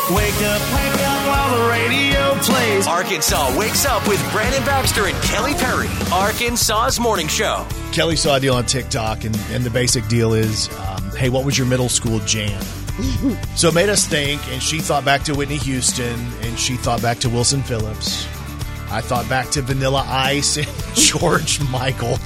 Wake 0.09 0.41
up, 0.43 0.61
wake 0.73 1.01
up 1.05 1.27
while 1.27 1.57
the 1.57 1.69
radio 1.69 2.35
plays. 2.43 2.87
Arkansas 2.87 3.57
wakes 3.57 3.85
up 3.85 4.07
with 4.07 4.19
Brandon 4.31 4.63
Baxter 4.63 5.05
and 5.05 5.23
Kelly 5.23 5.53
Perry. 5.53 5.87
Arkansas's 6.11 6.99
morning 6.99 7.27
show. 7.27 7.65
Kelly 7.91 8.15
saw 8.15 8.35
a 8.35 8.39
deal 8.39 8.55
on 8.55 8.65
TikTok, 8.65 9.25
and, 9.25 9.35
and 9.51 9.63
the 9.63 9.69
basic 9.69 10.07
deal 10.07 10.33
is 10.33 10.69
um, 10.77 11.11
hey, 11.11 11.29
what 11.29 11.45
was 11.45 11.57
your 11.57 11.67
middle 11.67 11.89
school 11.89 12.19
jam? 12.19 12.61
so 13.55 13.67
it 13.67 13.73
made 13.73 13.89
us 13.89 14.05
think, 14.07 14.41
and 14.51 14.61
she 14.61 14.79
thought 14.79 15.03
back 15.03 15.23
to 15.23 15.35
Whitney 15.35 15.57
Houston, 15.57 16.19
and 16.41 16.57
she 16.57 16.75
thought 16.75 17.01
back 17.01 17.19
to 17.19 17.29
Wilson 17.29 17.61
Phillips. 17.61 18.25
I 18.89 19.01
thought 19.01 19.27
back 19.27 19.49
to 19.51 19.61
Vanilla 19.61 20.05
Ice 20.07 20.57
and 20.57 20.67
George 20.95 21.59
Michael. 21.69 22.17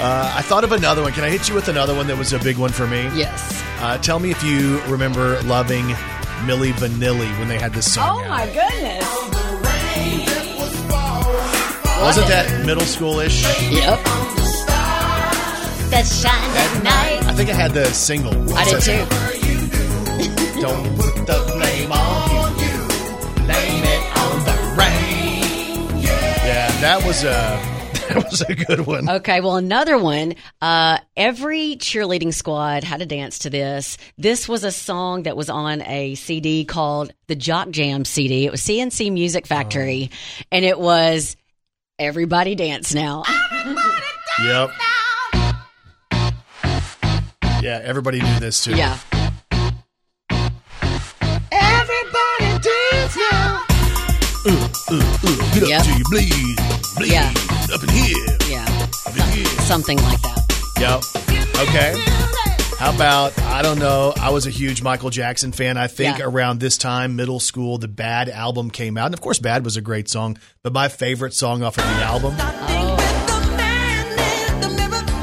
Uh, 0.00 0.32
I 0.36 0.42
thought 0.42 0.62
of 0.62 0.72
another 0.72 1.02
one. 1.02 1.12
Can 1.12 1.24
I 1.24 1.30
hit 1.30 1.48
you 1.48 1.54
with 1.54 1.68
another 1.68 1.94
one 1.94 2.06
that 2.06 2.16
was 2.16 2.32
a 2.32 2.38
big 2.38 2.56
one 2.56 2.70
for 2.70 2.86
me? 2.86 3.02
Yes. 3.14 3.62
Uh, 3.80 3.98
tell 3.98 4.20
me 4.20 4.30
if 4.30 4.42
you 4.44 4.80
remember 4.82 5.40
loving 5.42 5.94
Milli 6.46 6.72
Vanilli 6.72 7.30
when 7.38 7.48
they 7.48 7.58
had 7.58 7.72
this 7.72 7.92
song. 7.92 8.20
Oh 8.20 8.24
out. 8.24 8.28
my 8.28 8.46
goodness. 8.46 9.04
Wasn't 12.00 12.28
that 12.28 12.64
middle 12.64 12.84
schoolish? 12.84 13.42
Yep. 13.72 13.98
That 15.90 16.06
shine 16.06 16.32
at 16.32 16.82
night. 16.84 17.24
I 17.28 17.32
think 17.34 17.50
I 17.50 17.54
had 17.54 17.72
the 17.72 17.86
single. 17.86 18.32
I 18.54 18.64
did 18.64 18.80
too. 18.82 19.04
Don't 20.60 20.96
put 20.96 21.26
the 21.26 21.38
blame 21.56 21.90
on 21.90 22.58
you. 22.58 22.78
Blame 23.44 23.84
it 23.84 24.02
on 24.18 24.44
the 24.44 24.56
rain. 24.78 25.98
Yeah, 26.00 26.70
that 26.80 27.02
was 27.04 27.24
a 27.24 27.77
that 28.14 28.26
was 28.30 28.40
a 28.42 28.54
good 28.54 28.80
one. 28.86 29.08
Okay, 29.08 29.40
well, 29.40 29.56
another 29.56 29.98
one. 29.98 30.34
Uh, 30.60 30.98
every 31.16 31.76
cheerleading 31.76 32.32
squad 32.34 32.84
had 32.84 33.00
to 33.00 33.06
dance 33.06 33.40
to 33.40 33.50
this. 33.50 33.98
This 34.16 34.48
was 34.48 34.64
a 34.64 34.72
song 34.72 35.24
that 35.24 35.36
was 35.36 35.50
on 35.50 35.82
a 35.82 36.14
CD 36.14 36.64
called 36.64 37.12
the 37.26 37.34
Jock 37.36 37.70
Jam 37.70 38.04
CD. 38.04 38.46
It 38.46 38.50
was 38.50 38.62
C+C 38.62 39.10
Music 39.10 39.46
Factory, 39.46 40.10
and 40.52 40.64
it 40.64 40.78
was 40.78 41.36
Everybody 41.98 42.54
Dance 42.54 42.94
Now. 42.94 43.24
Everybody 43.52 43.82
dance 43.82 44.70
Yep. 44.70 44.70
Yeah, 47.60 47.80
everybody 47.82 48.20
knew 48.22 48.38
this 48.40 48.62
too. 48.62 48.76
yeah. 48.76 48.98
Everybody 51.50 52.58
dance 52.62 53.16
now. 53.16 53.62
Ooh, 54.46 54.50
ooh, 54.92 55.02
ooh. 55.28 55.36
Get 55.54 55.62
up 55.64 55.68
Yep. 55.68 55.82
till 55.84 55.98
you 55.98 56.04
bleed. 56.10 56.56
Bleed. 56.96 57.12
Yeah. 57.12 57.32
Up 57.72 57.82
in 57.82 57.88
here. 57.90 58.26
Yeah. 58.48 58.88
Up 59.06 59.14
in 59.14 59.22
here. 59.32 59.44
Something 59.66 59.98
like 59.98 60.20
that. 60.22 60.44
Yep. 60.80 61.68
Okay. 61.68 61.94
How 62.78 62.94
about 62.94 63.38
I 63.42 63.62
don't 63.62 63.78
know? 63.78 64.12
I 64.16 64.30
was 64.30 64.46
a 64.46 64.50
huge 64.50 64.80
Michael 64.82 65.10
Jackson 65.10 65.52
fan. 65.52 65.76
I 65.76 65.86
think 65.88 66.18
Yeah. 66.18 66.24
around 66.26 66.60
this 66.60 66.78
time, 66.78 67.16
middle 67.16 67.40
school, 67.40 67.76
the 67.78 67.88
Bad 67.88 68.28
album 68.28 68.70
came 68.70 68.96
out, 68.96 69.06
and 69.06 69.14
of 69.14 69.20
course, 69.20 69.38
Bad 69.38 69.64
was 69.64 69.76
a 69.76 69.80
great 69.80 70.08
song. 70.08 70.38
But 70.62 70.72
my 70.72 70.88
favorite 70.88 71.34
song 71.34 71.62
off 71.62 71.76
of 71.76 71.84
the 71.84 71.90
album, 72.04 72.34
oh. 72.38 72.96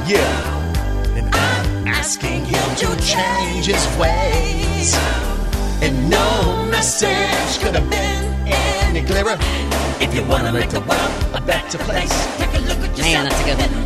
yeah, 0.08 1.18
and 1.18 1.34
I'm 1.34 1.88
asking 1.88 2.46
him 2.46 2.76
to 2.76 2.88
change 3.02 3.66
his 3.66 3.88
ways, 3.98 4.94
and 5.82 6.10
no 6.10 6.66
message 6.70 7.60
could 7.64 7.76
have 7.76 7.90
been 7.90 8.48
any 8.48 9.02
clearer. 9.04 9.38
If 10.02 10.14
you 10.14 10.24
want 10.26 10.44
to 10.46 10.52
make 10.52 10.70
the 10.70 10.82
world 10.82 11.36
a 11.36 11.42
better 11.46 11.78
place, 11.80 12.38
take 12.38 12.54
a 12.54 12.60
look 12.60 12.78
at 12.80 12.98
Man, 13.00 13.26
that's 13.26 13.42
a 13.42 13.46
good 13.46 13.58
one. 13.58 13.86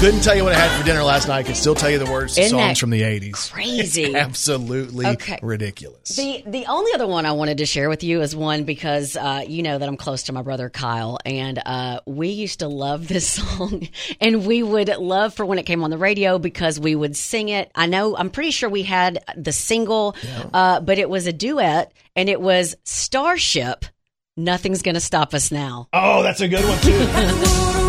Couldn't 0.00 0.22
tell 0.22 0.34
you 0.34 0.42
what 0.42 0.52
I 0.52 0.58
had 0.58 0.76
for 0.80 0.84
dinner 0.84 1.04
last 1.04 1.28
night. 1.28 1.46
Could 1.46 1.54
still 1.56 1.76
tell 1.76 1.88
you 1.88 2.00
the 2.00 2.10
words 2.10 2.34
to 2.34 2.40
Isn't 2.40 2.58
songs 2.58 2.70
that 2.70 2.78
from 2.78 2.90
the 2.90 3.02
80s. 3.02 3.52
crazy? 3.52 4.14
Absolutely 4.16 5.06
Okay. 5.06 5.38
ridiculous. 5.42 6.16
The 6.16 6.42
the 6.44 6.66
only 6.66 6.92
other 6.92 7.06
one 7.06 7.24
I 7.24 7.30
wanted 7.32 7.58
to 7.58 7.66
share 7.66 7.88
with 7.88 8.02
you 8.02 8.20
is 8.20 8.34
one 8.34 8.64
because 8.64 9.16
uh, 9.16 9.44
you 9.46 9.62
know 9.62 9.78
that 9.78 9.88
I'm 9.88 9.96
close 9.96 10.24
to 10.24 10.32
my 10.32 10.42
brother 10.42 10.68
Kyle, 10.70 11.18
and 11.24 11.62
uh, 11.64 12.00
we 12.04 12.30
used 12.30 12.58
to 12.60 12.68
love 12.68 13.06
this 13.06 13.28
song, 13.58 13.86
and 14.20 14.44
we 14.44 14.64
would 14.64 14.88
love 14.88 15.34
for 15.34 15.46
when 15.46 15.58
it 15.60 15.66
came 15.66 15.84
on 15.84 15.90
the 15.90 15.98
radio 15.98 16.36
because 16.40 16.80
we 16.80 16.96
would 16.96 17.16
sing 17.16 17.48
it. 17.48 17.70
I 17.76 17.86
know 17.86 18.16
I'm 18.16 18.30
pretty 18.30 18.50
sure 18.50 18.68
we 18.68 18.82
had 18.82 19.20
the 19.36 19.52
single, 19.52 20.16
uh, 20.52 20.80
but 20.80 20.98
it 20.98 21.08
was 21.08 21.28
a 21.28 21.32
duet, 21.32 21.92
and 22.16 22.28
it 22.28 22.40
was 22.40 22.74
Starship. 22.82 23.84
Nothing's 24.36 24.80
gonna 24.82 25.00
stop 25.00 25.34
us 25.34 25.52
now. 25.52 25.88
oh, 25.92 26.22
that's 26.22 26.40
a 26.40 26.48
good 26.48 26.64
one, 26.64 26.78
too. 26.80 27.78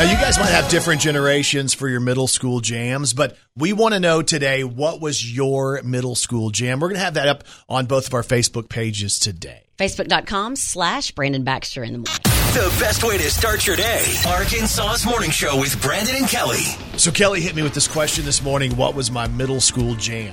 Now, 0.00 0.10
you 0.10 0.16
guys 0.16 0.38
might 0.38 0.48
have 0.48 0.70
different 0.70 1.02
generations 1.02 1.74
for 1.74 1.86
your 1.86 2.00
middle 2.00 2.26
school 2.26 2.60
jams, 2.60 3.12
but 3.12 3.36
we 3.54 3.74
want 3.74 3.92
to 3.92 4.00
know 4.00 4.22
today 4.22 4.64
what 4.64 4.98
was 4.98 5.30
your 5.30 5.82
middle 5.82 6.14
school 6.14 6.48
jam. 6.48 6.80
We're 6.80 6.88
going 6.88 6.98
to 6.98 7.04
have 7.04 7.14
that 7.14 7.28
up 7.28 7.44
on 7.68 7.84
both 7.84 8.06
of 8.06 8.14
our 8.14 8.22
Facebook 8.22 8.70
pages 8.70 9.18
today. 9.18 9.64
Facebook.com 9.78 10.56
slash 10.56 11.10
Brandon 11.10 11.44
Baxter 11.44 11.84
in 11.84 11.92
the 11.92 11.98
morning. 11.98 12.14
The 12.22 12.74
best 12.80 13.04
way 13.04 13.18
to 13.18 13.30
start 13.30 13.66
your 13.66 13.76
day. 13.76 14.02
Arkansas's 14.26 15.04
Morning 15.04 15.28
Show 15.30 15.60
with 15.60 15.78
Brandon 15.82 16.16
and 16.16 16.28
Kelly. 16.28 16.62
So, 16.96 17.10
Kelly 17.10 17.42
hit 17.42 17.54
me 17.54 17.62
with 17.62 17.74
this 17.74 17.86
question 17.86 18.24
this 18.24 18.42
morning 18.42 18.74
What 18.78 18.94
was 18.94 19.10
my 19.10 19.28
middle 19.28 19.60
school 19.60 19.96
jam? 19.96 20.32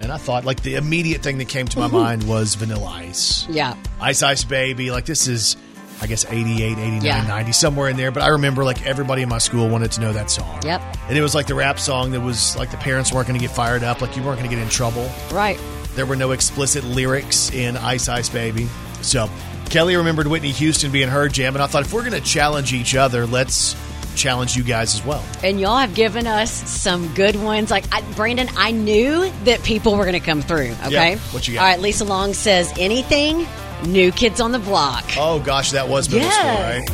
And 0.00 0.10
I 0.10 0.16
thought, 0.16 0.44
like, 0.44 0.64
the 0.64 0.74
immediate 0.74 1.22
thing 1.22 1.38
that 1.38 1.48
came 1.48 1.68
to 1.68 1.78
my 1.78 1.86
mm-hmm. 1.86 1.96
mind 1.96 2.28
was 2.28 2.56
Vanilla 2.56 2.86
Ice. 2.86 3.48
Yeah. 3.48 3.76
Ice 4.00 4.24
Ice 4.24 4.42
Baby. 4.42 4.90
Like, 4.90 5.04
this 5.04 5.28
is, 5.28 5.56
I 6.00 6.06
guess, 6.06 6.24
88, 6.28 6.78
89, 6.78 7.02
Yeah. 7.02 7.26
90, 7.26 7.52
somewhere 7.52 7.88
in 7.88 7.96
there. 7.96 8.10
But 8.10 8.22
I 8.22 8.28
remember, 8.28 8.64
like, 8.64 8.84
everybody 8.86 9.22
in 9.22 9.28
my 9.28 9.38
school 9.38 9.68
wanted 9.68 9.92
to 9.92 10.00
know 10.00 10.12
that 10.12 10.30
song. 10.30 10.60
Yep. 10.64 10.82
And 11.08 11.16
it 11.16 11.22
was 11.22 11.34
like 11.34 11.46
the 11.46 11.54
rap 11.54 11.78
song 11.78 12.10
that 12.12 12.20
was 12.20 12.56
like 12.56 12.70
the 12.70 12.76
parents 12.76 13.12
weren't 13.12 13.28
going 13.28 13.38
to 13.38 13.44
get 13.46 13.54
fired 13.54 13.82
up, 13.84 14.00
like 14.00 14.16
you 14.16 14.22
weren't 14.22 14.38
going 14.38 14.50
to 14.50 14.54
get 14.54 14.62
in 14.62 14.68
trouble. 14.68 15.08
Right. 15.32 15.58
There 15.94 16.06
were 16.06 16.16
no 16.16 16.32
explicit 16.32 16.84
lyrics 16.84 17.50
in 17.52 17.76
Ice 17.76 18.08
Ice 18.08 18.28
Baby. 18.28 18.68
So 19.02 19.30
Kelly 19.70 19.96
remembered 19.96 20.26
Whitney 20.26 20.50
Houston 20.50 20.90
being 20.90 21.08
her 21.08 21.28
jam, 21.28 21.54
and 21.54 21.62
I 21.62 21.66
thought 21.66 21.82
if 21.84 21.92
we're 21.92 22.08
going 22.08 22.20
to 22.20 22.20
challenge 22.28 22.72
each 22.72 22.94
other, 22.96 23.26
let's 23.26 23.76
challenge 24.16 24.56
you 24.56 24.62
guys 24.62 24.94
as 24.94 25.04
well. 25.04 25.24
And 25.42 25.60
y'all 25.60 25.76
have 25.76 25.94
given 25.94 26.26
us 26.26 26.50
some 26.50 27.12
good 27.14 27.36
ones. 27.36 27.70
Like, 27.70 27.84
I, 27.92 28.00
Brandon, 28.12 28.48
I 28.56 28.70
knew 28.70 29.30
that 29.44 29.62
people 29.62 29.96
were 29.96 30.04
going 30.04 30.12
to 30.14 30.20
come 30.20 30.42
through. 30.42 30.70
Okay. 30.86 31.12
Yeah. 31.12 31.18
What 31.32 31.46
you 31.48 31.54
got? 31.54 31.60
All 31.62 31.66
right. 31.68 31.80
Lisa 31.80 32.04
Long 32.04 32.32
says 32.34 32.72
anything. 32.78 33.46
New 33.86 34.12
Kids 34.12 34.40
on 34.40 34.52
the 34.52 34.58
Block. 34.58 35.04
Oh 35.16 35.40
gosh, 35.40 35.72
that 35.72 35.88
was 35.88 36.08
middle 36.08 36.26
Yes. 36.26 36.34
school, 36.34 36.50
right? 36.50 36.88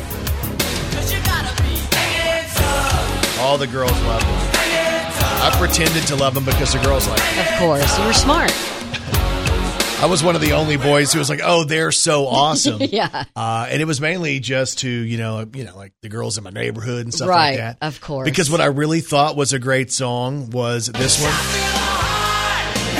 All 3.39 3.57
the 3.57 3.67
girls 3.67 3.91
loved 4.03 4.25
them. 4.25 4.47
I 5.43 5.49
pretended 5.57 6.05
to 6.07 6.15
love 6.15 6.35
them 6.35 6.45
because 6.45 6.73
the 6.73 6.79
girls 6.79 7.07
like. 7.07 7.19
Of 7.39 7.57
course, 7.59 7.97
you 7.99 8.05
were 8.05 8.13
smart. 8.13 8.51
I 10.03 10.05
was 10.09 10.23
one 10.23 10.35
of 10.35 10.41
the 10.41 10.53
only 10.53 10.77
boys 10.77 11.11
who 11.13 11.19
was 11.19 11.29
like, 11.29 11.41
"Oh, 11.43 11.63
they're 11.63 11.91
so 11.91 12.27
awesome." 12.29 12.79
Yeah. 12.81 13.25
Uh, 13.35 13.67
and 13.69 13.81
it 13.81 13.85
was 13.85 13.99
mainly 13.99 14.39
just 14.39 14.79
to 14.79 14.89
you 14.89 15.17
know 15.17 15.47
you 15.53 15.63
know 15.63 15.75
like 15.75 15.93
the 16.01 16.09
girls 16.09 16.37
in 16.37 16.43
my 16.43 16.49
neighborhood 16.51 17.03
and 17.05 17.13
stuff 17.13 17.27
Right, 17.29 17.49
like 17.51 17.57
that. 17.57 17.77
of 17.81 17.99
course. 18.01 18.25
Because 18.25 18.49
what 18.51 18.61
I 18.61 18.65
really 18.65 19.01
thought 19.01 19.35
was 19.35 19.53
a 19.53 19.59
great 19.59 19.91
song 19.91 20.49
was 20.51 20.85
this 20.87 21.19
one. 21.21 21.31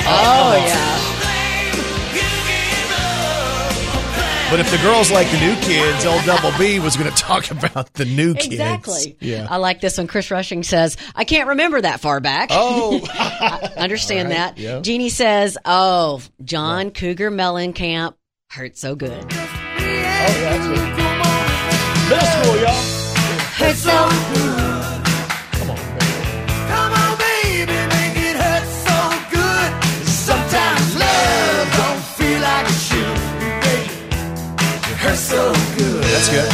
Oh 0.03 0.63
yeah. 0.65 1.10
But 4.51 4.59
if 4.59 4.69
the 4.69 4.77
girls 4.79 5.09
like 5.09 5.31
the 5.31 5.39
new 5.39 5.55
kids, 5.61 6.05
old 6.05 6.25
Double 6.25 6.51
B 6.59 6.77
was 6.81 6.97
going 6.97 7.09
to 7.13 7.15
talk 7.15 7.49
about 7.51 7.93
the 7.93 8.03
new 8.03 8.33
kids. 8.33 8.47
Exactly. 8.47 9.15
Yeah. 9.21 9.47
I 9.49 9.55
like 9.55 9.79
this 9.79 9.97
one. 9.97 10.07
Chris 10.07 10.29
Rushing 10.29 10.63
says, 10.63 10.97
I 11.15 11.23
can't 11.23 11.47
remember 11.47 11.79
that 11.79 12.01
far 12.01 12.19
back. 12.19 12.49
Oh, 12.51 12.99
I 13.13 13.71
understand 13.77 14.27
All 14.27 14.33
right, 14.37 14.55
that. 14.55 14.61
yeah. 14.61 14.81
Jeannie 14.81 15.07
says, 15.07 15.57
Oh, 15.63 16.21
John 16.43 16.91
Cougar 16.91 17.31
Mellencamp 17.31 18.15
hurt 18.49 18.77
so 18.77 18.93
good. 18.93 19.25
Oh 19.33 20.61
middle 22.09 22.25
school, 22.27 22.57
y'all. 22.57 22.75
Hurt 23.55 23.75
so 23.77 23.89
Come 23.89 25.00
baby. 35.11 35.13
It 35.13 35.17
so 35.17 35.53
good. 35.77 36.03
That's 36.03 36.29
good. 36.29 36.49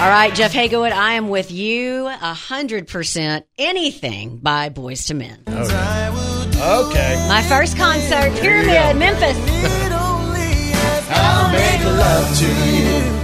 All 0.00 0.08
right, 0.10 0.34
Jeff 0.34 0.52
Hagood, 0.52 0.92
I 0.92 1.14
am 1.14 1.28
with 1.28 1.50
you. 1.50 2.06
A 2.06 2.34
hundred 2.34 2.86
percent 2.88 3.46
anything 3.58 4.38
by 4.38 4.68
Boyz 4.68 5.10
II 5.10 5.16
Men. 5.16 5.42
Oh, 5.46 6.86
okay. 6.90 7.26
My 7.28 7.42
first 7.42 7.76
concert, 7.76 8.32
Pyramid, 8.40 8.96
Memphis. 8.96 9.36
I'll 11.08 11.52
make 11.52 11.84
love 11.84 12.38
to 12.38 12.46
you 12.46 13.15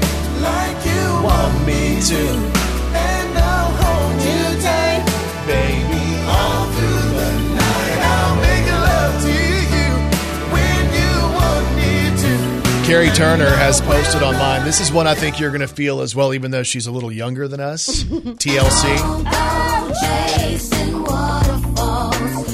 Carrie 12.92 13.08
Turner 13.08 13.48
has 13.48 13.80
posted 13.80 14.22
online. 14.22 14.66
This 14.66 14.78
is 14.78 14.92
one 14.92 15.06
I 15.06 15.14
think 15.14 15.40
you're 15.40 15.48
going 15.48 15.62
to 15.62 15.66
feel 15.66 16.02
as 16.02 16.14
well, 16.14 16.34
even 16.34 16.50
though 16.50 16.62
she's 16.62 16.86
a 16.86 16.92
little 16.92 17.10
younger 17.10 17.48
than 17.48 17.58
us. 17.58 18.02
TLC. 18.04 19.24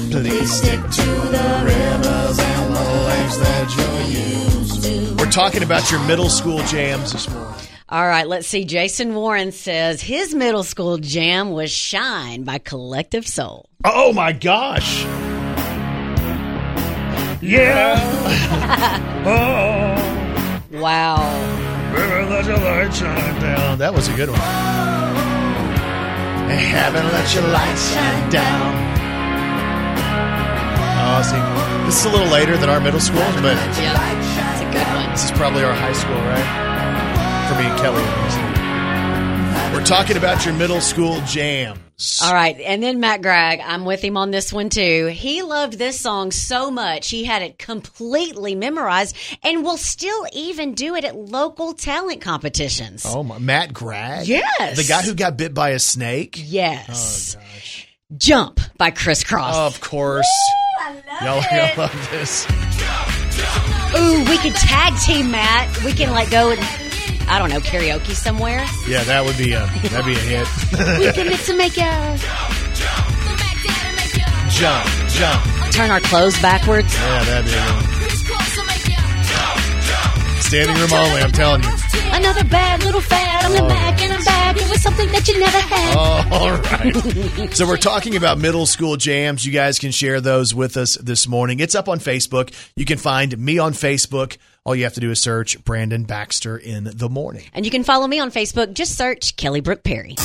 Please 0.09 0.53
stick 0.53 0.79
to 0.79 1.11
the 1.27 1.61
rivers 1.65 2.39
and 2.39 2.73
the 2.73 3.03
lakes 3.09 3.35
that 3.35 3.75
you're 3.75 4.61
used 4.61 4.83
to. 4.83 5.15
We're 5.21 5.29
talking 5.29 5.61
about 5.61 5.91
your 5.91 5.99
middle 6.05 6.29
school 6.29 6.59
jams 6.59 7.11
this 7.11 7.29
morning. 7.29 7.59
All 7.89 8.07
right, 8.07 8.25
let's 8.25 8.47
see. 8.47 8.63
Jason 8.63 9.15
Warren 9.15 9.51
says 9.51 10.01
his 10.01 10.33
middle 10.33 10.63
school 10.63 10.99
jam 10.99 11.51
was 11.51 11.69
Shine 11.69 12.45
by 12.45 12.59
Collective 12.59 13.27
Soul. 13.27 13.69
Oh 13.83 14.13
my 14.13 14.31
gosh. 14.31 15.03
Yeah. 17.41 17.95
oh, 19.25 19.88
Wow. 20.79 21.17
river, 21.93 22.25
let 22.29 22.45
your 22.45 22.57
light 22.57 22.93
shine 22.93 23.41
down. 23.41 23.77
That 23.79 23.93
was 23.93 24.07
a 24.07 24.13
good 24.15 24.29
one. 24.29 24.39
Haven't 26.49 27.05
let 27.11 27.33
your 27.35 27.43
light 27.47 27.75
shine 27.77 28.29
down. 28.29 28.89
Oh, 31.01 31.21
see, 31.23 31.85
this 31.85 31.99
is 31.99 32.05
a 32.05 32.09
little 32.09 32.27
later 32.31 32.57
than 32.57 32.69
our 32.69 32.79
middle 32.79 32.99
school, 32.99 33.19
but 33.41 33.55
Yeah, 33.79 33.93
that's 33.93 34.61
a 34.61 34.65
good 34.71 34.87
one. 34.95 35.09
this 35.11 35.23
is 35.25 35.31
probably 35.31 35.63
our 35.63 35.73
high 35.73 35.93
school, 35.93 36.15
right? 36.15 36.47
For 37.49 37.55
me 37.61 37.65
and 37.69 37.79
Kelly. 37.79 38.03
at 38.03 38.23
least. 38.23 39.73
We're 39.73 39.85
talking 39.85 40.17
about 40.17 40.45
your 40.45 40.53
middle 40.55 40.81
school 40.81 41.19
jams. 41.25 41.79
All 42.23 42.33
right, 42.33 42.57
and 42.61 42.81
then 42.81 43.01
Matt 43.01 43.21
Gregg, 43.21 43.59
I'm 43.61 43.83
with 43.83 44.01
him 44.01 44.15
on 44.15 44.31
this 44.31 44.53
one 44.53 44.69
too. 44.69 45.07
He 45.07 45.41
loved 45.41 45.73
this 45.73 45.99
song 45.99 46.31
so 46.31 46.71
much, 46.71 47.09
he 47.09 47.25
had 47.25 47.41
it 47.41 47.59
completely 47.59 48.55
memorized 48.55 49.17
and 49.43 49.63
will 49.63 49.75
still 49.75 50.25
even 50.31 50.75
do 50.75 50.95
it 50.95 51.03
at 51.03 51.15
local 51.17 51.73
talent 51.73 52.21
competitions. 52.21 53.03
Oh 53.05 53.23
my, 53.23 53.37
Matt 53.37 53.73
Gregg? 53.73 54.27
Yes. 54.27 54.77
The 54.77 54.85
guy 54.85 55.01
who 55.01 55.13
got 55.13 55.35
bit 55.35 55.53
by 55.53 55.71
a 55.71 55.79
snake? 55.79 56.35
Yes. 56.41 57.35
Oh, 57.37 57.43
Jump 58.17 58.59
by 58.77 58.89
Kris 58.91 59.23
Kross. 59.23 59.53
Of 59.53 59.81
course. 59.81 60.25
I 60.81 60.93
love 60.93 61.03
Y'all, 61.21 61.43
it. 61.43 61.75
y'all 61.77 61.85
love 61.85 62.09
this. 62.11 62.47
Ooh, 63.97 64.23
we 64.29 64.37
could 64.37 64.55
tag 64.55 64.93
team 65.05 65.31
Matt. 65.31 65.83
We 65.83 65.91
can 65.93 66.11
like 66.11 66.31
go 66.31 66.51
and 66.51 66.88
I 67.29 67.37
don't 67.37 67.49
know 67.49 67.59
karaoke 67.59 68.13
somewhere. 68.13 68.65
Yeah, 68.87 69.03
that 69.03 69.23
would 69.23 69.37
be 69.37 69.53
a 69.53 69.65
that'd 69.89 70.05
be 70.05 70.13
a 70.13 70.19
hit. 70.19 70.47
We 70.99 71.11
can 71.13 71.37
to 71.37 71.55
make 71.55 71.77
a 71.77 72.17
jump, 74.49 74.85
jump. 75.09 75.71
turn 75.71 75.91
our 75.91 76.01
clothes 76.01 76.39
backwards. 76.41 76.93
Yeah, 76.95 77.23
that'd 77.25 77.45
be 77.45 77.95
a. 77.95 77.99
Standing 80.49 80.75
room 80.77 80.91
only, 80.93 81.21
I'm 81.21 81.31
telling 81.31 81.61
you. 81.61 81.69
Another 82.11 82.43
bad 82.43 82.83
little 82.83 83.01
fad. 83.01 83.45
I'm 83.45 83.51
the 83.51 83.67
back 83.69 84.01
and 84.01 84.13
I'm 84.13 84.23
back. 84.23 84.57
It 84.57 84.67
was 84.67 84.81
something 84.81 85.07
that 85.11 85.27
you 85.27 85.39
never 85.39 85.59
had. 85.59 85.95
Oh, 85.95 86.27
all 86.31 87.45
right. 87.45 87.53
so 87.55 87.67
we're 87.67 87.77
talking 87.77 88.15
about 88.15 88.39
middle 88.39 88.65
school 88.65 88.97
jams. 88.97 89.45
You 89.45 89.51
guys 89.51 89.77
can 89.77 89.91
share 89.91 90.19
those 90.19 90.55
with 90.55 90.75
us 90.75 90.95
this 90.95 91.27
morning. 91.27 91.59
It's 91.59 91.75
up 91.75 91.87
on 91.87 91.99
Facebook. 91.99 92.51
You 92.75 92.85
can 92.85 92.97
find 92.97 93.37
me 93.37 93.59
on 93.59 93.73
Facebook. 93.73 94.37
All 94.65 94.75
you 94.75 94.83
have 94.83 94.93
to 94.93 94.99
do 94.99 95.09
is 95.11 95.19
search 95.19 95.63
Brandon 95.63 96.03
Baxter 96.03 96.57
in 96.57 96.83
the 96.93 97.09
morning. 97.09 97.45
And 97.53 97.65
you 97.65 97.71
can 97.71 97.83
follow 97.83 98.07
me 98.07 98.19
on 98.19 98.29
Facebook. 98.31 98.73
Just 98.73 98.97
search 98.97 99.35
Kelly 99.35 99.61
Brook 99.61 99.83
Perry. 99.83 100.15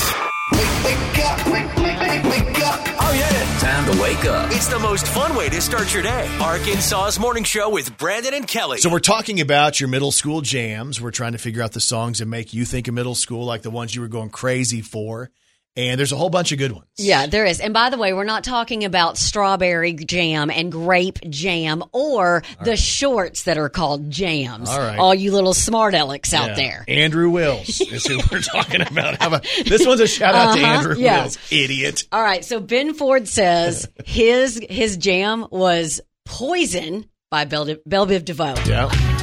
Wake 0.53 1.19
up, 1.25 1.47
wake 1.47 2.59
up, 2.65 2.81
oh 3.01 3.15
yeah! 3.17 3.59
Time 3.61 3.91
to 3.91 4.03
wake 4.03 4.25
up. 4.27 4.51
It's 4.51 4.67
the 4.67 4.79
most 4.79 5.07
fun 5.07 5.35
way 5.37 5.49
to 5.49 5.61
start 5.61 5.95
your 5.95 6.03
day. 6.03 6.27
Arkansas's 6.41 7.19
morning 7.19 7.45
show 7.45 7.71
with 7.71 7.97
Brandon 7.97 8.35
and 8.35 8.47
Kelly. 8.47 8.79
So 8.79 8.91
we're 8.91 8.99
talking 8.99 9.41
about 9.41 9.81
your 9.81 9.89
middle 9.89 10.13
school 10.13 10.43
jams. 10.43 11.01
We're 11.01 11.13
trying 11.13 11.33
to 11.33 11.39
figure 11.39 11.63
out 11.63 11.73
the 11.73 11.81
songs 11.81 12.19
that 12.19 12.27
make 12.27 12.53
you 12.53 12.65
think 12.65 12.89
of 12.89 12.95
middle 12.95 13.15
school, 13.15 13.45
like 13.45 13.63
the 13.63 13.71
ones 13.71 13.95
you 13.95 14.03
were 14.03 14.09
going 14.09 14.31
crazy 14.31 14.83
for. 14.83 15.31
And 15.77 15.99
there's 15.99 16.13
a 16.13 16.17
whole 16.17 16.31
bunch 16.31 16.53
of 16.53 16.59
good 16.59 16.71
ones. 16.71 16.87
Yeah, 16.99 17.27
there 17.27 17.45
is. 17.45 17.59
And 17.59 17.75
by 17.75 17.91
the 17.91 17.99
way, 17.99 18.13
we're 18.13 18.23
not 18.23 18.45
talking 18.45 18.85
about 18.85 19.19
strawberry 19.19 19.93
jam 19.95 20.49
and 20.49 20.71
grape 20.71 21.19
jam 21.29 21.83
or 21.91 22.45
the 22.63 22.77
shorts 22.77 23.43
that 23.43 23.59
are 23.59 23.69
called 23.69 24.09
jams. 24.09 24.69
All 24.71 24.79
right. 24.79 24.97
All 24.99 25.13
you 25.13 25.33
little 25.33 25.53
smart 25.53 25.95
alecks 25.95 26.33
out 26.33 26.51
Yeah. 26.51 26.55
there. 26.55 26.85
Andrew 26.87 27.29
Wills 27.29 27.81
is 27.81 28.07
who 28.07 28.21
we're 28.31 28.41
talking 28.41 28.83
about. 28.83 29.15
About 29.17 29.45
this 29.67 29.85
one's 29.85 30.01
a 30.01 30.07
shout 30.07 30.37
out 30.37 30.55
to 30.57 30.63
Uh-huh, 30.63 30.73
Andrew 30.75 30.97
yeah. 30.97 31.23
Wills, 31.23 31.39
idiot. 31.51 32.05
All 32.13 32.23
right. 32.23 32.45
So 32.45 32.61
Ben 32.61 32.95
Ford 32.95 33.27
says 33.27 33.89
his 34.05 34.61
his 34.71 34.97
jam 34.97 35.45
was 35.51 36.01
Poison 36.25 37.05
by 37.33 37.47
Bell, 37.47 37.75
Bell 37.85 38.07
Biv 38.07 38.25
DeVoe. 38.25 38.55
Yeah. 38.67 39.14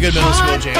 A 0.00 0.02
good 0.02 0.14
middle 0.14 0.32
school 0.32 0.58
jam. 0.58 0.74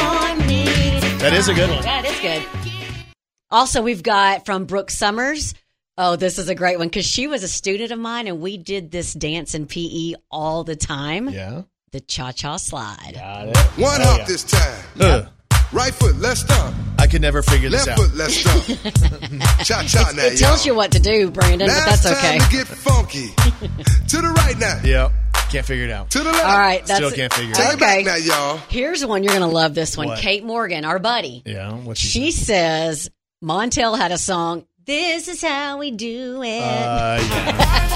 That 1.18 1.32
is 1.34 1.48
a 1.48 1.54
good 1.54 1.68
one. 1.70 1.82
That 1.82 2.04
is 2.06 2.20
good. 2.20 3.12
Also, 3.50 3.82
we've 3.82 4.02
got 4.02 4.46
from 4.46 4.64
Brooke 4.64 4.90
Summers. 4.90 5.54
Oh, 5.98 6.16
this 6.16 6.38
is 6.38 6.48
a 6.48 6.54
great 6.54 6.78
one 6.78 6.88
because 6.88 7.04
she 7.04 7.26
was 7.26 7.42
a 7.42 7.48
student 7.48 7.90
of 7.90 7.98
mine 7.98 8.26
and 8.26 8.40
we 8.40 8.56
did 8.56 8.90
this 8.90 9.12
dance 9.12 9.54
in 9.54 9.66
PE 9.66 10.14
all 10.30 10.64
the 10.64 10.76
time. 10.76 11.28
Yeah. 11.28 11.62
The 11.92 12.00
cha 12.00 12.32
cha 12.32 12.56
slide. 12.56 13.14
Got 13.14 13.48
it. 13.48 13.56
One 13.76 14.00
oh, 14.00 14.04
hop 14.04 14.26
this 14.26 14.44
time. 14.44 14.84
Ugh. 15.00 15.28
Right 15.72 15.92
foot, 15.92 16.16
let's 16.16 16.40
stomp. 16.40 16.74
I 16.98 17.06
could 17.06 17.20
never 17.20 17.42
figure 17.42 17.68
this 17.68 17.86
out. 17.86 17.98
Left 17.98 18.46
out. 18.46 18.62
foot, 18.62 18.78
let's 18.84 18.96
stomp. 19.00 19.42
cha 19.64 19.82
cha 19.82 20.12
now, 20.12 20.24
It 20.24 20.38
tells 20.38 20.64
y'all. 20.64 20.72
you 20.72 20.76
what 20.76 20.92
to 20.92 21.00
do, 21.00 21.30
Brandon, 21.30 21.68
now 21.68 21.84
but 21.84 21.90
that's 21.90 22.06
it's 22.06 22.18
okay. 22.18 22.38
time 22.38 22.50
to 22.50 22.56
get 22.56 22.66
funky. 22.66 23.28
to 24.08 24.16
the 24.16 24.32
right 24.38 24.58
now. 24.58 24.80
Yeah. 24.84 25.10
Can't 25.50 25.66
figure 25.66 25.84
it 25.84 25.90
out. 25.90 26.10
To 26.12 26.18
the 26.20 26.24
left. 26.26 26.44
All 26.44 26.58
right, 26.58 26.86
that's 26.86 26.98
Still 26.98 27.10
can't 27.10 27.32
figure 27.32 27.50
it 27.52 27.56
Take 27.56 27.66
out. 27.66 27.74
it 27.74 27.80
back 27.80 27.98
Okay. 27.98 28.04
now, 28.04 28.14
y'all. 28.16 28.56
Here's 28.68 29.04
one 29.04 29.24
you're 29.24 29.32
going 29.36 29.48
to 29.48 29.54
love. 29.54 29.74
This 29.74 29.96
one, 29.96 30.06
What? 30.08 30.18
Kate 30.20 30.44
Morgan, 30.44 30.84
our 30.84 30.98
buddy. 31.00 31.42
Yeah. 31.44 31.72
What 31.74 31.98
she, 31.98 32.06
She 32.08 32.30
says 32.30 33.10
Montell 33.42 33.98
had 33.98 34.12
a 34.12 34.18
song. 34.18 34.64
This 34.86 35.26
is 35.28 35.42
how 35.42 35.78
we 35.78 35.90
do 35.90 36.42
it. 36.42 36.62
uh, 36.62 37.18
yeah. 37.30 37.86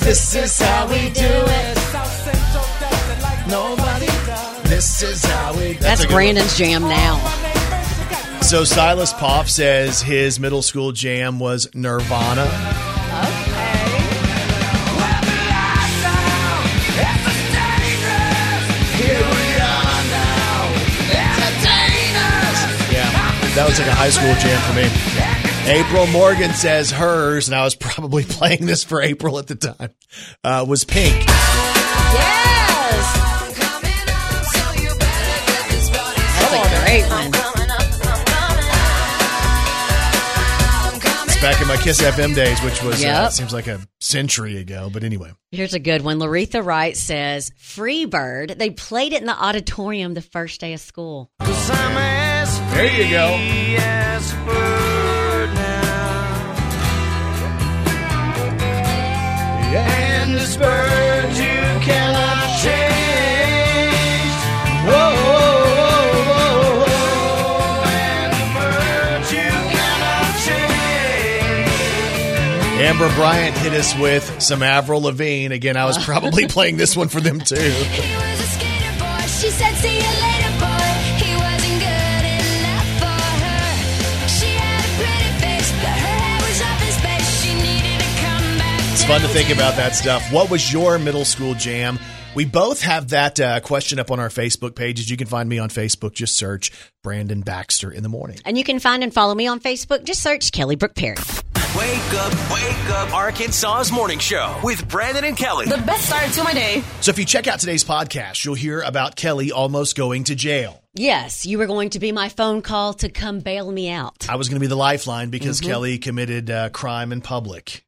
this 0.00 0.34
is 0.34 0.58
how 0.60 0.86
we 0.88 1.10
do 1.10 1.24
it. 1.24 1.76
Nobody. 3.48 4.06
This 4.68 5.02
is 5.02 5.24
how 5.24 5.54
we. 5.56 5.72
That's 5.74 6.02
a 6.04 6.06
good 6.06 6.12
Brandon's 6.14 6.56
jam 6.56 6.82
now. 6.82 7.18
So 8.42 8.64
Silas 8.64 9.12
Poff 9.12 9.48
says 9.50 10.00
his 10.02 10.40
middle 10.40 10.62
school 10.62 10.92
jam 10.92 11.38
was 11.38 11.68
Nirvana. 11.74 12.46
That 23.60 23.68
was 23.68 23.78
like 23.78 23.88
a 23.88 23.94
high 23.94 24.08
school 24.08 24.32
jam 24.36 24.58
for 24.64 24.72
me. 24.72 24.88
April 25.70 26.06
Morgan 26.06 26.50
says 26.54 26.90
hers, 26.90 27.46
and 27.46 27.54
I 27.54 27.62
was 27.62 27.74
probably 27.74 28.24
playing 28.28 28.64
this 28.64 28.84
for 28.84 29.02
April 29.02 29.38
at 29.38 29.48
the 29.48 29.54
time, 29.54 29.90
uh, 30.42 30.64
was 30.66 30.84
Pink. 30.84 31.12
Yes. 31.12 31.26
That's 36.40 36.54
a 36.54 36.80
great 36.86 37.04
one. 37.10 37.26
It's 41.26 41.40
back 41.42 41.60
in 41.60 41.68
my 41.68 41.76
Kiss 41.76 42.00
FM 42.00 42.34
days, 42.34 42.58
which 42.62 42.82
was, 42.82 43.04
uh, 43.04 43.28
seems 43.28 43.52
like 43.52 43.66
a 43.66 43.78
century 44.00 44.56
ago, 44.56 44.88
but 44.90 45.04
anyway. 45.04 45.32
Here's 45.50 45.74
a 45.74 45.78
good 45.78 46.00
one. 46.00 46.18
Laretha 46.18 46.64
Wright 46.64 46.96
says 46.96 47.52
"Free 47.58 48.06
Bird." 48.06 48.54
They 48.56 48.70
played 48.70 49.12
it 49.12 49.20
in 49.20 49.26
the 49.26 49.36
auditorium 49.38 50.14
the 50.14 50.22
first 50.22 50.62
day 50.62 50.72
of 50.72 50.80
school. 50.80 51.30
There 52.48 52.86
you 52.86 53.10
go. 53.10 54.40
And 59.72 60.34
this 60.34 60.56
bird 60.56 61.30
you 61.36 61.80
cannot 61.84 62.46
change. 62.62 64.34
Whoa, 64.86 65.14
whoa, 65.26 66.24
whoa, 66.30 66.80
whoa. 66.80 67.84
And 67.84 68.32
the 68.32 68.46
bird 68.58 69.22
you 69.32 69.50
cannot 69.76 70.32
change. 70.46 71.70
Amber 72.80 73.10
Bryant 73.16 73.56
hit 73.58 73.74
us 73.74 73.94
with 73.98 74.40
some 74.42 74.62
Avril 74.62 75.02
Lavigne. 75.02 75.54
Again, 75.54 75.76
I 75.76 75.84
was 75.84 75.98
probably 75.98 76.46
playing 76.56 76.78
this 76.78 76.96
one 76.96 77.08
for 77.08 77.20
them 77.20 77.38
too. 77.40 77.56
Fun 89.10 89.20
to 89.22 89.28
think 89.28 89.50
about 89.50 89.74
that 89.74 89.96
stuff. 89.96 90.32
What 90.32 90.52
was 90.52 90.72
your 90.72 90.96
middle 90.96 91.24
school 91.24 91.54
jam? 91.54 91.98
We 92.36 92.44
both 92.44 92.80
have 92.82 93.08
that 93.08 93.40
uh, 93.40 93.58
question 93.58 93.98
up 93.98 94.12
on 94.12 94.20
our 94.20 94.28
Facebook 94.28 94.76
pages. 94.76 95.10
You 95.10 95.16
can 95.16 95.26
find 95.26 95.48
me 95.48 95.58
on 95.58 95.68
Facebook. 95.68 96.12
Just 96.12 96.36
search 96.36 96.70
Brandon 97.02 97.40
Baxter 97.40 97.90
in 97.90 98.04
the 98.04 98.08
morning. 98.08 98.38
And 98.44 98.56
you 98.56 98.62
can 98.62 98.78
find 98.78 99.02
and 99.02 99.12
follow 99.12 99.34
me 99.34 99.48
on 99.48 99.58
Facebook. 99.58 100.04
Just 100.04 100.22
search 100.22 100.52
Kelly 100.52 100.76
Brook 100.76 100.94
Perry. 100.94 101.16
Wake 101.76 102.14
up, 102.14 102.52
wake 102.52 102.90
up. 102.90 103.12
Arkansas's 103.12 103.90
morning 103.90 104.20
show 104.20 104.56
with 104.62 104.88
Brandon 104.88 105.24
and 105.24 105.36
Kelly. 105.36 105.66
The 105.66 105.82
best 105.84 106.06
start 106.06 106.30
to 106.30 106.44
my 106.44 106.54
day. 106.54 106.84
So 107.00 107.10
if 107.10 107.18
you 107.18 107.24
check 107.24 107.48
out 107.48 107.58
today's 107.58 107.82
podcast, 107.82 108.44
you'll 108.44 108.54
hear 108.54 108.80
about 108.80 109.16
Kelly 109.16 109.50
almost 109.50 109.96
going 109.96 110.22
to 110.24 110.36
jail. 110.36 110.84
Yes, 110.94 111.44
you 111.46 111.58
were 111.58 111.66
going 111.66 111.90
to 111.90 111.98
be 111.98 112.12
my 112.12 112.28
phone 112.28 112.62
call 112.62 112.94
to 112.94 113.08
come 113.08 113.40
bail 113.40 113.72
me 113.72 113.90
out. 113.90 114.28
I 114.28 114.36
was 114.36 114.48
going 114.48 114.60
to 114.60 114.60
be 114.60 114.68
the 114.68 114.76
lifeline 114.76 115.30
because 115.30 115.60
Kelly 115.60 115.98
committed 115.98 116.48
uh, 116.48 116.68
crime 116.68 117.10
in 117.10 117.22
public, 117.22 117.84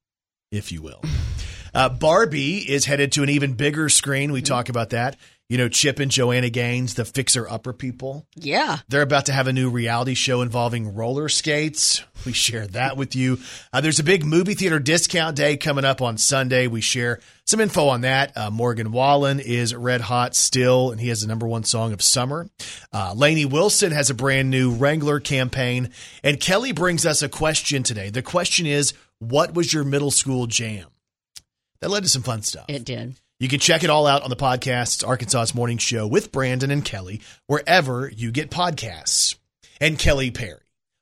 if 0.50 0.72
you 0.72 0.82
will. 0.82 1.00
Uh, 1.74 1.88
Barbie 1.88 2.58
is 2.58 2.84
headed 2.84 3.12
to 3.12 3.22
an 3.22 3.28
even 3.30 3.54
bigger 3.54 3.88
screen. 3.88 4.32
We 4.32 4.42
talk 4.42 4.68
about 4.68 4.90
that. 4.90 5.16
You 5.48 5.58
know, 5.58 5.68
Chip 5.68 5.98
and 5.98 6.10
Joanna 6.10 6.48
Gaines, 6.48 6.94
the 6.94 7.04
fixer 7.04 7.46
upper 7.46 7.74
people. 7.74 8.26
Yeah. 8.34 8.78
They're 8.88 9.02
about 9.02 9.26
to 9.26 9.34
have 9.34 9.48
a 9.48 9.52
new 9.52 9.68
reality 9.68 10.14
show 10.14 10.40
involving 10.40 10.94
roller 10.94 11.28
skates. 11.28 12.02
We 12.24 12.32
share 12.32 12.66
that 12.68 12.96
with 12.96 13.14
you. 13.14 13.38
Uh, 13.70 13.82
there's 13.82 13.98
a 13.98 14.04
big 14.04 14.24
movie 14.24 14.54
theater 14.54 14.78
discount 14.78 15.36
day 15.36 15.58
coming 15.58 15.84
up 15.84 16.00
on 16.00 16.16
Sunday. 16.16 16.68
We 16.68 16.80
share 16.80 17.20
some 17.44 17.60
info 17.60 17.88
on 17.88 18.00
that. 18.00 18.34
Uh, 18.34 18.50
Morgan 18.50 18.92
Wallen 18.92 19.40
is 19.40 19.74
red 19.74 20.00
hot 20.00 20.34
still, 20.34 20.90
and 20.90 20.98
he 20.98 21.08
has 21.08 21.20
the 21.20 21.26
number 21.26 21.46
one 21.46 21.64
song 21.64 21.92
of 21.92 22.00
summer. 22.00 22.48
Uh, 22.90 23.12
Lainey 23.14 23.44
Wilson 23.44 23.92
has 23.92 24.08
a 24.08 24.14
brand 24.14 24.48
new 24.48 24.72
Wrangler 24.72 25.20
campaign. 25.20 25.90
And 26.24 26.40
Kelly 26.40 26.72
brings 26.72 27.04
us 27.04 27.20
a 27.20 27.28
question 27.28 27.82
today. 27.82 28.08
The 28.08 28.22
question 28.22 28.64
is, 28.64 28.94
what 29.18 29.52
was 29.52 29.70
your 29.70 29.84
middle 29.84 30.10
school 30.10 30.46
jam? 30.46 30.86
That 31.82 31.90
led 31.90 32.04
to 32.04 32.08
some 32.08 32.22
fun 32.22 32.42
stuff. 32.42 32.66
It 32.68 32.84
did. 32.84 33.16
You 33.40 33.48
can 33.48 33.58
check 33.58 33.82
it 33.82 33.90
all 33.90 34.06
out 34.06 34.22
on 34.22 34.30
the 34.30 34.36
podcast. 34.36 34.94
It's 34.94 35.04
Arkansas's 35.04 35.52
Morning 35.52 35.78
Show 35.78 36.06
with 36.06 36.30
Brandon 36.30 36.70
and 36.70 36.84
Kelly, 36.84 37.20
wherever 37.48 38.08
you 38.08 38.30
get 38.30 38.52
podcasts. 38.52 39.34
And 39.80 39.98
Kelly 39.98 40.30
Perry, 40.30 40.60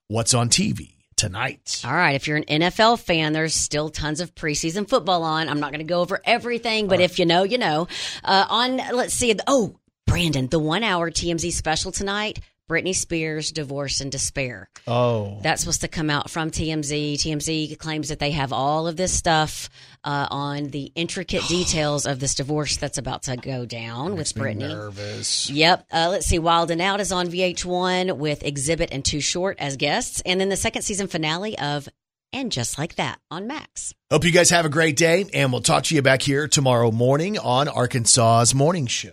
what's 0.08 0.32
on 0.32 0.48
TV 0.48 0.94
tonight? 1.16 1.82
All 1.84 1.92
right. 1.92 2.14
If 2.14 2.26
you're 2.26 2.38
an 2.38 2.44
NFL 2.44 2.98
fan, 2.98 3.34
there's 3.34 3.54
still 3.54 3.90
tons 3.90 4.20
of 4.20 4.34
preseason 4.34 4.88
football 4.88 5.22
on. 5.22 5.50
I'm 5.50 5.60
not 5.60 5.70
going 5.70 5.86
to 5.86 5.92
go 5.92 6.00
over 6.00 6.18
everything, 6.24 6.88
but 6.88 6.98
if 7.02 7.18
you 7.18 7.26
know, 7.26 7.42
you 7.42 7.58
know. 7.58 7.86
Uh, 8.24 8.46
on, 8.48 8.78
let's 8.94 9.12
see. 9.12 9.34
Oh, 9.46 9.76
Brandon, 10.06 10.46
the 10.46 10.58
one 10.58 10.82
hour 10.82 11.10
TMZ 11.10 11.52
special 11.52 11.92
tonight 11.92 12.40
Britney 12.70 12.94
Spears, 12.94 13.50
Divorce 13.50 14.00
and 14.00 14.12
Despair. 14.12 14.68
Oh, 14.86 15.40
That's 15.42 15.60
supposed 15.62 15.80
to 15.80 15.88
come 15.88 16.08
out 16.08 16.30
from 16.30 16.52
TMZ. 16.52 17.14
TMZ 17.14 17.76
claims 17.78 18.10
that 18.10 18.20
they 18.20 18.30
have 18.30 18.52
all 18.52 18.86
of 18.86 18.96
this 18.96 19.12
stuff 19.12 19.68
uh, 20.04 20.28
on 20.30 20.68
the 20.68 20.92
intricate 20.94 21.42
details 21.48 22.06
of 22.06 22.20
this 22.20 22.36
divorce 22.36 22.76
that's 22.76 22.96
about 22.96 23.24
to 23.24 23.36
go 23.36 23.66
down 23.66 24.16
with 24.16 24.32
Britney. 24.34 24.68
nervous. 24.68 25.50
Yep. 25.50 25.84
Uh, 25.92 26.08
let's 26.12 26.26
see. 26.26 26.38
Wild 26.38 26.70
and 26.70 26.80
Out 26.80 27.00
is 27.00 27.10
on 27.10 27.26
VH1 27.26 28.16
with 28.16 28.44
Xzibit 28.44 28.88
and 28.92 29.04
Too 29.04 29.20
Short 29.20 29.56
as 29.58 29.76
guests. 29.76 30.22
And 30.24 30.40
then 30.40 30.48
the 30.48 30.56
second 30.56 30.82
season 30.82 31.08
finale 31.08 31.58
of 31.58 31.88
and 32.32 32.52
Just 32.52 32.78
Like 32.78 32.94
That 32.94 33.18
on 33.32 33.48
Max. 33.48 33.92
Hope 34.12 34.22
you 34.22 34.30
guys 34.30 34.50
have 34.50 34.64
a 34.64 34.68
great 34.68 34.96
day, 34.96 35.26
and 35.34 35.50
we'll 35.50 35.60
talk 35.62 35.82
to 35.84 35.94
you 35.96 36.02
back 36.02 36.22
here 36.22 36.46
tomorrow 36.46 36.92
morning 36.92 37.36
on 37.36 37.66
Arkansas's 37.66 38.54
Morning 38.54 38.86
Show. 38.86 39.10